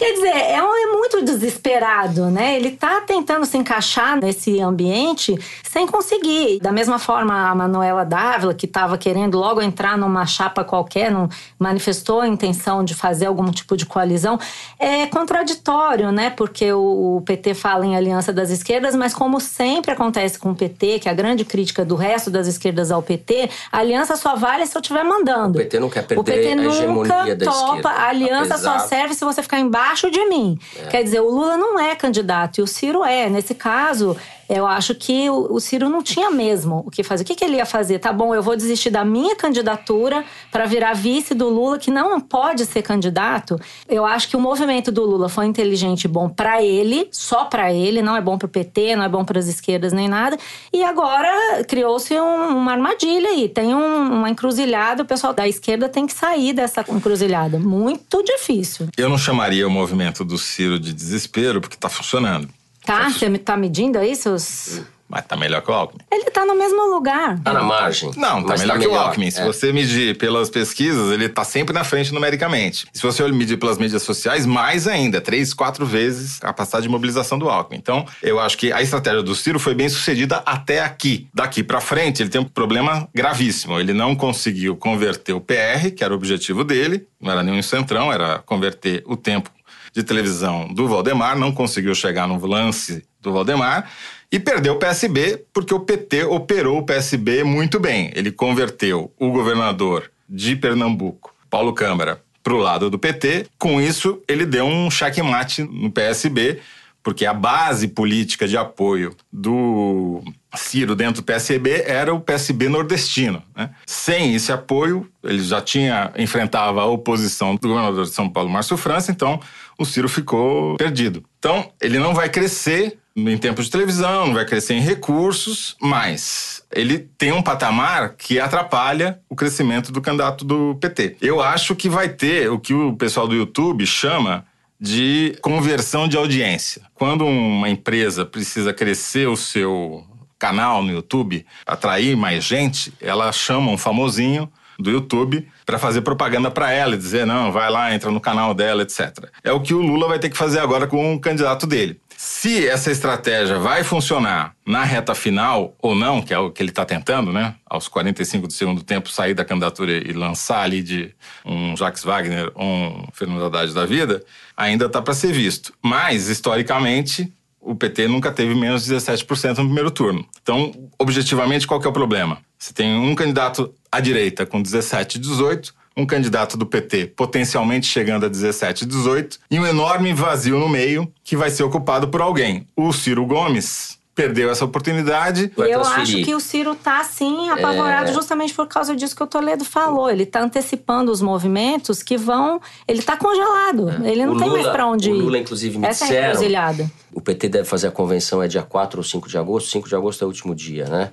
Quer 0.00 0.14
dizer, 0.14 0.34
é, 0.34 0.62
um, 0.62 0.74
é 0.74 0.86
muito 0.96 1.22
desesperado, 1.22 2.30
né? 2.30 2.56
Ele 2.56 2.70
tá 2.70 3.02
tentando 3.02 3.44
se 3.44 3.58
encaixar 3.58 4.16
nesse 4.18 4.58
ambiente 4.58 5.38
sem 5.62 5.86
conseguir. 5.86 6.58
Da 6.58 6.72
mesma 6.72 6.98
forma, 6.98 7.50
a 7.50 7.54
Manuela 7.54 8.02
Dávila, 8.02 8.54
que 8.54 8.64
estava 8.64 8.96
querendo 8.96 9.38
logo 9.38 9.60
entrar 9.60 9.98
numa 9.98 10.24
chapa 10.24 10.64
qualquer, 10.64 11.10
não 11.10 11.28
manifestou 11.58 12.22
a 12.22 12.26
intenção 12.26 12.82
de 12.82 12.94
fazer 12.94 13.26
algum 13.26 13.50
tipo 13.50 13.76
de 13.76 13.84
coalizão, 13.84 14.38
é 14.78 15.04
contraditório, 15.06 16.10
né? 16.10 16.30
Porque 16.30 16.72
o, 16.72 17.18
o 17.18 17.20
PT 17.20 17.52
fala 17.52 17.84
em 17.84 17.94
aliança 17.94 18.32
das 18.32 18.48
esquerdas, 18.48 18.96
mas 18.96 19.12
como 19.12 19.38
sempre 19.38 19.90
acontece 19.90 20.38
com 20.38 20.52
o 20.52 20.54
PT, 20.54 21.00
que 21.00 21.08
é 21.10 21.12
a 21.12 21.14
grande 21.14 21.44
crítica 21.44 21.84
do 21.84 21.94
resto 21.94 22.30
das 22.30 22.46
esquerdas 22.46 22.90
ao 22.90 23.02
PT, 23.02 23.50
a 23.70 23.80
aliança 23.80 24.16
só 24.16 24.34
vale 24.34 24.64
se 24.64 24.74
eu 24.74 24.80
estiver 24.80 25.04
mandando. 25.04 25.58
O 25.58 25.60
PT 25.60 25.78
não 25.78 25.90
quer 25.90 26.06
perder 26.06 26.20
o 26.20 26.24
PT 26.24 26.48
a 26.48 26.64
hegemonia 26.64 26.86
nunca 26.88 27.36
da 27.36 27.44
topa, 27.44 27.76
esquerda. 27.76 27.90
a 27.90 28.08
aliança 28.08 28.54
apesar... 28.54 28.78
só 28.80 28.86
serve 28.86 29.12
se 29.12 29.26
você 29.26 29.42
ficar 29.42 29.60
embaixo 29.60 29.89
de 30.10 30.24
mim. 30.26 30.58
É. 30.76 30.86
Quer 30.86 31.02
dizer, 31.02 31.20
o 31.20 31.30
Lula 31.30 31.56
não 31.56 31.78
é 31.78 31.94
candidato 31.94 32.58
e 32.58 32.62
o 32.62 32.66
Ciro 32.66 33.04
é. 33.04 33.28
Nesse 33.28 33.54
caso, 33.54 34.16
eu 34.50 34.66
acho 34.66 34.96
que 34.96 35.30
o, 35.30 35.54
o 35.54 35.60
Ciro 35.60 35.88
não 35.88 36.02
tinha 36.02 36.28
mesmo 36.28 36.82
o 36.84 36.90
que 36.90 37.04
fazer. 37.04 37.22
O 37.22 37.26
que, 37.26 37.36
que 37.36 37.44
ele 37.44 37.58
ia 37.58 37.64
fazer? 37.64 38.00
Tá 38.00 38.12
bom, 38.12 38.34
eu 38.34 38.42
vou 38.42 38.56
desistir 38.56 38.90
da 38.90 39.04
minha 39.04 39.36
candidatura 39.36 40.24
para 40.50 40.66
virar 40.66 40.92
vice 40.92 41.34
do 41.34 41.48
Lula, 41.48 41.78
que 41.78 41.88
não 41.88 42.20
pode 42.20 42.66
ser 42.66 42.82
candidato. 42.82 43.56
Eu 43.88 44.04
acho 44.04 44.28
que 44.28 44.36
o 44.36 44.40
movimento 44.40 44.90
do 44.90 45.04
Lula 45.04 45.28
foi 45.28 45.46
inteligente 45.46 46.04
e 46.04 46.08
bom 46.08 46.28
para 46.28 46.60
ele, 46.60 47.08
só 47.12 47.44
para 47.44 47.72
ele, 47.72 48.02
não 48.02 48.16
é 48.16 48.20
bom 48.20 48.36
para 48.36 48.46
o 48.46 48.48
PT, 48.48 48.96
não 48.96 49.04
é 49.04 49.08
bom 49.08 49.24
para 49.24 49.38
as 49.38 49.46
esquerdas 49.46 49.92
nem 49.92 50.08
nada. 50.08 50.36
E 50.72 50.82
agora 50.82 51.62
criou-se 51.68 52.12
um, 52.18 52.48
uma 52.48 52.72
armadilha 52.72 53.28
aí, 53.28 53.48
tem 53.48 53.72
um, 53.72 54.12
uma 54.14 54.28
encruzilhada, 54.28 55.04
o 55.04 55.06
pessoal 55.06 55.32
da 55.32 55.46
esquerda 55.46 55.88
tem 55.88 56.08
que 56.08 56.12
sair 56.12 56.52
dessa 56.52 56.84
encruzilhada. 56.88 57.56
Muito 57.56 58.20
difícil. 58.24 58.88
Eu 58.96 59.08
não 59.08 59.16
chamaria 59.16 59.64
o 59.64 59.70
movimento 59.70 60.24
do 60.24 60.36
Ciro 60.36 60.76
de 60.76 60.92
desespero, 60.92 61.60
porque 61.60 61.76
está 61.76 61.88
funcionando. 61.88 62.48
Tá? 62.90 63.08
Você 63.08 63.38
tá 63.38 63.56
medindo 63.56 64.00
aí 64.00 64.16
seus. 64.16 64.82
Mas 65.08 65.24
tá 65.24 65.36
melhor 65.36 65.62
que 65.62 65.70
o 65.70 65.74
Alckmin. 65.74 66.00
Ele 66.10 66.24
tá 66.24 66.44
no 66.44 66.56
mesmo 66.56 66.92
lugar. 66.92 67.38
Tá 67.40 67.52
na 67.52 67.62
margem. 67.62 68.10
Não, 68.16 68.42
tá 68.42 68.56
melhor 68.56 68.74
tá 68.74 68.80
que 68.80 68.86
o 68.86 68.90
melhor, 68.90 69.06
Alckmin. 69.06 69.30
Se 69.30 69.40
é. 69.40 69.44
você 69.44 69.72
medir 69.72 70.18
pelas 70.18 70.50
pesquisas, 70.50 71.12
ele 71.12 71.28
tá 71.28 71.44
sempre 71.44 71.72
na 71.72 71.84
frente 71.84 72.12
numericamente. 72.12 72.88
Se 72.92 73.00
você 73.00 73.22
medir 73.30 73.58
pelas 73.58 73.78
mídias 73.78 74.02
sociais, 74.02 74.44
mais 74.44 74.88
ainda, 74.88 75.20
três, 75.20 75.54
quatro 75.54 75.86
vezes 75.86 76.38
a 76.38 76.46
capacidade 76.46 76.82
de 76.84 76.88
mobilização 76.88 77.38
do 77.38 77.48
Alckmin. 77.48 77.78
Então, 77.78 78.04
eu 78.20 78.40
acho 78.40 78.58
que 78.58 78.72
a 78.72 78.82
estratégia 78.82 79.22
do 79.22 79.36
Ciro 79.36 79.60
foi 79.60 79.74
bem 79.74 79.88
sucedida 79.88 80.42
até 80.44 80.82
aqui. 80.82 81.28
Daqui 81.32 81.62
pra 81.62 81.80
frente, 81.80 82.22
ele 82.22 82.30
tem 82.30 82.40
um 82.40 82.44
problema 82.44 83.08
gravíssimo. 83.14 83.78
Ele 83.78 83.92
não 83.92 84.16
conseguiu 84.16 84.76
converter 84.76 85.32
o 85.32 85.40
PR, 85.40 85.92
que 85.96 86.02
era 86.02 86.12
o 86.12 86.16
objetivo 86.16 86.64
dele, 86.64 87.06
não 87.20 87.30
era 87.30 87.42
nenhum 87.42 87.62
centrão, 87.62 88.12
era 88.12 88.38
converter 88.40 89.04
o 89.06 89.16
tempo 89.16 89.50
de 89.92 90.02
televisão 90.02 90.68
do 90.72 90.88
Valdemar, 90.88 91.38
não 91.38 91.52
conseguiu 91.52 91.94
chegar 91.94 92.26
no 92.26 92.44
lance 92.46 93.04
do 93.20 93.32
Valdemar 93.32 93.90
e 94.30 94.38
perdeu 94.38 94.74
o 94.74 94.78
PSB 94.78 95.44
porque 95.52 95.74
o 95.74 95.80
PT 95.80 96.24
operou 96.24 96.78
o 96.78 96.84
PSB 96.84 97.42
muito 97.42 97.80
bem. 97.80 98.10
Ele 98.14 98.30
converteu 98.30 99.12
o 99.18 99.30
governador 99.30 100.10
de 100.28 100.54
Pernambuco, 100.54 101.34
Paulo 101.48 101.72
Câmara, 101.72 102.22
para 102.42 102.54
o 102.54 102.58
lado 102.58 102.88
do 102.88 102.98
PT. 102.98 103.46
Com 103.58 103.80
isso, 103.80 104.22
ele 104.28 104.46
deu 104.46 104.64
um 104.64 104.90
checkmate 104.90 105.62
no 105.62 105.90
PSB, 105.90 106.60
porque 107.02 107.24
a 107.24 107.34
base 107.34 107.88
política 107.88 108.46
de 108.46 108.56
apoio 108.56 109.16
do 109.32 110.22
Ciro 110.54 110.94
dentro 110.94 111.22
do 111.22 111.24
PSB 111.24 111.84
era 111.86 112.12
o 112.12 112.20
PSB 112.20 112.68
nordestino. 112.68 113.42
Né? 113.56 113.70
Sem 113.86 114.34
esse 114.34 114.52
apoio, 114.52 115.08
ele 115.22 115.42
já 115.42 115.60
tinha 115.60 116.12
enfrentava 116.16 116.82
a 116.82 116.86
oposição 116.86 117.56
do 117.56 117.68
governador 117.68 118.04
de 118.04 118.10
São 118.10 118.28
Paulo, 118.28 118.50
Márcio 118.50 118.76
França, 118.76 119.10
então 119.10 119.40
o 119.78 119.84
Ciro 119.84 120.08
ficou 120.08 120.76
perdido. 120.76 121.24
Então, 121.38 121.70
ele 121.80 121.98
não 121.98 122.14
vai 122.14 122.28
crescer 122.28 122.98
em 123.16 123.38
tempo 123.38 123.62
de 123.62 123.70
televisão, 123.70 124.26
não 124.26 124.34
vai 124.34 124.44
crescer 124.44 124.74
em 124.74 124.80
recursos, 124.80 125.76
mas 125.80 126.62
ele 126.70 126.98
tem 126.98 127.32
um 127.32 127.42
patamar 127.42 128.14
que 128.16 128.38
atrapalha 128.38 129.20
o 129.28 129.34
crescimento 129.34 129.90
do 129.90 130.00
candidato 130.00 130.44
do 130.44 130.76
PT. 130.76 131.16
Eu 131.20 131.40
acho 131.40 131.74
que 131.74 131.88
vai 131.88 132.08
ter 132.08 132.50
o 132.50 132.58
que 132.58 132.72
o 132.72 132.94
pessoal 132.94 133.26
do 133.26 133.34
YouTube 133.34 133.84
chama 133.86 134.44
de 134.80 135.36
conversão 135.42 136.08
de 136.08 136.16
audiência. 136.16 136.82
Quando 136.94 137.26
uma 137.26 137.68
empresa 137.68 138.24
precisa 138.24 138.72
crescer 138.72 139.28
o 139.28 139.36
seu 139.36 140.04
canal 140.38 140.82
no 140.82 140.90
YouTube, 140.90 141.44
atrair 141.66 142.16
mais 142.16 142.42
gente, 142.42 142.92
ela 143.00 143.30
chama 143.30 143.70
um 143.70 143.76
famosinho 143.76 144.50
do 144.78 144.90
YouTube 144.90 145.46
para 145.66 145.78
fazer 145.78 146.00
propaganda 146.00 146.50
para 146.50 146.72
ela 146.72 146.94
e 146.94 146.98
dizer 146.98 147.26
não, 147.26 147.52
vai 147.52 147.70
lá, 147.70 147.94
entra 147.94 148.10
no 148.10 148.20
canal 148.20 148.54
dela, 148.54 148.82
etc. 148.82 149.28
É 149.44 149.52
o 149.52 149.60
que 149.60 149.74
o 149.74 149.82
Lula 149.82 150.08
vai 150.08 150.18
ter 150.18 150.30
que 150.30 150.36
fazer 150.36 150.58
agora 150.58 150.86
com 150.86 151.14
o 151.14 151.20
candidato 151.20 151.66
dele. 151.66 152.00
Se 152.22 152.68
essa 152.68 152.90
estratégia 152.90 153.58
vai 153.58 153.82
funcionar 153.82 154.54
na 154.66 154.84
reta 154.84 155.14
final 155.14 155.74
ou 155.78 155.94
não, 155.94 156.20
que 156.20 156.34
é 156.34 156.38
o 156.38 156.50
que 156.50 156.62
ele 156.62 156.68
está 156.68 156.84
tentando, 156.84 157.32
né? 157.32 157.54
Aos 157.64 157.88
45 157.88 158.46
do 158.46 158.52
segundo 158.52 158.82
tempo, 158.82 159.08
sair 159.08 159.32
da 159.32 159.42
candidatura 159.42 159.90
e 159.90 160.12
lançar 160.12 160.60
ali 160.60 160.82
de 160.82 161.14
um 161.46 161.74
Jacques 161.74 162.04
Wagner 162.04 162.52
ou 162.54 162.66
um 162.66 163.06
Fernando 163.14 163.46
Haddad 163.46 163.72
da 163.72 163.86
vida, 163.86 164.22
ainda 164.54 164.84
está 164.84 165.00
para 165.00 165.14
ser 165.14 165.32
visto. 165.32 165.72
Mas, 165.82 166.28
historicamente, 166.28 167.32
o 167.58 167.74
PT 167.74 168.06
nunca 168.06 168.30
teve 168.30 168.54
menos 168.54 168.84
de 168.84 168.94
17% 168.94 169.56
no 169.56 169.64
primeiro 169.64 169.90
turno. 169.90 170.28
Então, 170.42 170.90
objetivamente, 170.98 171.66
qual 171.66 171.80
que 171.80 171.86
é 171.86 171.90
o 171.90 171.92
problema? 171.92 172.36
Você 172.58 172.74
tem 172.74 172.98
um 172.98 173.14
candidato 173.14 173.74
à 173.90 173.98
direita 173.98 174.44
com 174.44 174.60
17 174.60 175.16
e 175.16 175.20
18, 175.22 175.74
um 175.96 176.06
candidato 176.06 176.56
do 176.56 176.66
PT 176.66 177.12
potencialmente 177.16 177.86
chegando 177.86 178.26
a 178.26 178.28
17 178.28 178.84
e 178.84 178.86
18 178.86 179.38
e 179.50 179.58
um 179.58 179.66
enorme 179.66 180.12
vazio 180.12 180.58
no 180.58 180.68
meio 180.68 181.12
que 181.22 181.36
vai 181.36 181.50
ser 181.50 181.62
ocupado 181.62 182.08
por 182.08 182.20
alguém. 182.20 182.66
O 182.76 182.92
Ciro 182.92 183.26
Gomes 183.26 183.98
perdeu 184.14 184.50
essa 184.50 184.64
oportunidade. 184.64 185.50
E 185.56 185.60
eu 185.62 185.80
acho 185.80 186.22
que 186.22 186.34
o 186.34 186.40
Ciro 186.40 186.74
tá, 186.74 187.02
sim, 187.04 187.48
apavorado 187.48 188.10
é... 188.10 188.12
justamente 188.12 188.52
por 188.52 188.66
causa 188.66 188.94
disso 188.94 189.16
que 189.16 189.22
o 189.22 189.26
Toledo 189.26 189.64
falou. 189.64 190.10
Ele 190.10 190.26
tá 190.26 190.42
antecipando 190.42 191.10
os 191.10 191.22
movimentos 191.22 192.02
que 192.02 192.18
vão... 192.18 192.60
Ele 192.86 193.00
tá 193.00 193.16
congelado. 193.16 193.88
É. 193.88 194.10
Ele 194.10 194.26
não 194.26 194.34
o 194.34 194.38
tem 194.38 194.48
Lula, 194.48 194.62
mais 194.62 194.72
pra 194.72 194.86
onde 194.86 195.08
ir. 195.08 195.14
O 195.14 195.20
Lula, 195.20 195.38
inclusive, 195.38 195.78
me 195.78 195.86
Essa 195.86 196.04
disseram... 196.04 196.22
é 196.22 196.26
a 196.26 196.30
encruzilhada. 196.32 196.90
O 197.14 197.20
PT 197.20 197.48
deve 197.48 197.64
fazer 197.64 197.86
a 197.86 197.90
convenção 197.90 198.42
é 198.42 198.48
dia 198.48 198.62
4 198.62 199.00
ou 199.00 199.04
5 199.04 199.28
de 199.28 199.38
agosto. 199.38 199.70
5 199.70 199.88
de 199.88 199.96
agosto 199.96 200.22
é 200.22 200.24
o 200.26 200.28
último 200.28 200.54
dia, 200.54 200.84
né? 200.86 201.10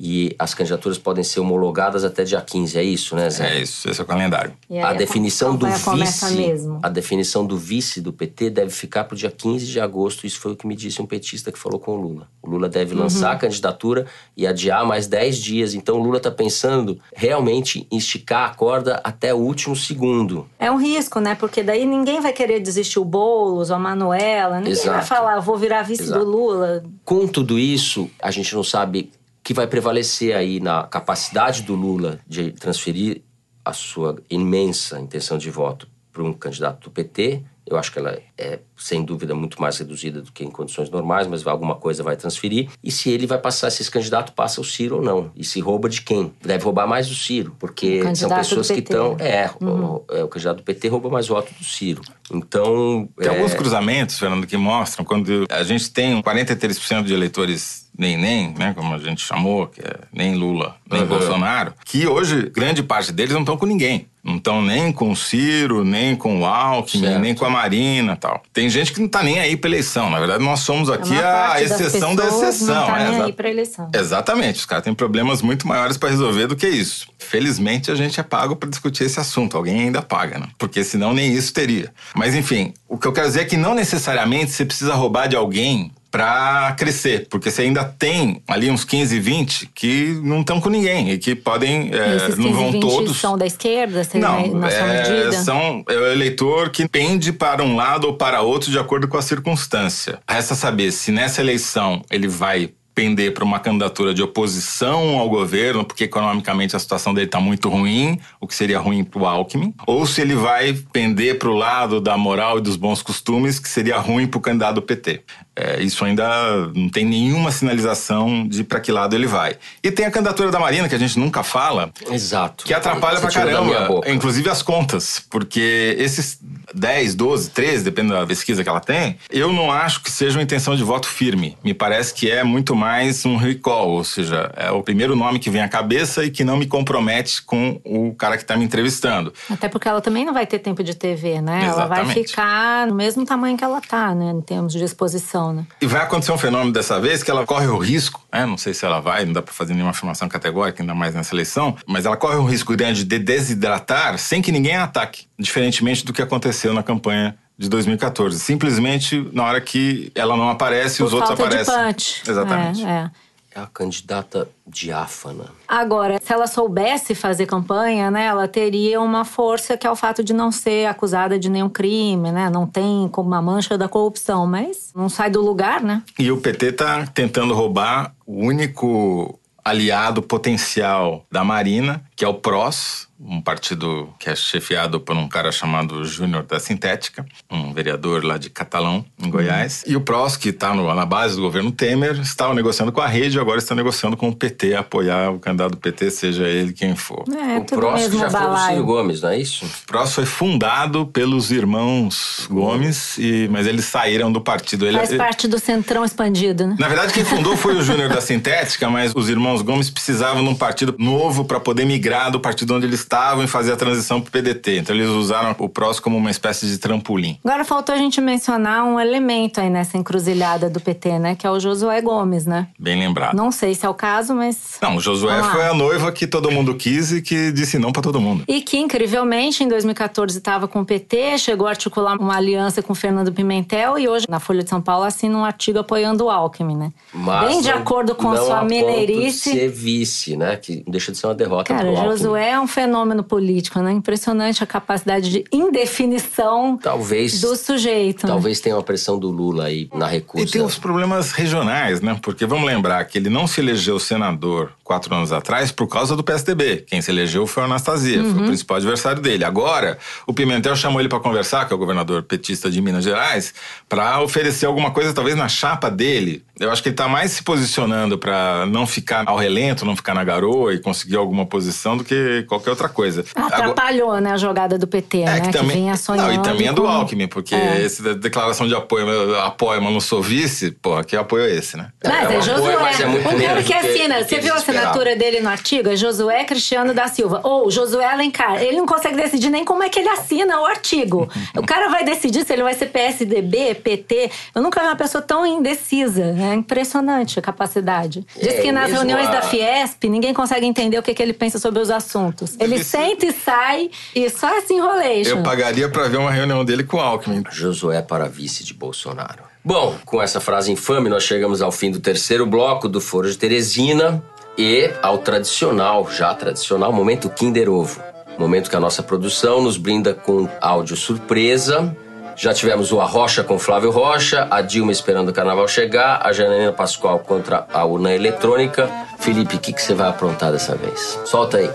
E 0.00 0.34
as 0.38 0.54
candidaturas 0.54 0.96
podem 0.96 1.24
ser 1.24 1.40
homologadas 1.40 2.04
até 2.04 2.22
dia 2.22 2.40
15, 2.40 2.78
é 2.78 2.84
isso, 2.84 3.16
né, 3.16 3.28
Zé? 3.28 3.56
É 3.56 3.60
isso, 3.62 3.90
esse 3.90 4.00
é 4.00 4.04
o 4.04 4.06
calendário. 4.06 4.52
A 4.84 4.92
definição 4.92 5.56
do 5.56 5.66
vice, 5.66 6.34
mesmo. 6.36 6.78
a 6.82 6.88
definição 6.88 7.44
do 7.44 7.56
vice 7.58 8.00
do 8.00 8.12
PT 8.12 8.50
deve 8.50 8.70
ficar 8.70 9.04
para 9.04 9.14
o 9.14 9.18
dia 9.18 9.30
15 9.30 9.66
de 9.66 9.80
agosto. 9.80 10.24
Isso 10.24 10.38
foi 10.38 10.52
o 10.52 10.56
que 10.56 10.68
me 10.68 10.76
disse 10.76 11.02
um 11.02 11.06
petista 11.06 11.50
que 11.50 11.58
falou 11.58 11.80
com 11.80 11.96
o 11.96 12.00
Lula. 12.00 12.28
O 12.40 12.48
Lula 12.48 12.68
deve 12.68 12.94
Uhum. 12.94 13.00
lançar 13.00 13.32
a 13.32 13.36
candidatura 13.36 14.06
e 14.36 14.46
adiar 14.46 14.86
mais 14.86 15.08
10 15.08 15.36
dias. 15.38 15.74
Então 15.74 15.96
o 15.96 16.02
Lula 16.02 16.18
está 16.18 16.30
pensando 16.30 16.98
realmente 17.14 17.86
em 17.90 17.96
esticar 17.96 18.50
a 18.50 18.54
corda 18.54 19.00
até 19.02 19.34
o 19.34 19.38
último 19.38 19.74
segundo. 19.74 20.46
É 20.60 20.70
um 20.70 20.76
risco, 20.76 21.18
né? 21.18 21.34
Porque 21.34 21.62
daí 21.62 21.84
ninguém 21.84 22.20
vai 22.20 22.32
querer 22.32 22.60
desistir 22.60 23.00
o 23.00 23.04
Boulos, 23.04 23.70
ou 23.70 23.76
a 23.76 23.78
Manuela. 23.78 24.58
Ninguém 24.60 24.74
vai 24.74 24.82
Exato. 25.00 25.06
falar, 25.06 25.36
"Eu 25.36 25.42
vou 25.42 25.56
virar 25.56 25.82
vice 25.82 26.04
Exato. 26.04 26.24
do 26.24 26.30
Lula. 26.30 26.84
Com 27.04 27.26
tudo 27.26 27.58
isso, 27.58 28.08
a 28.22 28.30
gente 28.30 28.54
não 28.54 28.62
sabe 28.62 29.10
que 29.42 29.54
vai 29.54 29.66
prevalecer 29.66 30.36
aí 30.36 30.60
na 30.60 30.84
capacidade 30.84 31.62
do 31.62 31.74
Lula 31.74 32.18
de 32.26 32.52
transferir 32.52 33.22
a 33.64 33.72
sua 33.72 34.16
imensa 34.30 34.98
intenção 34.98 35.36
de 35.36 35.50
voto 35.50 35.88
para 36.12 36.22
um 36.22 36.32
candidato 36.32 36.84
do 36.84 36.90
PT. 36.90 37.42
Eu 37.66 37.76
acho 37.76 37.92
que 37.92 37.98
ela 37.98 38.18
é, 38.38 38.60
sem 38.78 39.04
dúvida, 39.04 39.34
muito 39.34 39.60
mais 39.60 39.76
reduzida 39.76 40.22
do 40.22 40.32
que 40.32 40.42
em 40.42 40.50
condições 40.50 40.88
normais, 40.88 41.26
mas 41.26 41.46
alguma 41.46 41.74
coisa 41.74 42.02
vai 42.02 42.16
transferir. 42.16 42.70
E 42.82 42.90
se 42.90 43.10
ele 43.10 43.26
vai 43.26 43.36
passar, 43.36 43.70
se 43.70 43.82
esse 43.82 43.90
candidato 43.90 44.32
passa 44.32 44.58
o 44.58 44.64
Ciro 44.64 44.96
ou 44.96 45.02
não. 45.02 45.30
E 45.36 45.44
se 45.44 45.60
rouba 45.60 45.86
de 45.86 46.00
quem? 46.00 46.32
Deve 46.40 46.64
roubar 46.64 46.86
mais 46.86 47.08
do 47.08 47.14
Ciro, 47.14 47.54
porque 47.58 48.00
O 48.00 48.16
são 48.16 48.30
pessoas 48.30 48.70
que 48.70 48.78
estão. 48.78 49.16
É, 49.18 49.50
o, 49.60 50.02
é, 50.10 50.24
o 50.24 50.28
candidato 50.28 50.58
do 50.58 50.62
PT 50.62 50.88
rouba 50.88 51.10
mais 51.10 51.28
voto 51.28 51.52
do 51.52 51.64
Ciro. 51.64 52.00
Então. 52.32 53.06
Tem 53.18 53.26
é, 53.26 53.30
alguns 53.30 53.52
cruzamentos, 53.52 54.18
Fernando, 54.18 54.46
que 54.46 54.56
mostram 54.56 55.04
quando 55.04 55.46
a 55.50 55.62
gente 55.62 55.90
tem 55.90 56.22
43% 56.22 57.04
de 57.04 57.12
eleitores 57.12 57.87
nem 57.98 58.16
nem, 58.16 58.54
né, 58.56 58.72
como 58.76 58.94
a 58.94 58.98
gente 58.98 59.20
chamou, 59.20 59.66
que 59.66 59.80
é 59.80 59.96
nem 60.12 60.34
Lula, 60.36 60.76
nem 60.90 61.02
Uhum. 61.02 61.06
Bolsonaro, 61.08 61.74
que 61.84 62.06
hoje 62.06 62.48
grande 62.54 62.82
parte 62.82 63.12
deles 63.12 63.32
não 63.34 63.40
estão 63.40 63.56
com 63.56 63.66
ninguém. 63.66 64.06
Não 64.24 64.36
estão 64.36 64.60
nem 64.60 64.92
com 64.92 65.10
o 65.10 65.16
Ciro, 65.16 65.84
nem 65.84 66.14
com 66.14 66.40
o 66.40 66.44
Alckmin, 66.44 67.02
Certo. 67.04 67.18
nem 67.20 67.34
com 67.34 67.46
a 67.46 67.50
Marina 67.50 68.14
tal. 68.14 68.42
Tem 68.52 68.68
gente 68.68 68.92
que 68.92 69.00
não 69.00 69.08
tá 69.08 69.22
nem 69.22 69.38
aí 69.40 69.56
pra 69.56 69.70
eleição. 69.70 70.10
Na 70.10 70.18
verdade, 70.18 70.44
nós 70.44 70.60
somos 70.60 70.90
aqui 70.90 71.12
Uma 71.12 71.52
a 71.54 71.62
exceção 71.62 72.14
da 72.14 72.26
exceção. 72.26 72.74
Não 72.74 72.86
tá 72.86 73.00
é, 73.00 73.04
nem 73.04 73.14
exa- 73.14 73.24
aí 73.24 73.32
pra 73.32 73.48
eleição. 73.48 73.90
Exatamente, 73.94 74.56
os 74.58 74.66
caras 74.66 74.84
têm 74.84 74.92
problemas 74.92 75.40
muito 75.40 75.66
maiores 75.66 75.96
para 75.96 76.10
resolver 76.10 76.46
do 76.46 76.56
que 76.56 76.68
isso. 76.68 77.08
Felizmente 77.18 77.90
a 77.90 77.94
gente 77.94 78.18
é 78.20 78.22
pago 78.22 78.54
para 78.56 78.68
discutir 78.68 79.04
esse 79.04 79.18
assunto, 79.18 79.56
alguém 79.56 79.80
ainda 79.82 80.02
paga, 80.02 80.38
né? 80.38 80.48
Porque 80.58 80.84
senão 80.84 81.14
nem 81.14 81.32
isso 81.32 81.52
teria. 81.54 81.90
Mas 82.14 82.34
enfim, 82.34 82.74
o 82.86 82.98
que 82.98 83.06
eu 83.06 83.12
quero 83.12 83.28
dizer 83.28 83.42
é 83.42 83.44
que 83.46 83.56
não 83.56 83.74
necessariamente 83.74 84.50
você 84.50 84.64
precisa 84.64 84.94
roubar 84.94 85.26
de 85.28 85.36
alguém 85.36 85.90
para 86.18 86.74
crescer, 86.76 87.28
porque 87.30 87.48
você 87.48 87.62
ainda 87.62 87.84
tem 87.84 88.42
ali 88.48 88.68
uns 88.68 88.84
15, 88.84 89.20
20 89.20 89.70
que 89.72 90.18
não 90.20 90.40
estão 90.40 90.60
com 90.60 90.68
ninguém 90.68 91.12
e 91.12 91.18
que 91.18 91.36
podem 91.36 91.94
é, 91.94 92.16
Esses 92.16 92.34
15, 92.34 92.40
não 92.40 92.52
vão 92.52 92.72
20 92.72 92.80
todos 92.80 93.16
são 93.16 93.38
da 93.38 93.46
esquerda, 93.46 94.02
você 94.02 94.18
não, 94.18 94.50
vai 94.50 94.60
na 94.60 94.68
sua 94.68 94.78
é, 94.80 95.10
medida? 95.10 95.32
são 95.44 95.84
é 95.88 95.94
o 95.94 96.06
eleitor 96.06 96.70
que 96.70 96.88
pende 96.88 97.32
para 97.32 97.62
um 97.62 97.76
lado 97.76 98.08
ou 98.08 98.14
para 98.14 98.42
outro 98.42 98.68
de 98.68 98.78
acordo 98.80 99.06
com 99.06 99.16
a 99.16 99.22
circunstância. 99.22 100.18
Resta 100.28 100.56
saber 100.56 100.90
se 100.90 101.12
nessa 101.12 101.40
eleição 101.40 102.02
ele 102.10 102.26
vai 102.26 102.72
pender 102.98 103.32
para 103.32 103.44
uma 103.44 103.60
candidatura 103.60 104.12
de 104.12 104.20
oposição 104.20 105.20
ao 105.20 105.28
governo, 105.28 105.84
porque 105.84 106.02
economicamente 106.02 106.74
a 106.74 106.80
situação 106.80 107.14
dele 107.14 107.26
está 107.26 107.38
muito 107.38 107.68
ruim, 107.68 108.18
o 108.40 108.46
que 108.48 108.56
seria 108.56 108.80
ruim 108.80 109.04
para 109.04 109.22
o 109.22 109.24
Alckmin, 109.24 109.72
ou 109.86 110.04
se 110.04 110.20
ele 110.20 110.34
vai 110.34 110.72
pender 110.92 111.38
para 111.38 111.48
o 111.48 111.54
lado 111.54 112.00
da 112.00 112.18
moral 112.18 112.58
e 112.58 112.60
dos 112.60 112.74
bons 112.74 113.00
costumes, 113.00 113.60
que 113.60 113.68
seria 113.68 113.98
ruim 113.98 114.26
para 114.26 114.38
o 114.38 114.40
candidato 114.40 114.74
do 114.74 114.82
PT. 114.82 115.22
É, 115.60 115.82
isso 115.82 116.04
ainda 116.04 116.68
não 116.72 116.88
tem 116.88 117.04
nenhuma 117.04 117.50
sinalização 117.50 118.46
de 118.46 118.62
para 118.62 118.78
que 118.78 118.92
lado 118.92 119.16
ele 119.16 119.26
vai. 119.26 119.56
E 119.82 119.90
tem 119.90 120.06
a 120.06 120.10
candidatura 120.10 120.52
da 120.52 120.60
Marina, 120.60 120.88
que 120.88 120.94
a 120.94 120.98
gente 120.98 121.18
nunca 121.18 121.42
fala, 121.42 121.90
Exato. 122.10 122.64
que 122.64 122.72
atrapalha 122.72 123.16
Você 123.18 123.22
pra 123.22 123.32
caramba, 123.32 123.86
boca. 123.88 124.08
inclusive 124.10 124.48
as 124.48 124.62
contas, 124.62 125.20
porque 125.28 125.96
esses 125.98 126.38
10, 126.72 127.16
12, 127.16 127.50
13, 127.50 127.82
dependendo 127.82 128.20
da 128.20 128.26
pesquisa 128.26 128.62
que 128.62 128.68
ela 128.68 128.78
tem, 128.78 129.18
eu 129.30 129.52
não 129.52 129.72
acho 129.72 130.00
que 130.02 130.10
seja 130.12 130.38
uma 130.38 130.42
intenção 130.44 130.76
de 130.76 130.84
voto 130.84 131.08
firme. 131.08 131.56
Me 131.64 131.74
parece 131.74 132.14
que 132.14 132.30
é 132.30 132.44
muito 132.44 132.76
mais 132.76 133.24
um 133.26 133.36
recall, 133.36 133.88
ou 133.90 134.04
seja, 134.04 134.52
é 134.56 134.70
o 134.70 134.82
primeiro 134.82 135.16
nome 135.16 135.40
que 135.40 135.50
vem 135.50 135.62
à 135.62 135.68
cabeça 135.68 136.24
e 136.24 136.30
que 136.30 136.44
não 136.44 136.56
me 136.56 136.66
compromete 136.66 137.42
com 137.42 137.80
o 137.84 138.14
cara 138.14 138.36
que 138.36 138.44
está 138.44 138.56
me 138.56 138.64
entrevistando. 138.64 139.32
Até 139.50 139.68
porque 139.68 139.88
ela 139.88 140.00
também 140.00 140.24
não 140.24 140.32
vai 140.32 140.46
ter 140.46 140.60
tempo 140.60 140.84
de 140.84 140.94
TV, 140.94 141.40
né? 141.40 141.64
Ela 141.64 141.86
vai 141.86 142.00
Exatamente. 142.02 142.28
ficar 142.30 142.86
no 142.86 142.94
mesmo 142.94 143.24
tamanho 143.24 143.56
que 143.56 143.64
ela 143.64 143.80
tá, 143.80 144.14
né? 144.14 144.30
Em 144.30 144.40
termos 144.40 144.72
de 144.72 144.84
exposição, 144.84 145.47
né? 145.52 145.66
E 145.80 145.86
vai 145.86 146.02
acontecer 146.02 146.32
um 146.32 146.38
fenômeno 146.38 146.72
dessa 146.72 147.00
vez 147.00 147.22
que 147.22 147.30
ela 147.30 147.44
corre 147.46 147.66
o 147.66 147.78
risco, 147.78 148.22
né? 148.32 148.46
não 148.46 148.58
sei 148.58 148.74
se 148.74 148.84
ela 148.84 149.00
vai, 149.00 149.24
não 149.24 149.32
dá 149.32 149.42
para 149.42 149.52
fazer 149.52 149.74
nenhuma 149.74 149.90
afirmação 149.90 150.28
categórica, 150.28 150.82
ainda 150.82 150.94
mais 150.94 151.14
nessa 151.14 151.34
eleição, 151.34 151.76
mas 151.86 152.06
ela 152.06 152.16
corre 152.16 152.36
um 152.36 152.44
risco 152.44 152.74
grande 152.76 153.04
de 153.04 153.18
desidratar 153.18 154.18
sem 154.18 154.40
que 154.42 154.52
ninguém 154.52 154.76
a 154.76 154.84
ataque, 154.84 155.26
diferentemente 155.38 156.04
do 156.04 156.12
que 156.12 156.22
aconteceu 156.22 156.72
na 156.72 156.82
campanha 156.82 157.36
de 157.58 157.68
2014. 157.68 158.38
Simplesmente 158.38 159.28
na 159.32 159.44
hora 159.44 159.60
que 159.60 160.12
ela 160.14 160.36
não 160.36 160.48
aparece, 160.48 160.98
Por 160.98 161.06
os 161.06 161.12
outros 161.12 161.32
aparecem. 161.32 161.74
de 161.74 161.84
punch. 161.86 162.22
Exatamente. 162.28 162.84
É, 162.84 162.88
é. 162.88 163.10
É 163.58 163.62
a 163.62 163.66
candidata 163.66 164.48
diáfana. 164.64 165.46
Agora, 165.66 166.20
se 166.22 166.32
ela 166.32 166.46
soubesse 166.46 167.12
fazer 167.12 167.46
campanha, 167.46 168.08
né, 168.08 168.26
ela 168.26 168.46
teria 168.46 169.00
uma 169.00 169.24
força 169.24 169.76
que 169.76 169.84
é 169.84 169.90
o 169.90 169.96
fato 169.96 170.22
de 170.22 170.32
não 170.32 170.52
ser 170.52 170.86
acusada 170.86 171.36
de 171.36 171.48
nenhum 171.48 171.68
crime, 171.68 172.30
né? 172.30 172.48
Não 172.48 172.66
tem 172.66 173.08
como 173.08 173.28
uma 173.28 173.42
mancha 173.42 173.76
da 173.76 173.88
corrupção, 173.88 174.46
mas 174.46 174.92
não 174.94 175.08
sai 175.08 175.28
do 175.28 175.42
lugar, 175.42 175.82
né? 175.82 176.02
E 176.16 176.30
o 176.30 176.36
PT 176.36 176.72
tá 176.72 177.04
tentando 177.06 177.52
roubar 177.52 178.14
o 178.24 178.44
único 178.44 179.40
aliado 179.64 180.22
potencial 180.22 181.26
da 181.30 181.42
Marina, 181.42 182.02
que 182.14 182.24
é 182.24 182.28
o 182.28 182.34
PROS, 182.34 183.07
um 183.20 183.40
partido 183.40 184.08
que 184.18 184.30
é 184.30 184.36
chefiado 184.36 185.00
por 185.00 185.16
um 185.16 185.28
cara 185.28 185.50
chamado 185.50 186.04
Júnior 186.04 186.44
da 186.44 186.60
Sintética, 186.60 187.26
um 187.50 187.72
vereador 187.72 188.24
lá 188.24 188.38
de 188.38 188.48
Catalão, 188.48 189.04
em 189.20 189.28
Goiás. 189.28 189.82
E 189.86 189.96
o 189.96 190.00
PROS, 190.00 190.36
que 190.36 190.50
está 190.50 190.72
na 190.74 191.06
base 191.06 191.34
do 191.34 191.42
governo 191.42 191.72
Temer, 191.72 192.20
estava 192.20 192.54
negociando 192.54 192.92
com 192.92 193.00
a 193.00 193.08
rede 193.08 193.36
e 193.36 193.40
agora 193.40 193.58
está 193.58 193.74
negociando 193.74 194.16
com 194.16 194.28
o 194.28 194.34
PT, 194.34 194.74
apoiar 194.74 195.30
o 195.30 195.40
candidato 195.40 195.72
do 195.72 195.76
PT, 195.78 196.10
seja 196.10 196.46
ele 196.46 196.72
quem 196.72 196.94
for. 196.94 197.24
É, 197.28 197.58
o 197.58 197.64
tudo 197.64 197.80
próximo 197.80 198.10
mesmo 198.10 198.20
já 198.20 198.30
foi 198.30 198.40
do 198.40 198.46
balaio. 198.46 198.74
Ciro 198.74 198.86
Gomes, 198.86 199.20
não 199.20 199.28
é 199.30 199.38
isso? 199.38 199.64
O 199.64 199.86
PROS 199.86 200.14
foi 200.14 200.26
fundado 200.26 201.06
pelos 201.06 201.50
irmãos 201.50 202.46
Gomes, 202.48 203.18
e, 203.18 203.48
mas 203.50 203.66
eles 203.66 203.84
saíram 203.84 204.30
do 204.30 204.40
partido. 204.40 204.86
Ele, 204.86 204.96
Faz 204.96 205.14
parte 205.14 205.48
do 205.48 205.58
centrão 205.58 206.04
expandido, 206.04 206.66
né? 206.66 206.76
Na 206.78 206.86
verdade, 206.86 207.12
quem 207.12 207.24
fundou 207.24 207.56
foi 207.56 207.76
o 207.76 207.82
Júnior 207.82 208.08
da 208.08 208.20
Sintética, 208.20 208.88
mas 208.88 209.12
os 209.14 209.28
irmãos 209.28 209.60
Gomes 209.62 209.90
precisavam 209.90 210.44
de 210.44 210.48
um 210.48 210.54
partido 210.54 210.94
novo 210.98 211.44
para 211.44 211.58
poder 211.58 211.84
migrar 211.84 212.30
do 212.30 212.38
partido 212.38 212.74
onde 212.76 212.86
eles 212.86 213.07
estavam 213.08 213.42
e 213.42 213.46
fazer 213.48 213.72
a 213.72 213.76
transição 213.76 214.20
para 214.20 214.28
o 214.28 214.32
PDT. 214.32 214.78
Então 214.80 214.94
eles 214.94 215.08
usaram 215.08 215.56
o 215.58 215.68
PROS 215.68 215.98
como 215.98 216.18
uma 216.18 216.30
espécie 216.30 216.66
de 216.66 216.76
trampolim. 216.76 217.38
Agora 217.42 217.64
faltou 217.64 217.94
a 217.94 217.98
gente 217.98 218.20
mencionar 218.20 218.84
um 218.84 219.00
elemento 219.00 219.60
aí 219.60 219.70
nessa 219.70 219.96
encruzilhada 219.96 220.68
do 220.68 220.78
PT, 220.78 221.18
né? 221.18 221.34
Que 221.34 221.46
é 221.46 221.50
o 221.50 221.58
Josué 221.58 222.02
Gomes, 222.02 222.44
né? 222.44 222.68
Bem 222.78 222.98
lembrado. 222.98 223.34
Não 223.34 223.50
sei 223.50 223.74
se 223.74 223.86
é 223.86 223.88
o 223.88 223.94
caso, 223.94 224.34
mas. 224.34 224.76
Não, 224.82 224.96
o 224.96 225.00
Josué 225.00 225.32
Vamos 225.36 225.46
lá. 225.46 225.52
foi 225.54 225.66
a 225.66 225.74
noiva 225.74 226.12
que 226.12 226.26
todo 226.26 226.50
mundo 226.50 226.74
quis 226.74 227.10
e 227.12 227.22
que 227.22 227.50
disse 227.50 227.78
não 227.78 227.92
para 227.92 228.02
todo 228.02 228.20
mundo. 228.20 228.44
E 228.46 228.60
que, 228.60 228.76
incrivelmente, 228.76 229.64
em 229.64 229.68
2014 229.68 230.36
estava 230.36 230.68
com 230.68 230.80
o 230.80 230.84
PT, 230.84 231.38
chegou 231.38 231.66
a 231.66 231.70
articular 231.70 232.20
uma 232.20 232.36
aliança 232.36 232.82
com 232.82 232.92
o 232.92 232.96
Fernando 232.96 233.32
Pimentel 233.32 233.98
e 233.98 234.06
hoje, 234.06 234.26
na 234.28 234.38
Folha 234.38 234.62
de 234.62 234.68
São 234.68 234.82
Paulo, 234.82 235.04
assina 235.04 235.36
um 235.38 235.44
artigo 235.44 235.78
apoiando 235.78 236.26
o 236.26 236.30
Alckmin, 236.30 236.76
né? 236.76 236.92
Mas 237.14 237.48
Bem 237.48 237.62
de 237.62 237.70
acordo 237.70 238.14
com 238.14 238.30
a 238.30 238.34
não 238.34 238.44
sua 238.44 238.64
mineirice. 238.64 239.52
ser 239.52 239.68
vice, 239.68 240.36
né? 240.36 240.56
Que 240.56 240.82
não 240.84 240.92
deixa 240.92 241.10
de 241.10 241.16
ser 241.16 241.26
uma 241.26 241.34
derrota 241.34 241.72
Cara. 241.74 241.94
Josué 241.96 242.50
é 242.50 242.60
um 242.60 242.66
fenômeno 242.66 242.97
político, 243.22 243.78
né? 243.80 243.92
Impressionante 243.92 244.62
a 244.62 244.66
capacidade 244.66 245.30
de 245.30 245.44
indefinição 245.52 246.76
Talvez, 246.76 247.40
do 247.40 247.56
sujeito. 247.56 248.26
né? 248.26 248.32
talvez 248.32 248.60
tenha 248.60 248.76
uma 248.76 248.82
pressão 248.82 249.18
do 249.18 249.30
Lula 249.30 249.64
aí 249.64 249.88
na 249.94 250.06
recusa. 250.06 250.44
E 250.44 250.48
tem 250.48 250.62
os 250.62 250.78
problemas 250.78 251.32
regionais, 251.32 252.00
né? 252.00 252.18
Porque 252.22 252.46
vamos 252.46 252.66
lembrar 252.66 253.04
que 253.04 253.18
ele 253.18 253.28
não 253.28 253.46
se 253.46 253.60
elegeu 253.60 253.98
senador 253.98 254.72
quatro 254.88 255.14
anos 255.14 255.30
atrás 255.32 255.70
por 255.70 255.86
causa 255.86 256.16
do 256.16 256.24
PSDB. 256.24 256.84
Quem 256.86 257.02
se 257.02 257.10
elegeu 257.10 257.46
foi 257.46 257.62
o 257.62 257.66
Anastasia, 257.66 258.22
foi 258.24 258.42
o 258.42 258.46
principal 258.46 258.78
adversário 258.78 259.20
dele. 259.20 259.44
Agora, 259.44 259.98
o 260.26 260.32
Pimentel 260.32 260.74
chamou 260.74 260.98
ele 260.98 261.08
para 261.10 261.20
conversar, 261.20 261.66
que 261.66 261.72
é 261.72 261.76
o 261.76 261.78
governador 261.78 262.22
petista 262.22 262.70
de 262.70 262.80
Minas 262.80 263.04
Gerais, 263.04 263.52
para 263.88 264.20
oferecer 264.22 264.64
alguma 264.64 264.90
coisa, 264.90 265.12
talvez 265.12 265.36
na 265.36 265.46
chapa 265.48 265.90
dele. 265.90 266.42
Eu 266.58 266.70
acho 266.72 266.82
que 266.82 266.88
ele 266.88 266.94
está 266.94 267.06
mais 267.06 267.32
se 267.32 267.42
posicionando 267.42 268.18
para 268.18 268.64
não 268.66 268.86
ficar 268.86 269.24
ao 269.28 269.36
relento, 269.36 269.84
não 269.84 269.94
ficar 269.94 270.14
na 270.14 270.24
garoa 270.24 270.72
e 270.74 270.78
conseguir 270.80 271.16
alguma 271.16 271.44
posição 271.46 271.96
do 271.96 272.02
que 272.02 272.44
qualquer 272.48 272.70
outra 272.70 272.88
coisa. 272.88 273.24
Agora- 273.34 273.56
Atrapalhou, 273.56 274.18
né, 274.20 274.32
a 274.32 274.36
jogada 274.38 274.78
do 274.78 274.86
PT, 274.86 275.24
né? 275.24 275.40
Que, 275.52 275.58
vinha 275.68 275.96
sonhando. 275.96 276.26
não, 276.26 276.34
e 276.34 276.38
também 276.42 276.66
é 276.68 276.72
do 276.72 276.86
Alckmin, 276.86 277.28
porque 277.28 277.54
É. 277.54 277.82
esse 277.82 278.02
da 278.02 278.14
declaração 278.14 278.66
de 278.66 278.74
apoio, 278.74 279.36
apoio, 279.40 279.82
mas 279.82 279.92
não 279.92 280.00
sou 280.00 280.22
vice, 280.22 280.70
porra, 280.70 281.04
que 281.04 281.14
apoio 281.16 281.44
é 281.44 281.54
esse, 281.54 281.76
né? 281.76 281.88
Mas 282.02 282.12
É 282.12 282.16
é, 282.16 282.20
um 282.20 282.22
apoio, 282.24 282.42
Josué. 282.42 282.76
mas 282.80 283.00
é 283.00 283.06
muito 283.06 283.28
o 283.28 283.40
cara 283.42 283.62
que 283.62 283.68
que- 283.68 283.72
assina, 283.74 284.14
que 284.24 284.24
você 284.28 284.40
viu 284.40 284.54
a 284.54 284.56
esperavam. 284.58 284.77
Assinatura 284.78 285.16
dele 285.16 285.40
no 285.40 285.48
artigo? 285.48 285.88
É 285.88 285.96
Josué 285.96 286.44
Cristiano 286.44 286.94
da 286.94 287.06
Silva. 287.08 287.40
Ou 287.44 287.70
Josué 287.70 288.04
Alencar. 288.06 288.62
Ele 288.62 288.76
não 288.76 288.86
consegue 288.86 289.16
decidir 289.16 289.50
nem 289.50 289.64
como 289.64 289.82
é 289.82 289.88
que 289.88 289.98
ele 289.98 290.08
assina 290.08 290.60
o 290.60 290.66
artigo. 290.66 291.28
o 291.56 291.62
cara 291.66 291.88
vai 291.88 292.04
decidir 292.04 292.44
se 292.46 292.52
ele 292.52 292.62
vai 292.62 292.74
ser 292.74 292.86
PSDB, 292.86 293.74
PT. 293.76 294.30
Eu 294.54 294.62
nunca 294.62 294.80
vi 294.80 294.86
uma 294.86 294.96
pessoa 294.96 295.20
tão 295.22 295.44
indecisa. 295.46 296.34
É 296.38 296.54
impressionante 296.54 297.38
a 297.38 297.42
capacidade. 297.42 298.26
Diz 298.40 298.54
É, 298.54 298.60
que 298.62 298.72
nas 298.72 298.90
reuniões 298.90 299.28
a- 299.28 299.32
da 299.32 299.42
Fiesp, 299.42 300.04
ninguém 300.08 300.32
consegue 300.34 300.66
entender 300.66 300.98
o 300.98 301.02
que, 301.02 301.14
que 301.14 301.22
ele 301.22 301.32
pensa 301.32 301.58
sobre 301.58 301.80
os 301.80 301.90
assuntos. 301.90 302.56
Ele 302.60 302.76
Isso- 302.76 302.90
senta 302.90 303.26
e 303.26 303.32
sai 303.32 303.90
e 304.14 304.28
só 304.30 304.56
esse 304.58 304.72
enrolation. 304.72 305.38
Eu 305.38 305.42
pagaria 305.42 305.88
pra 305.88 306.08
ver 306.08 306.16
uma 306.18 306.30
reunião 306.30 306.64
dele 306.64 306.84
com 306.84 306.96
o 306.96 307.00
Alckmin. 307.00 307.42
Josué 307.50 308.02
para 308.02 308.28
vice 308.28 308.64
de 308.64 308.74
Bolsonaro. 308.74 309.42
Bom, 309.64 309.96
com 310.06 310.22
essa 310.22 310.40
frase 310.40 310.72
infame, 310.72 311.08
nós 311.10 311.24
chegamos 311.24 311.60
ao 311.60 311.70
fim 311.70 311.90
do 311.90 312.00
terceiro 312.00 312.46
bloco 312.46 312.88
do 312.88 313.00
Foro 313.00 313.30
de 313.30 313.36
Teresina 313.36 314.22
e 314.58 314.92
ao 315.00 315.18
tradicional, 315.18 316.10
já 316.10 316.34
tradicional, 316.34 316.92
momento 316.92 317.30
Kinder 317.30 317.70
Ovo. 317.70 318.02
Momento 318.36 318.68
que 318.68 318.76
a 318.76 318.80
nossa 318.80 319.02
produção 319.02 319.62
nos 319.62 319.76
brinda 319.76 320.12
com 320.12 320.48
áudio 320.60 320.96
surpresa. 320.96 321.96
Já 322.36 322.52
tivemos 322.52 322.92
o 322.92 323.00
Arrocha 323.00 323.42
com 323.42 323.58
Flávio 323.58 323.90
Rocha, 323.90 324.46
a 324.50 324.60
Dilma 324.60 324.92
esperando 324.92 325.30
o 325.30 325.32
carnaval 325.32 325.66
chegar, 325.66 326.20
a 326.24 326.32
Janaína 326.32 326.72
Pascoal 326.72 327.20
contra 327.20 327.66
a 327.72 327.84
urna 327.84 328.12
eletrônica. 328.12 328.88
Felipe, 329.18 329.56
o 329.56 329.58
que, 329.58 329.72
que 329.72 329.82
você 329.82 329.94
vai 329.94 330.08
aprontar 330.08 330.52
dessa 330.52 330.76
vez? 330.76 331.18
Solta 331.24 331.58
aí. 331.58 331.70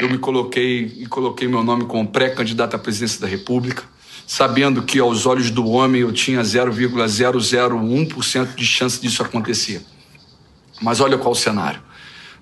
Eu 0.00 0.10
me 0.10 0.18
coloquei 0.18 0.92
e 0.98 1.06
coloquei 1.06 1.48
meu 1.48 1.62
nome 1.62 1.86
como 1.86 2.06
pré-candidato 2.06 2.76
à 2.76 2.78
presidência 2.78 3.20
da 3.20 3.26
República, 3.26 3.82
sabendo 4.26 4.82
que 4.82 4.98
aos 4.98 5.24
olhos 5.24 5.50
do 5.50 5.66
homem 5.68 6.02
eu 6.02 6.12
tinha 6.12 6.42
0,001% 6.42 8.54
de 8.54 8.66
chance 8.66 9.00
disso 9.00 9.22
acontecer. 9.22 9.82
Mas 10.80 11.00
olha 11.00 11.16
qual 11.16 11.32
o 11.32 11.36
cenário. 11.36 11.80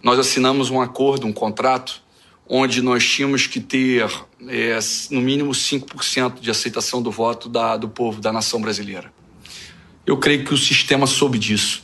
Nós 0.03 0.18
assinamos 0.18 0.70
um 0.70 0.80
acordo, 0.80 1.26
um 1.26 1.32
contrato, 1.32 2.03
onde 2.49 2.82
nós 2.82 3.07
tínhamos 3.07 3.47
que 3.47 3.61
ter 3.61 4.11
é, 4.49 4.78
no 5.11 5.20
mínimo 5.20 5.53
5% 5.53 6.41
de 6.41 6.51
aceitação 6.51 7.01
do 7.01 7.11
voto 7.11 7.49
da- 7.49 7.76
do 7.76 7.89
povo, 7.89 8.20
da 8.20 8.32
nação 8.32 8.61
brasileira. 8.61 9.12
Eu 10.07 10.18
creio 10.18 10.45
que 10.45 10.53
o 10.53 10.59
sistema 10.59 11.07
soube 11.07 11.39
disso. 11.39 11.82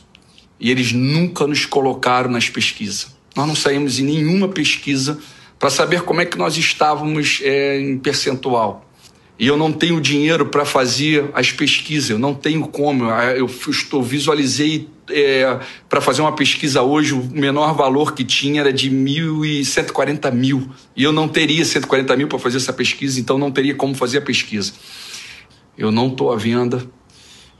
E 0.59 0.69
eles 0.69 0.91
nunca 0.91 1.47
nos 1.47 1.65
colocaram 1.65 2.29
nas 2.29 2.49
pesquisas. 2.49 3.15
Nós 3.35 3.47
não 3.47 3.55
saímos 3.55 3.99
em 3.99 4.03
nenhuma 4.03 4.47
pesquisa 4.47 5.17
para 5.57 5.71
saber 5.71 6.03
como 6.03 6.21
é 6.21 6.25
que 6.25 6.37
nós 6.37 6.55
estávamos 6.57 7.39
é, 7.41 7.79
em 7.79 7.97
percentual. 7.97 8.85
E 9.39 9.47
eu 9.47 9.57
não 9.57 9.71
tenho 9.71 9.99
dinheiro 9.99 10.45
para 10.45 10.65
fazer 10.65 11.29
as 11.33 11.51
pesquisas, 11.51 12.11
eu 12.11 12.19
não 12.19 12.33
tenho 12.33 12.67
como. 12.67 13.05
Eu 13.09 13.47
estou, 13.47 14.03
visualizei 14.03 14.87
é, 15.09 15.59
para 15.89 15.99
fazer 15.99 16.21
uma 16.21 16.33
pesquisa 16.33 16.81
hoje, 16.81 17.13
o 17.13 17.23
menor 17.23 17.73
valor 17.73 18.13
que 18.13 18.23
tinha 18.23 18.61
era 18.61 18.71
de 18.71 18.89
1.140 18.89 20.31
mil. 20.31 20.69
E 20.95 21.03
eu 21.03 21.11
não 21.11 21.27
teria 21.27 21.65
140 21.65 22.15
mil 22.15 22.27
para 22.27 22.39
fazer 22.39 22.57
essa 22.57 22.73
pesquisa, 22.73 23.19
então 23.19 23.37
não 23.37 23.51
teria 23.51 23.75
como 23.75 23.95
fazer 23.95 24.19
a 24.19 24.21
pesquisa. 24.21 24.73
Eu 25.77 25.91
não 25.91 26.07
estou 26.07 26.31
à 26.31 26.35
venda, 26.35 26.85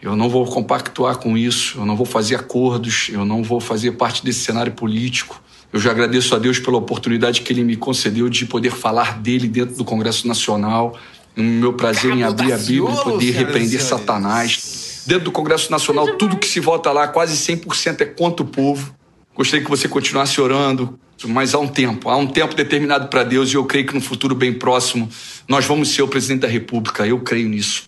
eu 0.01 0.15
não 0.15 0.29
vou 0.29 0.45
compactuar 0.45 1.17
com 1.17 1.37
isso, 1.37 1.77
eu 1.77 1.85
não 1.85 1.95
vou 1.95 2.05
fazer 2.05 2.35
acordos, 2.35 3.09
eu 3.11 3.25
não 3.25 3.43
vou 3.43 3.59
fazer 3.59 3.91
parte 3.91 4.23
desse 4.23 4.39
cenário 4.39 4.71
político. 4.71 5.41
Eu 5.71 5.79
já 5.79 5.91
agradeço 5.91 6.35
a 6.35 6.39
Deus 6.39 6.59
pela 6.59 6.77
oportunidade 6.77 7.41
que 7.41 7.53
ele 7.53 7.63
me 7.63 7.77
concedeu 7.77 8.27
de 8.27 8.45
poder 8.45 8.71
falar 8.71 9.19
dele 9.19 9.47
dentro 9.47 9.75
do 9.75 9.85
Congresso 9.85 10.27
Nacional. 10.27 10.97
O 11.37 11.41
meu 11.41 11.73
prazer 11.73 12.11
em 12.11 12.23
abrir 12.23 12.51
a 12.53 12.57
Bíblia 12.57 12.93
e 12.93 13.03
poder 13.03 13.31
repreender 13.31 13.81
Satanás. 13.81 15.03
Dentro 15.05 15.25
do 15.25 15.31
Congresso 15.31 15.71
Nacional, 15.71 16.15
tudo 16.17 16.37
que 16.37 16.47
se 16.47 16.59
vota 16.59 16.91
lá, 16.91 17.07
quase 17.07 17.35
100% 17.35 18.01
é 18.01 18.05
contra 18.05 18.43
o 18.43 18.47
povo. 18.47 18.93
Gostaria 19.35 19.63
que 19.63 19.69
você 19.69 19.87
continuasse 19.87 20.39
orando, 20.39 20.99
mas 21.25 21.53
há 21.53 21.59
um 21.59 21.67
tempo, 21.67 22.09
há 22.09 22.17
um 22.17 22.27
tempo 22.27 22.53
determinado 22.53 23.07
para 23.07 23.23
Deus 23.23 23.51
e 23.51 23.55
eu 23.55 23.65
creio 23.65 23.87
que 23.87 23.93
no 23.93 24.01
futuro 24.01 24.35
bem 24.35 24.53
próximo 24.53 25.09
nós 25.47 25.65
vamos 25.65 25.89
ser 25.89 26.01
o 26.01 26.07
presidente 26.07 26.41
da 26.41 26.47
República. 26.47 27.07
Eu 27.07 27.19
creio 27.19 27.47
nisso. 27.47 27.83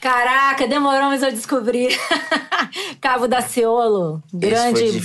Caraca, 0.00 0.66
demorou, 0.66 1.10
mas 1.10 1.22
eu 1.22 1.30
descobri. 1.30 1.88
Cabo 3.00 3.28
da 3.28 3.42
Ciolo, 3.42 4.22
grande 4.32 5.00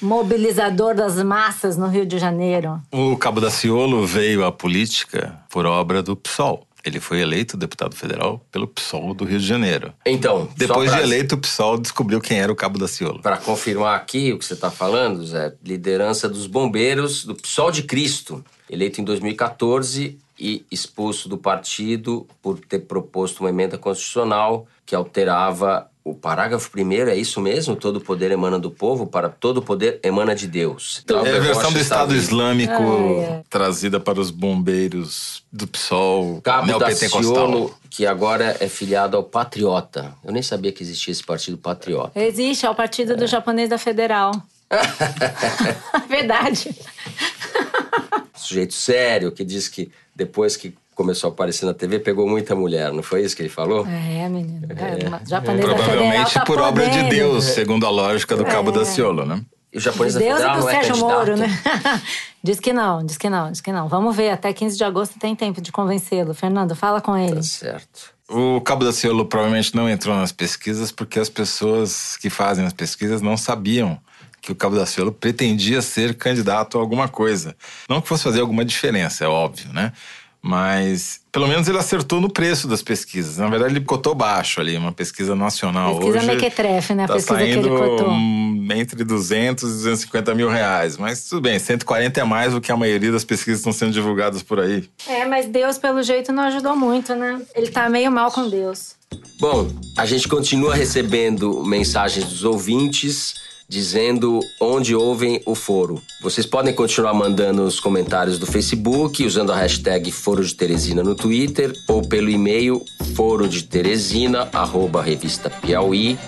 mobilizador 0.00 0.94
das 0.94 1.22
massas 1.22 1.76
no 1.76 1.86
Rio 1.86 2.04
de 2.04 2.18
Janeiro. 2.18 2.80
O 2.92 3.16
Cabo 3.16 3.40
da 3.40 3.50
Ciolo 3.50 4.06
veio 4.06 4.44
à 4.44 4.52
política 4.52 5.38
por 5.48 5.64
obra 5.64 6.02
do 6.02 6.14
PSOL. 6.14 6.66
Ele 6.84 7.00
foi 7.00 7.20
eleito 7.20 7.56
deputado 7.56 7.96
federal 7.96 8.40
pelo 8.52 8.68
PSOL 8.68 9.12
do 9.12 9.24
Rio 9.24 9.40
de 9.40 9.46
Janeiro. 9.46 9.92
Então, 10.04 10.48
depois 10.56 10.90
pra... 10.90 11.00
de 11.00 11.04
eleito, 11.04 11.34
o 11.34 11.38
PSOL 11.38 11.78
descobriu 11.78 12.20
quem 12.20 12.38
era 12.38 12.52
o 12.52 12.54
Cabo 12.54 12.78
da 12.78 12.86
Ciolo. 12.86 13.22
Para 13.22 13.38
confirmar 13.38 13.96
aqui 13.96 14.32
o 14.32 14.38
que 14.38 14.44
você 14.44 14.54
está 14.54 14.70
falando, 14.70 15.26
Zé, 15.26 15.54
liderança 15.64 16.28
dos 16.28 16.46
bombeiros 16.46 17.24
do 17.24 17.34
PSOL 17.34 17.72
de 17.72 17.82
Cristo, 17.82 18.44
eleito 18.70 19.00
em 19.00 19.04
2014 19.04 20.18
e 20.38 20.64
expulso 20.70 21.28
do 21.28 21.38
partido 21.38 22.26
por 22.42 22.58
ter 22.58 22.80
proposto 22.80 23.40
uma 23.40 23.50
emenda 23.50 23.78
constitucional 23.78 24.66
que 24.84 24.94
alterava 24.94 25.90
o 26.06 26.14
parágrafo 26.14 26.70
primeiro, 26.70 27.10
é 27.10 27.16
isso 27.16 27.40
mesmo? 27.40 27.74
Todo 27.74 28.00
poder 28.00 28.30
emana 28.30 28.60
do 28.60 28.70
povo, 28.70 29.08
para 29.08 29.28
todo 29.28 29.60
poder 29.60 29.98
emana 30.04 30.36
de 30.36 30.46
Deus. 30.46 31.02
Então, 31.02 31.26
é 31.26 31.36
a 31.36 31.40
versão 31.40 31.72
do 31.72 31.80
Estado 31.80 32.14
Islâmico 32.14 32.72
ah, 32.72 33.22
é. 33.22 33.42
trazida 33.50 33.98
para 33.98 34.20
os 34.20 34.30
bombeiros 34.30 35.42
do 35.52 35.66
PSOL, 35.66 36.40
Cabo 36.42 36.78
Daciolo, 36.78 37.74
que 37.90 38.06
agora 38.06 38.56
é 38.60 38.68
filiado 38.68 39.16
ao 39.16 39.24
Patriota. 39.24 40.14
Eu 40.24 40.32
nem 40.32 40.42
sabia 40.42 40.70
que 40.70 40.84
existia 40.84 41.10
esse 41.10 41.24
partido 41.24 41.58
Patriota. 41.58 42.22
Existe, 42.22 42.64
é 42.64 42.70
o 42.70 42.74
partido 42.74 43.14
é. 43.14 43.16
do 43.16 43.26
japonês 43.26 43.68
da 43.68 43.78
Federal. 43.78 44.30
Verdade. 46.08 46.72
Sujeito 48.32 48.74
sério 48.74 49.32
que 49.32 49.44
diz 49.44 49.68
que 49.68 49.90
depois 50.16 50.56
que 50.56 50.74
começou 50.94 51.28
a 51.28 51.32
aparecer 51.32 51.66
na 51.66 51.74
TV, 51.74 51.98
pegou 51.98 52.26
muita 52.26 52.54
mulher, 52.56 52.90
não 52.90 53.02
foi 53.02 53.22
isso 53.22 53.36
que 53.36 53.42
ele 53.42 53.50
falou? 53.50 53.86
É, 53.86 54.28
menino. 54.30 54.66
É. 54.70 55.28
Japonês 55.28 55.66
Provavelmente 55.66 56.34
tá 56.34 56.44
por 56.44 56.58
obra 56.58 56.88
de 56.88 57.02
Deus, 57.10 57.44
segundo 57.44 57.86
a 57.86 57.90
lógica 57.90 58.34
do 58.34 58.46
é. 58.46 58.50
Cabo 58.50 58.72
da 58.72 58.84
Ciolo, 58.84 59.26
né? 59.26 59.42
E 59.70 59.76
o 59.76 59.80
japonês 59.80 60.14
da 60.14 60.20
Deus 60.20 60.32
Federal 60.38 60.54
e 60.54 60.58
do 60.58 60.62
não 60.62 60.70
é 60.70 60.72
Sérgio 60.72 60.96
Moro, 60.96 61.36
né? 61.36 61.62
diz 62.42 62.58
que 62.58 62.72
não, 62.72 63.04
diz 63.04 63.18
que 63.18 63.28
não, 63.28 63.52
diz 63.52 63.60
que 63.60 63.70
não. 63.70 63.88
Vamos 63.88 64.16
ver, 64.16 64.30
até 64.30 64.50
15 64.54 64.74
de 64.74 64.84
agosto 64.84 65.18
tem 65.18 65.36
tempo 65.36 65.60
de 65.60 65.70
convencê-lo. 65.70 66.32
Fernando, 66.32 66.74
fala 66.74 67.02
com 67.02 67.14
ele. 67.14 67.36
Tá 67.36 67.42
certo. 67.42 68.14
O 68.28 68.60
Cabo 68.62 68.84
da 68.84 68.92
Ciolo 68.92 69.26
provavelmente 69.26 69.74
não 69.76 69.88
entrou 69.88 70.16
nas 70.16 70.32
pesquisas 70.32 70.90
porque 70.90 71.20
as 71.20 71.28
pessoas 71.28 72.16
que 72.16 72.30
fazem 72.30 72.64
as 72.64 72.72
pesquisas 72.72 73.20
não 73.20 73.36
sabiam 73.36 74.00
que 74.46 74.52
o 74.52 74.54
Cabo 74.54 74.76
da 74.76 74.86
Ciolo 74.86 75.10
pretendia 75.10 75.82
ser 75.82 76.14
candidato 76.14 76.78
a 76.78 76.80
alguma 76.80 77.08
coisa. 77.08 77.56
Não 77.88 78.00
que 78.00 78.08
fosse 78.08 78.22
fazer 78.22 78.40
alguma 78.40 78.64
diferença, 78.64 79.24
é 79.24 79.28
óbvio, 79.28 79.72
né? 79.72 79.92
Mas 80.40 81.20
pelo 81.32 81.48
menos 81.48 81.66
ele 81.66 81.76
acertou 81.76 82.20
no 82.20 82.30
preço 82.30 82.68
das 82.68 82.80
pesquisas. 82.80 83.38
Na 83.38 83.48
verdade, 83.48 83.72
ele 83.72 83.84
cotou 83.84 84.14
baixo 84.14 84.60
ali, 84.60 84.76
uma 84.76 84.92
pesquisa 84.92 85.34
nacional. 85.34 85.96
Pesquisa 85.96 86.18
Hoje 86.18 86.26
mequetrefe, 86.28 86.94
né? 86.94 87.04
A 87.04 87.08
tá 87.08 87.14
pesquisa 87.14 87.38
que 87.38 87.44
ele 87.44 87.68
cotou. 87.68 88.12
Entre 88.70 89.04
200 89.04 89.64
e 89.64 89.72
250 89.72 90.34
mil 90.36 90.48
reais. 90.48 90.96
Mas 90.96 91.28
tudo 91.28 91.42
bem, 91.42 91.58
140 91.58 92.20
é 92.20 92.24
mais 92.24 92.52
do 92.52 92.60
que 92.60 92.70
a 92.70 92.76
maioria 92.76 93.10
das 93.10 93.24
pesquisas 93.24 93.58
estão 93.58 93.72
sendo 93.72 93.92
divulgadas 93.92 94.42
por 94.42 94.60
aí. 94.60 94.88
É, 95.08 95.24
mas 95.24 95.46
Deus, 95.46 95.78
pelo 95.78 96.00
jeito, 96.04 96.32
não 96.32 96.44
ajudou 96.44 96.76
muito, 96.76 97.16
né? 97.16 97.42
Ele 97.52 97.68
tá 97.68 97.88
meio 97.88 98.12
mal 98.12 98.30
com 98.30 98.48
Deus. 98.48 98.94
Bom, 99.40 99.68
a 99.98 100.06
gente 100.06 100.28
continua 100.28 100.76
recebendo 100.76 101.64
mensagens 101.64 102.24
dos 102.24 102.44
ouvintes 102.44 103.45
dizendo 103.68 104.40
onde 104.60 104.94
ouvem 104.94 105.42
o 105.44 105.54
foro. 105.54 106.00
Vocês 106.22 106.46
podem 106.46 106.74
continuar 106.74 107.14
mandando 107.14 107.62
os 107.62 107.80
comentários 107.80 108.38
do 108.38 108.46
Facebook 108.46 109.24
usando 109.24 109.52
a 109.52 109.56
hashtag 109.56 110.10
Foro 110.12 110.44
de 110.44 110.54
Teresina 110.54 111.02
no 111.02 111.14
Twitter 111.14 111.72
ou 111.88 112.02
pelo 112.02 112.30
e-mail 112.30 112.84
foro 113.14 113.48
de 113.48 113.64
Teresina 113.64 114.48
arroba 114.52 115.02
revista 115.02 115.50
Piauí 115.50 116.18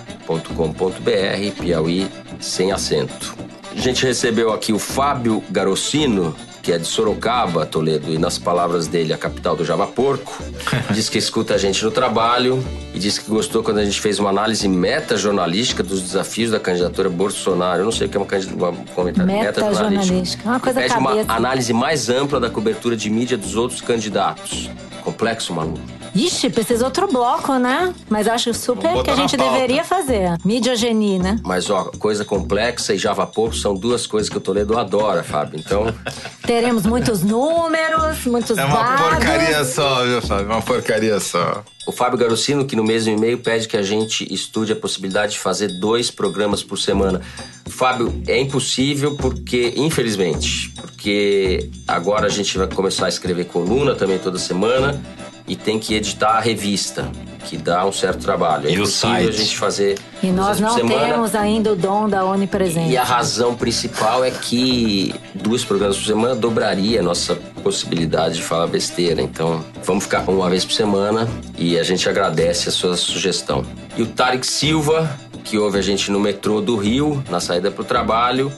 sem 2.39 2.71
acento. 2.71 3.35
A 3.71 3.79
gente 3.79 4.05
recebeu 4.05 4.51
aqui 4.51 4.73
o 4.73 4.79
Fábio 4.79 5.43
Garocino, 5.49 6.35
que 6.61 6.71
é 6.71 6.77
de 6.77 6.85
Sorocaba, 6.85 7.65
Toledo, 7.65 8.11
e 8.11 8.17
nas 8.17 8.37
palavras 8.37 8.87
dele, 8.87 9.13
a 9.13 9.17
capital 9.17 9.55
do 9.55 9.65
Java 9.65 9.87
Porco, 9.87 10.41
diz 10.91 11.09
que 11.09 11.17
escuta 11.17 11.55
a 11.55 11.57
gente 11.57 11.83
no 11.83 11.91
trabalho 11.91 12.63
e 12.93 12.99
diz 12.99 13.17
que 13.17 13.29
gostou 13.29 13.63
quando 13.63 13.79
a 13.79 13.85
gente 13.85 13.99
fez 13.99 14.19
uma 14.19 14.29
análise 14.29 14.67
meta-jornalística 14.67 15.83
dos 15.83 16.01
desafios 16.01 16.51
da 16.51 16.59
candidatura 16.59 17.09
Bolsonaro. 17.09 17.81
Eu 17.81 17.85
não 17.85 17.91
sei 17.91 18.07
o 18.07 18.09
que 18.09 18.17
é 18.17 18.19
uma, 18.19 18.27
uma 18.53 18.73
comentário 18.93 19.31
meta-jornalística. 19.31 20.43
Meta 20.43 20.49
uma 20.49 20.59
coisa 20.59 20.79
Pede 20.79 20.93
uma 20.95 21.25
análise 21.27 21.73
mais 21.73 22.09
ampla 22.09 22.39
da 22.39 22.49
cobertura 22.49 22.95
de 22.95 23.09
mídia 23.09 23.37
dos 23.37 23.55
outros 23.55 23.81
candidatos. 23.81 24.69
Complexo, 25.03 25.53
maluco. 25.53 25.98
Ixi, 26.15 26.49
precisa 26.49 26.85
outro 26.85 27.07
bloco, 27.07 27.57
né? 27.57 27.93
Mas 28.09 28.27
acho 28.27 28.53
super 28.53 29.03
que 29.03 29.09
a 29.09 29.15
gente 29.15 29.37
deveria 29.37 29.83
fazer. 29.83 30.37
Midiogenia, 30.43 31.19
né? 31.19 31.39
Mas, 31.43 31.69
ó, 31.69 31.85
coisa 31.99 32.25
complexa 32.25 32.93
e 32.93 32.97
Java 32.97 33.25
Porco 33.25 33.55
são 33.55 33.75
duas 33.75 34.07
coisas 34.07 34.29
que 34.29 34.37
o 34.37 34.41
Toledo 34.41 34.77
adora, 34.77 35.23
Fábio. 35.23 35.59
Então. 35.59 35.93
Teremos 36.45 36.85
muitos 36.85 37.21
números, 37.23 38.25
muitos 38.25 38.55
dados. 38.55 38.73
É 38.73 38.77
uma 38.77 38.95
dados. 38.95 39.17
porcaria 39.17 39.65
só, 39.65 40.03
viu, 40.05 40.21
Fábio? 40.21 40.45
Uma 40.47 40.61
porcaria 40.61 41.19
só. 41.19 41.63
O 41.85 41.91
Fábio 41.91 42.19
Garocino, 42.19 42.65
que 42.65 42.75
no 42.75 42.83
mesmo 42.83 43.13
e-mail 43.13 43.39
pede 43.39 43.67
que 43.67 43.77
a 43.77 43.81
gente 43.81 44.31
estude 44.31 44.71
a 44.71 44.75
possibilidade 44.75 45.33
de 45.33 45.39
fazer 45.39 45.79
dois 45.79 46.11
programas 46.11 46.61
por 46.61 46.77
semana. 46.77 47.21
Fábio, 47.67 48.21
é 48.27 48.39
impossível 48.39 49.15
porque, 49.15 49.73
infelizmente, 49.75 50.71
porque 50.75 51.69
agora 51.87 52.27
a 52.27 52.29
gente 52.29 52.57
vai 52.57 52.67
começar 52.67 53.05
a 53.05 53.09
escrever 53.09 53.45
coluna 53.45 53.95
também 53.95 54.19
toda 54.19 54.37
semana 54.37 55.01
e 55.49 55.55
tem 55.55 55.79
que 55.79 55.95
editar 55.95 56.37
a 56.37 56.39
revista, 56.39 57.11
que 57.45 57.57
dá 57.57 57.83
um 57.83 57.91
certo 57.91 58.19
trabalho. 58.19 58.69
É 58.69 58.71
impossível 58.71 59.27
a 59.27 59.31
gente 59.31 59.57
fazer. 59.57 59.97
E 60.21 60.27
nós 60.27 60.59
não 60.59 60.75
temos 60.75 61.33
ainda 61.33 61.73
o 61.73 61.75
dom 61.75 62.07
da 62.07 62.23
onipresença. 62.23 62.87
E 62.87 62.95
a 62.95 63.03
razão 63.03 63.55
principal 63.55 64.23
é 64.23 64.29
que 64.29 65.13
dois 65.33 65.65
programas 65.65 65.97
por 65.97 66.05
semana 66.05 66.35
dobraria 66.35 66.99
a 66.99 67.03
nossa 67.03 67.35
possibilidade 67.63 68.35
de 68.35 68.43
falar 68.43 68.67
besteira. 68.67 69.21
Então, 69.21 69.65
vamos 69.83 70.03
ficar 70.03 70.21
uma 70.29 70.49
vez 70.49 70.63
por 70.63 70.73
semana 70.73 71.27
e 71.57 71.79
a 71.79 71.83
gente 71.83 72.07
agradece 72.07 72.69
a 72.69 72.71
sua 72.71 72.95
sugestão. 72.95 73.65
E 73.97 74.03
o 74.03 74.05
Tarek 74.05 74.45
Silva, 74.45 75.09
que 75.43 75.57
ouve 75.57 75.79
a 75.79 75.81
gente 75.81 76.11
no 76.11 76.19
metrô 76.19 76.61
do 76.61 76.77
Rio, 76.77 77.23
na 77.27 77.39
saída 77.39 77.71
para 77.71 77.81
o 77.81 77.85
trabalho, 77.85 78.51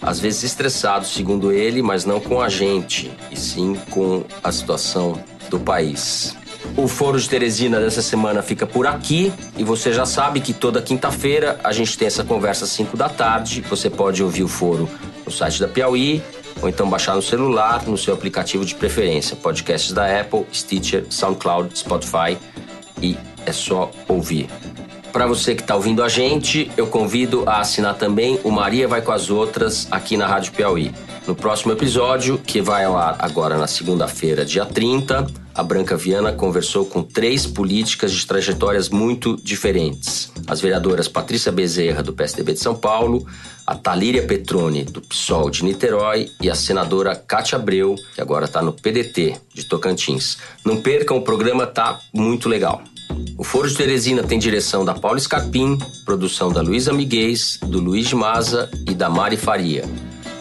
às 0.00 0.18
vezes 0.18 0.44
estressado, 0.44 1.04
segundo 1.06 1.52
ele, 1.52 1.82
mas 1.82 2.06
não 2.06 2.20
com 2.20 2.40
a 2.40 2.48
gente, 2.48 3.10
e 3.30 3.36
sim 3.36 3.76
com 3.90 4.24
a 4.42 4.50
situação 4.50 5.20
do 5.50 5.58
país. 5.58 6.36
O 6.76 6.86
Foro 6.86 7.18
de 7.18 7.28
Teresina 7.28 7.80
dessa 7.80 8.02
semana 8.02 8.42
fica 8.42 8.66
por 8.66 8.86
aqui 8.86 9.32
e 9.56 9.64
você 9.64 9.92
já 9.92 10.04
sabe 10.04 10.40
que 10.40 10.52
toda 10.52 10.82
quinta-feira 10.82 11.58
a 11.62 11.72
gente 11.72 11.96
tem 11.96 12.06
essa 12.06 12.24
conversa 12.24 12.64
às 12.64 12.70
5 12.70 12.96
da 12.96 13.08
tarde. 13.08 13.64
Você 13.68 13.88
pode 13.88 14.22
ouvir 14.22 14.42
o 14.42 14.48
Foro 14.48 14.88
no 15.24 15.32
site 15.32 15.60
da 15.60 15.68
Piauí 15.68 16.22
ou 16.60 16.68
então 16.68 16.88
baixar 16.88 17.14
no 17.14 17.22
celular, 17.22 17.84
no 17.86 17.96
seu 17.96 18.14
aplicativo 18.14 18.64
de 18.64 18.74
preferência. 18.74 19.36
Podcasts 19.36 19.92
da 19.92 20.20
Apple, 20.20 20.44
Stitcher, 20.52 21.06
SoundCloud, 21.08 21.78
Spotify 21.78 22.36
e 23.00 23.16
é 23.46 23.52
só 23.52 23.90
ouvir. 24.06 24.48
Para 25.12 25.26
você 25.26 25.54
que 25.54 25.62
está 25.62 25.74
ouvindo 25.74 26.02
a 26.02 26.08
gente, 26.08 26.70
eu 26.76 26.86
convido 26.86 27.44
a 27.48 27.60
assinar 27.60 27.94
também 27.94 28.38
o 28.44 28.50
Maria 28.50 28.86
Vai 28.86 29.00
com 29.00 29.10
as 29.10 29.30
Outras 29.30 29.88
aqui 29.90 30.16
na 30.16 30.26
Rádio 30.26 30.52
Piauí. 30.52 30.92
No 31.28 31.34
próximo 31.34 31.72
episódio, 31.72 32.38
que 32.38 32.62
vai 32.62 32.86
ao 32.86 32.96
ar 32.96 33.16
agora 33.18 33.58
na 33.58 33.66
segunda-feira, 33.66 34.46
dia 34.46 34.64
30, 34.64 35.26
a 35.54 35.62
Branca 35.62 35.94
Viana 35.94 36.32
conversou 36.32 36.86
com 36.86 37.02
três 37.02 37.46
políticas 37.46 38.12
de 38.12 38.26
trajetórias 38.26 38.88
muito 38.88 39.36
diferentes. 39.36 40.32
As 40.46 40.58
vereadoras 40.58 41.06
Patrícia 41.06 41.52
Bezerra, 41.52 42.02
do 42.02 42.14
PSDB 42.14 42.54
de 42.54 42.60
São 42.60 42.74
Paulo, 42.74 43.26
a 43.66 43.74
Talíria 43.74 44.26
Petroni, 44.26 44.84
do 44.84 45.02
PSOL 45.02 45.50
de 45.50 45.66
Niterói, 45.66 46.30
e 46.40 46.48
a 46.48 46.54
senadora 46.54 47.14
Cátia 47.14 47.56
Abreu, 47.56 47.94
que 48.14 48.22
agora 48.22 48.46
está 48.46 48.62
no 48.62 48.72
PDT 48.72 49.36
de 49.52 49.64
Tocantins. 49.64 50.38
Não 50.64 50.80
percam, 50.80 51.18
o 51.18 51.22
programa 51.22 51.66
tá 51.66 52.00
muito 52.10 52.48
legal. 52.48 52.80
O 53.36 53.44
Foro 53.44 53.68
de 53.68 53.76
Teresina 53.76 54.22
tem 54.22 54.38
direção 54.38 54.82
da 54.82 54.94
Paula 54.94 55.20
Scarpim, 55.20 55.76
produção 56.06 56.50
da 56.50 56.62
Luísa 56.62 56.90
Miguez, 56.90 57.58
do 57.60 57.80
Luiz 57.80 58.10
Maza 58.14 58.70
e 58.88 58.94
da 58.94 59.10
Mari 59.10 59.36
Faria. 59.36 59.84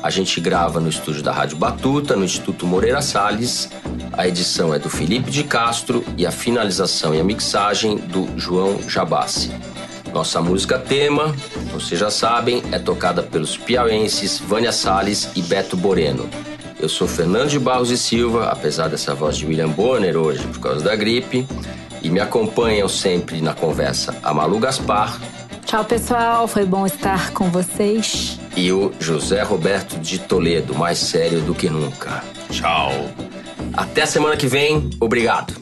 A 0.01 0.09
gente 0.09 0.39
grava 0.39 0.79
no 0.79 0.89
estúdio 0.89 1.23
da 1.23 1.31
Rádio 1.31 1.57
Batuta, 1.57 2.15
no 2.15 2.23
Instituto 2.23 2.65
Moreira 2.65 3.01
Salles. 3.01 3.69
A 4.13 4.27
edição 4.27 4.73
é 4.73 4.79
do 4.79 4.89
Felipe 4.89 5.31
de 5.31 5.43
Castro 5.43 6.03
e 6.15 6.25
a 6.25 6.31
finalização 6.31 7.13
e 7.13 7.19
a 7.19 7.23
mixagem 7.23 7.97
do 7.97 8.27
João 8.37 8.79
Jabassi. 8.87 9.51
Nossa 10.13 10.41
música 10.41 10.79
tema, 10.79 11.35
vocês 11.71 11.99
já 11.99 12.09
sabem, 12.09 12.63
é 12.71 12.79
tocada 12.79 13.21
pelos 13.21 13.57
piauenses 13.57 14.39
Vânia 14.39 14.71
Salles 14.71 15.29
e 15.35 15.41
Beto 15.41 15.75
Boreno. 15.75 16.29
Eu 16.79 16.87
sou 16.87 17.07
Fernando 17.07 17.49
de 17.49 17.59
Barros 17.59 17.89
e 17.89 17.97
Silva, 17.97 18.49
apesar 18.49 18.87
dessa 18.87 19.13
voz 19.13 19.35
de 19.35 19.45
William 19.45 19.69
Bonner 19.69 20.15
hoje 20.15 20.45
por 20.47 20.59
causa 20.59 20.83
da 20.83 20.95
gripe. 20.95 21.47
E 22.01 22.09
me 22.09 22.19
acompanham 22.19 22.87
sempre 22.87 23.41
na 23.41 23.53
conversa 23.53 24.15
a 24.21 24.33
Malu 24.33 24.59
Gaspar. 24.59 25.19
Tchau, 25.65 25.83
pessoal. 25.83 26.47
Foi 26.47 26.65
bom 26.65 26.85
estar 26.85 27.31
com 27.31 27.49
vocês. 27.49 28.39
E 28.57 28.71
o 28.71 28.91
José 28.99 29.43
Roberto 29.43 29.99
de 29.99 30.17
Toledo, 30.17 30.73
mais 30.73 30.97
sério 30.97 31.41
do 31.41 31.53
que 31.53 31.69
nunca. 31.69 32.23
Tchau. 32.49 32.91
Até 33.71 34.03
semana 34.07 34.35
que 34.35 34.47
vem. 34.47 34.89
Obrigado. 34.99 35.53